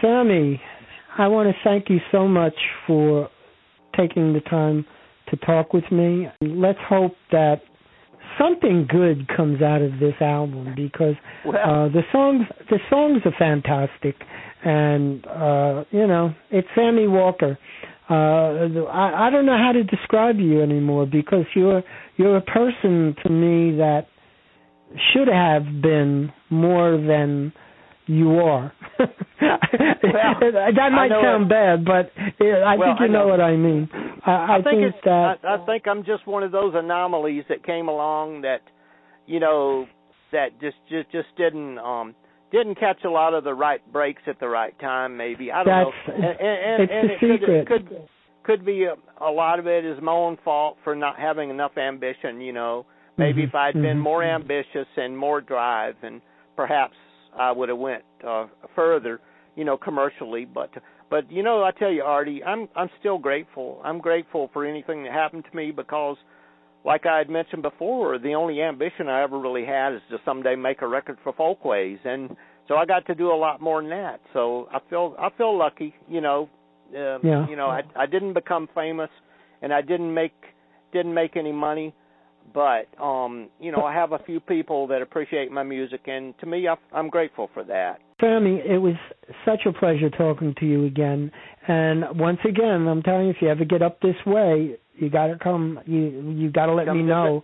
Sammy, 0.01 0.61
I 1.19 1.29
want 1.29 1.49
to 1.49 1.55
thank 1.63 1.91
you 1.91 1.99
so 2.11 2.27
much 2.27 2.55
for 2.87 3.29
taking 3.97 4.33
the 4.33 4.41
time 4.41 4.87
to 5.29 5.37
talk 5.39 5.73
with 5.73 5.85
me. 5.91 6.29
Let's 6.41 6.79
hope 6.89 7.15
that 7.33 7.61
something 8.39 8.87
good 8.89 9.29
comes 9.37 9.63
out 9.63 9.83
of 9.83 9.93
this 10.01 10.15
album 10.21 10.75
because 10.77 11.15
Well, 11.45 11.57
uh 11.57 11.89
the 11.89 12.03
songs 12.13 12.43
the 12.71 12.79
songs 12.91 13.23
are 13.25 13.35
fantastic. 13.39 14.17
And 14.65 15.27
uh 15.27 15.85
you 15.91 16.07
know 16.07 16.35
it's 16.51 16.69
Sammy 16.75 17.07
Walker. 17.07 17.59
Uh 18.11 18.15
I 18.89 19.27
I 19.27 19.31
don't 19.31 19.47
know 19.47 19.59
how 19.59 19.73
to 19.73 19.83
describe 19.85 20.37
you 20.39 20.63
anymore 20.63 21.07
because 21.07 21.47
you're 21.55 21.83
you're 22.17 22.37
a 22.37 22.43
person 22.43 23.15
to 23.25 23.31
me 23.31 23.77
that 23.79 24.07
should 25.13 25.29
have 25.29 25.65
been 25.83 26.33
more 26.51 26.93
than 26.93 27.53
you 28.07 28.39
are. 28.41 28.73
that 29.41 30.91
might 30.93 31.11
sound 31.11 31.45
it. 31.45 31.49
bad, 31.49 31.85
but 31.85 32.11
I 32.19 32.77
Well, 32.77 32.89
think 32.97 33.01
you 33.01 33.07
I 33.07 33.09
know. 33.09 33.25
know. 33.25 33.29
what 33.29 33.41
I 33.41 33.57
mean. 33.57 33.89
I, 34.25 34.31
I, 34.31 34.57
I 34.59 34.63
think 34.63 34.83
it's. 34.83 34.97
that 35.05 35.37
I, 35.45 35.55
I 35.57 35.67
think 35.67 35.87
I'm 35.87 36.05
just 36.05 36.27
one 36.27 36.43
of 36.43 36.53
those 36.53 36.73
anomalies 36.75 37.45
that 37.49 37.65
came 37.65 37.89
along 37.89 38.43
that, 38.43 38.61
you 39.27 39.41
know, 39.41 39.87
that 40.33 40.61
just 40.61 40.77
just 40.91 41.11
just 41.13 41.29
didn't 41.37 41.79
um 41.79 42.15
didn't 42.53 42.77
catch 42.79 42.99
a 43.05 43.11
lot 43.11 43.35
of 43.35 43.45
the 43.45 43.55
right 43.55 43.81
breaks 43.93 44.23
at 44.27 44.41
the 44.41 44.49
right 44.49 44.79
time. 44.81 45.17
Maybe 45.17 45.53
I 45.53 45.65
don't 45.65 45.67
know. 45.83 45.93
And, 46.15 46.25
and, 46.25 46.83
it's 46.83 46.93
and 46.93 47.09
the 47.09 47.13
it 47.15 47.21
could- 47.21 47.41
secret. 47.41 47.61
It 47.61 47.67
could 47.67 48.09
could 48.45 48.65
be 48.65 48.85
a, 48.85 48.95
a 49.25 49.31
lot 49.31 49.59
of 49.59 49.67
it 49.67 49.85
is 49.85 49.99
my 50.01 50.13
own 50.13 50.39
fault 50.45 50.77
for 50.85 50.95
not 50.95 51.19
having 51.19 51.51
enough 51.51 51.77
ambition. 51.77 52.41
You 52.41 52.53
know, 52.53 52.87
maybe 53.19 53.43
Mhm, 53.43 53.49
if 53.49 53.55
I'd 53.57 53.75
been 53.75 53.99
mhm. 53.99 54.03
more 54.03 54.23
ambitious 54.23 54.87
and 54.97 55.19
more 55.19 55.41
drive, 55.41 55.97
and 56.03 56.21
perhaps 56.57 56.95
I 57.39 57.53
would 57.53 57.69
have 57.69 57.79
went 57.79 58.05
uh, 58.27 58.47
further. 58.75 59.21
You 59.55 59.65
know, 59.65 59.79
commercially, 59.79 60.45
but 60.45 60.69
but 61.09 61.33
you 61.33 61.43
know, 61.43 61.63
I 61.65 61.71
tell 61.71 61.91
you, 61.91 62.03
Artie, 62.03 62.45
I'm 62.45 62.69
I'm 62.77 62.91
still 63.01 63.17
grateful. 63.17 63.81
I'm 63.83 64.01
grateful 64.01 64.51
for 64.53 64.67
anything 64.67 65.03
that 65.05 65.13
happened 65.13 65.45
to 65.51 65.57
me 65.57 65.71
because, 65.71 66.19
like 66.85 67.07
I 67.07 67.17
had 67.17 67.31
mentioned 67.31 67.63
before, 67.63 68.19
the 68.19 68.35
only 68.35 68.61
ambition 68.61 69.09
I 69.09 69.23
ever 69.23 69.39
really 69.39 69.65
had 69.65 69.95
is 69.95 70.03
to 70.11 70.19
someday 70.27 70.57
make 70.57 70.83
a 70.83 70.87
record 70.87 71.17
for 71.25 71.33
Folkways, 71.33 71.99
and 72.05 72.37
so 72.69 72.75
I 72.77 72.85
got 72.85 73.07
to 73.07 73.15
do 73.15 73.33
a 73.33 73.35
lot 73.47 73.63
more 73.63 73.81
than 73.81 73.89
that. 73.91 74.21
So 74.35 74.69
I 74.71 74.79
feel 74.91 75.15
I 75.19 75.31
feel 75.39 75.57
lucky. 75.57 75.95
You 76.07 76.21
know, 76.21 76.51
um, 76.95 77.21
Yeah. 77.23 77.49
you 77.49 77.57
know, 77.57 77.69
I 77.69 77.83
I 77.97 78.05
didn't 78.05 78.35
become 78.35 78.69
famous, 78.75 79.11
and 79.63 79.73
I 79.73 79.81
didn't 79.81 80.13
make 80.13 80.35
didn't 80.93 81.15
make 81.15 81.37
any 81.37 81.53
money, 81.53 81.95
but 82.53 82.87
um, 83.03 83.49
you 83.61 83.73
know, 83.73 83.85
I 83.85 83.95
have 83.95 84.13
a 84.13 84.19
few 84.19 84.41
people 84.41 84.87
that 84.89 85.03
appreciate 85.03 85.51
my 85.51 85.63
music, 85.63 86.03
and 86.07 86.37
to 86.39 86.47
me, 86.47 86.69
I, 86.69 86.75
I'm 86.93 87.09
grateful 87.09 87.51
for 87.53 87.65
that. 87.65 87.99
Sammy, 88.21 88.63
it 88.65 88.81
was 88.81 88.95
such 89.45 89.67
a 89.67 89.73
pleasure 89.73 90.09
talking 90.11 90.55
to 90.61 90.67
you 90.67 90.87
again. 90.87 91.31
And 91.69 92.05
once 92.19 92.39
again, 92.49 92.87
I'm 92.89 93.03
telling 93.03 93.27
you, 93.27 93.31
if 93.31 93.37
you 93.43 93.49
ever 93.49 93.65
get 93.65 93.83
up 93.83 94.01
this 94.01 94.17
way, 94.25 94.77
you 94.95 95.11
got 95.11 95.27
to 95.27 95.39
come. 95.39 95.81
You 95.87 96.33
you 96.37 96.51
got 96.51 96.67
to 96.67 96.75
let 96.75 96.87
Come 96.87 96.99
me 96.99 97.03
know. 97.03 97.43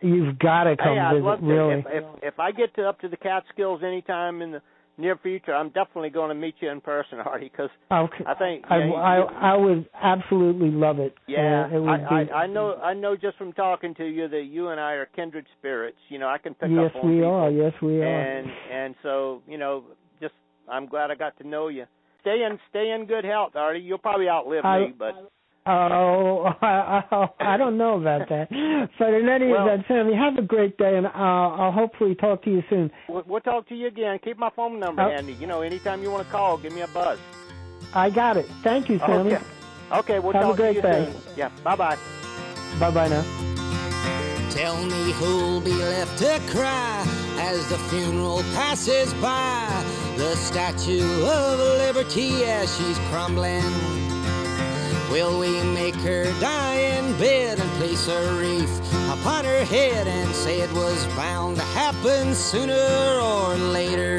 You've 0.00 0.38
got 0.38 0.64
to 0.64 0.76
come 0.76 0.96
hey, 0.96 1.18
visit. 1.18 1.42
really. 1.42 1.80
If, 1.80 1.86
if 1.88 2.04
if 2.34 2.40
I 2.40 2.52
get 2.52 2.74
to 2.76 2.88
up 2.88 3.00
to 3.00 3.08
the 3.08 3.16
Catskills 3.16 3.82
anytime 3.82 4.42
in 4.42 4.52
the 4.52 4.62
near 4.98 5.16
future, 5.16 5.54
I'm 5.54 5.68
definitely 5.70 6.10
going 6.10 6.28
to 6.28 6.34
meet 6.34 6.56
you 6.60 6.68
in 6.70 6.80
person, 6.80 7.18
Artie. 7.20 7.48
Because 7.50 7.70
Okay. 7.90 8.24
I 8.26 8.34
think 8.34 8.64
I, 8.68 8.78
yeah, 8.78 8.86
you- 8.86 8.94
I 8.94 9.16
I 9.52 9.56
would 9.56 9.88
absolutely 9.94 10.70
love 10.70 10.98
it. 10.98 11.14
yeah, 11.26 11.64
Uh, 11.72 11.76
it 11.76 11.80
would 11.80 11.88
I, 11.90 12.24
be, 12.24 12.30
I 12.32 12.42
I 12.42 12.46
know 12.46 12.74
I 12.74 12.92
know 12.94 13.16
just 13.16 13.36
from 13.38 13.52
talking 13.52 13.94
to 13.94 14.04
you 14.04 14.28
that 14.28 14.42
you 14.44 14.68
and 14.68 14.80
I 14.80 14.92
are 14.92 15.06
kindred 15.06 15.46
spirits. 15.58 15.98
You 16.08 16.18
know, 16.18 16.28
I 16.28 16.38
can 16.38 16.54
pick 16.54 16.70
yes, 16.70 16.90
up 16.94 16.96
on 16.96 17.02
Yes, 17.02 17.04
we 17.04 17.14
people. 17.16 17.30
are. 17.32 17.50
Yes, 17.50 17.72
we 17.80 18.02
are. 18.02 18.20
and 18.20 18.48
and 18.70 18.94
so 19.02 19.42
you 19.46 19.56
know, 19.58 19.84
just 20.20 20.34
I'm 20.68 20.86
glad 20.86 21.10
I 21.10 21.14
got 21.14 21.36
to 21.38 21.46
know 21.46 21.68
you. 21.68 21.86
Stay 22.22 22.42
in 22.44 22.58
stay 22.68 22.90
in 22.90 23.06
good 23.06 23.24
health, 23.24 23.54
Artie. 23.54 23.80
You'll 23.80 23.98
probably 23.98 24.28
outlive 24.28 24.64
I- 24.64 24.78
me, 24.86 24.94
but 24.98 25.30
Oh, 25.68 26.44
I, 26.62 27.04
I, 27.12 27.28
I 27.40 27.56
don't 27.56 27.76
know 27.76 28.00
about 28.00 28.28
that. 28.30 28.48
But 28.98 29.14
in 29.14 29.28
any 29.28 29.48
Well- 29.48 29.66
event, 29.66 29.84
Sammy, 29.88 30.14
have 30.14 30.38
a 30.38 30.42
great 30.42 30.78
day, 30.78 30.96
and 30.96 31.06
I'll, 31.08 31.50
I'll 31.60 31.72
hopefully 31.72 32.14
talk 32.14 32.42
to 32.44 32.50
you 32.50 32.62
soon. 32.70 32.90
we'll, 33.08 33.22
we'll 33.26 33.40
talk 33.40 33.68
to 33.68 33.74
you 33.74 33.86
again. 33.88 34.18
Keep 34.24 34.38
my 34.38 34.50
phone 34.56 34.80
number 34.80 35.02
Oh. 35.02 35.10
handy. 35.10 35.34
You 35.34 35.46
know, 35.46 35.60
anytime 35.60 36.02
you 36.02 36.10
want 36.10 36.24
to 36.26 36.32
call, 36.32 36.56
give 36.58 36.72
me 36.72 36.80
a 36.80 36.88
buzz. 36.88 37.18
I 37.94 38.10
got 38.10 38.36
it. 38.36 38.46
Thank 38.62 38.88
you, 38.88 38.98
Sammy. 38.98 39.34
Okay. 39.34 39.44
Okay, 39.92 40.18
we'll 40.18 40.32
Have 40.32 40.42
a 40.42 40.46
talk 40.48 40.56
great 40.56 40.70
to 40.72 40.76
you 40.76 40.82
day. 40.82 41.12
soon. 41.12 41.22
Yeah. 41.36 41.50
Bye 41.64 41.76
bye. 41.76 41.96
Bye 42.78 42.90
bye 42.90 43.08
now. 43.08 43.24
Tell 44.50 44.76
me 44.84 45.12
who'll 45.12 45.60
be 45.60 45.72
left 45.72 46.18
to 46.18 46.40
cry 46.50 47.04
as 47.38 47.66
the 47.68 47.78
funeral 47.78 48.42
passes 48.54 49.14
by. 49.14 49.66
The 50.16 50.34
Statue 50.36 51.00
of 51.24 51.58
Liberty 51.78 52.44
as 52.44 52.74
she's 52.76 52.98
crumbling. 53.10 53.62
Will 55.10 55.38
we 55.38 55.62
make 55.62 55.94
her 55.96 56.24
die 56.38 56.74
in 56.74 57.16
bed 57.18 57.58
and 57.58 57.70
place 57.72 58.08
a 58.08 58.20
wreath 58.34 58.78
upon 59.08 59.46
her 59.46 59.64
head 59.64 60.06
and 60.06 60.34
say 60.34 60.60
it 60.60 60.72
was 60.72 61.06
bound 61.16 61.56
to 61.56 61.62
happen 61.62 62.34
sooner 62.34 62.74
or 62.74 63.54
later? 63.56 64.18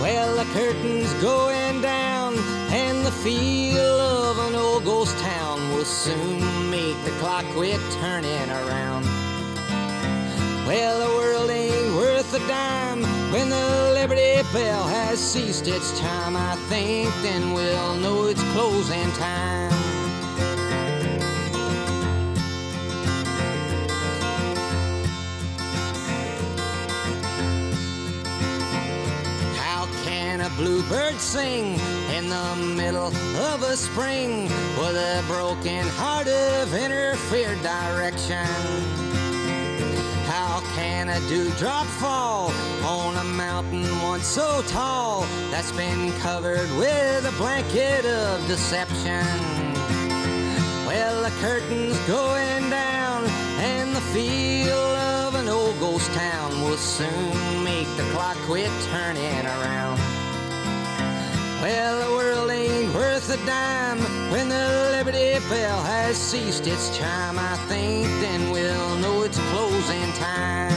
Well, 0.00 0.34
the 0.34 0.44
curtain's 0.54 1.12
going 1.14 1.82
down, 1.82 2.38
and 2.70 3.04
the 3.04 3.12
feel 3.12 4.00
of 4.00 4.38
an 4.48 4.54
old 4.54 4.84
ghost 4.84 5.18
town 5.18 5.74
will 5.74 5.84
soon 5.84 6.70
make 6.70 6.96
the 7.04 7.10
clock 7.20 7.44
quit 7.52 7.80
turning 8.00 8.50
around. 8.50 9.04
Well, 10.66 11.06
the 11.06 11.14
world 11.16 11.50
ain't 11.50 11.94
worth 11.96 12.32
a 12.32 12.38
dime 12.48 13.17
when 13.30 13.50
the 13.50 13.92
Liberty 13.94 14.42
Bell 14.52 14.86
has 14.86 15.18
ceased 15.18 15.68
its 15.68 15.98
time, 16.00 16.36
I 16.36 16.56
think 16.68 17.12
then 17.22 17.52
we'll 17.52 17.94
know 17.96 18.24
it's 18.26 18.42
closing 18.52 19.10
time. 19.12 19.70
How 29.56 29.86
can 30.04 30.40
a 30.40 30.50
bluebird 30.50 31.20
sing 31.20 31.78
in 32.16 32.28
the 32.30 32.56
middle 32.56 33.08
of 33.52 33.62
a 33.62 33.76
spring 33.76 34.44
with 34.78 34.96
a 34.96 35.22
broken 35.26 35.86
heart 35.86 36.28
of 36.28 36.72
interfered 36.74 37.60
direction? 37.62 39.07
How 40.40 40.60
can 40.76 41.08
a 41.08 41.18
dewdrop 41.28 41.84
fall 41.98 42.52
on 42.84 43.16
a 43.16 43.24
mountain 43.24 43.90
once 44.02 44.24
so 44.24 44.62
tall 44.68 45.22
that's 45.50 45.72
been 45.72 46.12
covered 46.20 46.70
with 46.78 47.26
a 47.26 47.34
blanket 47.38 48.06
of 48.06 48.46
deception? 48.46 49.26
Well, 50.86 51.24
the 51.24 51.34
curtain's 51.40 51.98
going 52.06 52.70
down, 52.70 53.24
and 53.58 53.96
the 53.96 54.00
feel 54.12 54.78
of 55.26 55.34
an 55.34 55.48
old 55.48 55.76
ghost 55.80 56.08
town 56.12 56.62
will 56.62 56.76
soon 56.76 57.64
make 57.64 57.88
the 57.96 58.04
clock 58.12 58.36
quit 58.46 58.70
turning 58.92 59.44
around. 59.44 60.07
Well, 61.60 62.08
the 62.08 62.12
world 62.14 62.50
ain't 62.52 62.94
worth 62.94 63.28
a 63.30 63.36
dime 63.44 63.98
when 64.30 64.48
the 64.48 64.92
Liberty 64.92 65.44
Bell 65.48 65.82
has 65.82 66.16
ceased 66.16 66.68
its 66.68 66.96
chime. 66.96 67.36
I 67.36 67.56
think 67.66 68.06
then 68.20 68.52
we'll 68.52 68.96
know 68.98 69.22
it's 69.22 69.40
closing 69.50 70.12
time. 70.12 70.72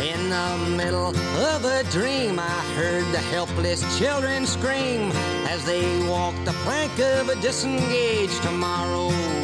In 0.00 0.30
the 0.30 0.74
middle 0.74 1.14
of 1.36 1.64
a 1.66 1.84
dream, 1.90 2.38
I 2.38 2.60
heard 2.74 3.04
the 3.12 3.18
helpless 3.18 3.82
children 3.98 4.46
scream 4.46 5.12
as 5.48 5.66
they 5.66 6.02
walked 6.08 6.46
the 6.46 6.54
plank 6.64 6.98
of 6.98 7.28
a 7.28 7.34
disengaged 7.42 8.42
tomorrow. 8.42 9.35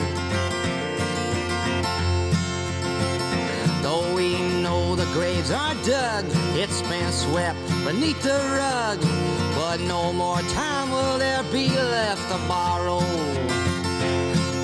Graves 5.13 5.51
are 5.51 5.75
dug, 5.85 6.25
it's 6.57 6.81
been 6.83 7.13
swept 7.13 7.59
beneath 7.85 8.21
the 8.23 8.41
rug. 8.57 8.99
But 9.55 9.81
no 9.81 10.13
more 10.13 10.41
time 10.41 10.91
will 10.91 11.19
there 11.19 11.43
be 11.53 11.69
left 11.69 12.29
to 12.31 12.39
borrow. 12.49 13.01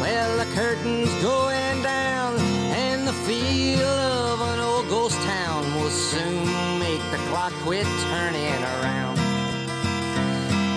Well, 0.00 0.38
the 0.38 0.48
curtain's 0.54 1.12
going 1.22 1.82
down, 1.82 2.38
and 2.72 3.06
the 3.06 3.12
feel 3.12 3.86
of 3.86 4.40
an 4.40 4.60
old 4.60 4.88
ghost 4.88 5.20
town 5.22 5.64
will 5.74 5.90
soon 5.90 6.44
make 6.78 7.02
the 7.10 7.18
clock 7.28 7.52
quit 7.64 7.86
turning 8.10 8.62
around. 8.74 9.18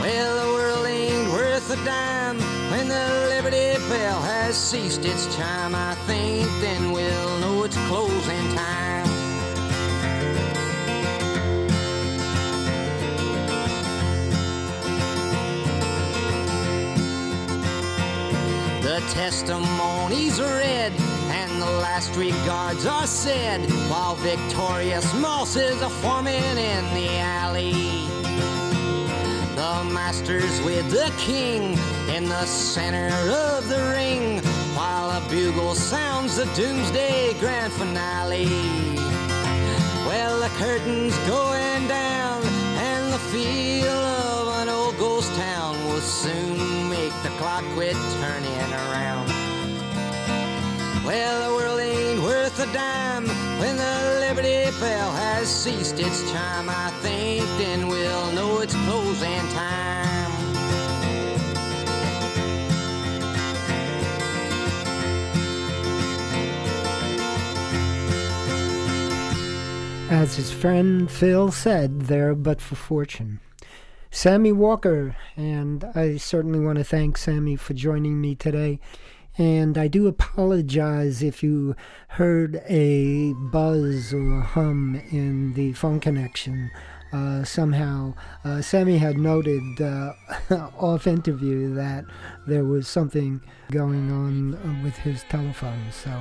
Well, 0.02 0.46
the 0.46 0.54
world 0.54 0.86
ain't 0.86 1.32
worth 1.32 1.72
a 1.72 1.78
dime 1.86 2.40
when 2.72 2.90
the 2.90 3.28
Liberty 3.30 3.80
Bell 3.88 4.20
has 4.22 4.58
ceased 4.58 5.06
its 5.06 5.34
chime. 5.36 5.76
I 5.76 5.96
think 6.08 6.50
then 6.60 6.92
we'll 6.92 7.40
know 7.40 7.64
it's 7.64 7.78
closing 7.88 8.56
time. 8.56 9.01
The 18.92 19.00
testimonies 19.14 20.38
are 20.42 20.58
read 20.58 20.92
and 21.30 21.62
the 21.62 21.72
last 21.80 22.14
regards 22.18 22.86
are 22.86 23.08
said 23.08 23.62
while 23.90 24.16
victorious 24.16 25.14
mosses 25.14 25.82
are 25.82 25.90
forming 26.04 26.34
in 26.34 26.84
the 26.94 27.18
alley. 27.20 27.72
The 29.56 29.90
masters 29.94 30.60
with 30.64 30.92
the 30.92 31.10
king 31.18 31.80
in 32.14 32.26
the 32.26 32.46
center 32.46 33.08
of 33.32 33.70
the 33.70 33.82
ring 33.96 34.40
while 34.76 35.10
a 35.10 35.22
bugle 35.30 35.74
sounds 35.74 36.36
the 36.36 36.46
doomsday 36.54 37.34
grand 37.40 37.72
finale. 37.72 38.50
Well, 40.06 40.38
the 40.38 40.52
curtain's 40.60 41.18
going 41.20 41.88
down 41.88 42.44
and 42.76 43.14
the 43.14 43.20
feel 43.32 43.88
of 43.88 44.62
an 44.62 44.68
old 44.68 44.98
ghost 44.98 45.34
town 45.36 45.82
will 45.86 46.02
soon 46.02 46.71
clock 47.52 47.74
quit 47.74 47.96
turning 48.22 48.72
around. 48.72 49.28
Well, 51.04 51.50
the 51.50 51.56
world 51.56 51.82
ain't 51.82 52.22
worth 52.22 52.58
a 52.60 52.72
dime 52.72 53.28
when 53.60 53.76
the 53.76 54.26
Liberty 54.26 54.72
Bell 54.80 55.12
has 55.12 55.50
ceased 55.50 56.00
its 56.00 56.32
chime. 56.32 56.70
I 56.70 56.92
think 57.02 57.44
then 57.58 57.90
we'll 57.90 58.32
know 58.32 58.62
it's 58.62 58.74
closing 58.86 59.46
time. 59.50 60.32
As 70.10 70.36
his 70.38 70.52
friend 70.52 71.12
Phil 71.12 71.52
said, 71.52 72.04
there 72.04 72.34
but 72.34 72.62
for 72.62 72.76
fortune. 72.76 73.42
Sammy 74.14 74.52
Walker, 74.52 75.16
and 75.38 75.86
I 75.96 76.18
certainly 76.18 76.60
want 76.60 76.78
to 76.78 76.84
thank 76.84 77.18
Sammy 77.18 77.56
for 77.56 77.74
joining 77.74 78.20
me 78.20 78.36
today. 78.36 78.82
And 79.38 79.78
I 79.78 79.88
do 79.88 80.06
apologize 80.08 81.24
if 81.24 81.42
you 81.42 81.78
heard 82.10 82.62
a 82.68 83.32
buzz 83.34 84.14
or 84.14 84.40
a 84.40 84.42
hum 84.42 85.02
in 85.12 85.54
the 85.54 85.72
phone 85.72 86.02
connection. 86.02 86.72
Uh, 87.14 87.46
somehow, 87.46 88.14
uh, 88.44 88.62
Sammy 88.62 88.98
had 88.98 89.18
noted 89.18 89.82
uh, 89.82 90.14
off 90.78 91.08
interview 91.08 91.74
that 91.76 92.04
there 92.46 92.66
was 92.66 92.90
something 92.90 93.40
going 93.72 94.12
on 94.12 94.84
with 94.84 94.98
his 94.98 95.24
telephone. 95.24 95.90
So 95.92 96.12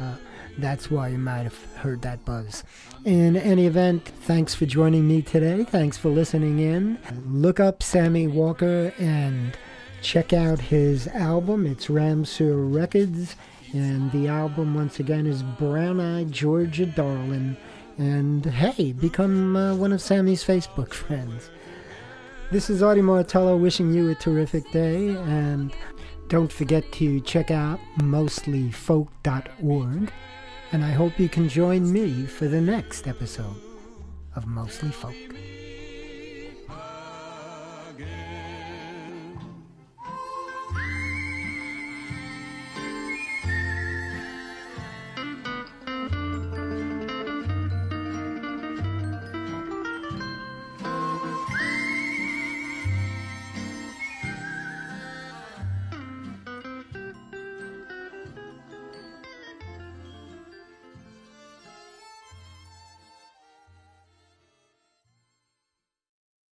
uh, 0.00 0.16
that's 0.58 0.90
why 0.90 1.08
you 1.08 1.18
might 1.18 1.44
have 1.44 1.64
heard 1.76 2.02
that 2.02 2.26
buzz. 2.26 2.62
In 3.04 3.36
any 3.36 3.66
event, 3.66 4.06
thanks 4.06 4.54
for 4.54 4.64
joining 4.64 5.08
me 5.08 5.22
today. 5.22 5.64
Thanks 5.64 5.98
for 5.98 6.08
listening 6.08 6.60
in. 6.60 6.98
Look 7.26 7.58
up 7.58 7.82
Sammy 7.82 8.28
Walker 8.28 8.94
and 8.96 9.58
check 10.02 10.32
out 10.32 10.60
his 10.60 11.08
album. 11.08 11.66
It's 11.66 11.90
Ramseur 11.90 12.72
Records. 12.72 13.34
And 13.72 14.12
the 14.12 14.28
album, 14.28 14.76
once 14.76 15.00
again, 15.00 15.26
is 15.26 15.42
Brown 15.42 15.98
Eyed 15.98 16.30
Georgia 16.30 16.86
Darlin'. 16.86 17.56
And 17.98 18.46
hey, 18.46 18.92
become 18.92 19.56
uh, 19.56 19.74
one 19.74 19.92
of 19.92 20.00
Sammy's 20.00 20.44
Facebook 20.44 20.94
friends. 20.94 21.50
This 22.52 22.70
is 22.70 22.84
Artie 22.84 23.02
Martello 23.02 23.56
wishing 23.56 23.92
you 23.92 24.10
a 24.10 24.14
terrific 24.14 24.70
day. 24.70 25.08
And 25.08 25.74
don't 26.28 26.52
forget 26.52 26.84
to 26.92 27.20
check 27.22 27.50
out 27.50 27.80
mostlyfolk.org. 27.98 30.12
And 30.72 30.82
I 30.82 30.90
hope 30.90 31.18
you 31.18 31.28
can 31.28 31.50
join 31.50 31.92
me 31.92 32.24
for 32.24 32.48
the 32.48 32.60
next 32.60 33.06
episode 33.06 33.60
of 34.34 34.46
Mostly 34.46 34.90
Folk. 34.90 35.14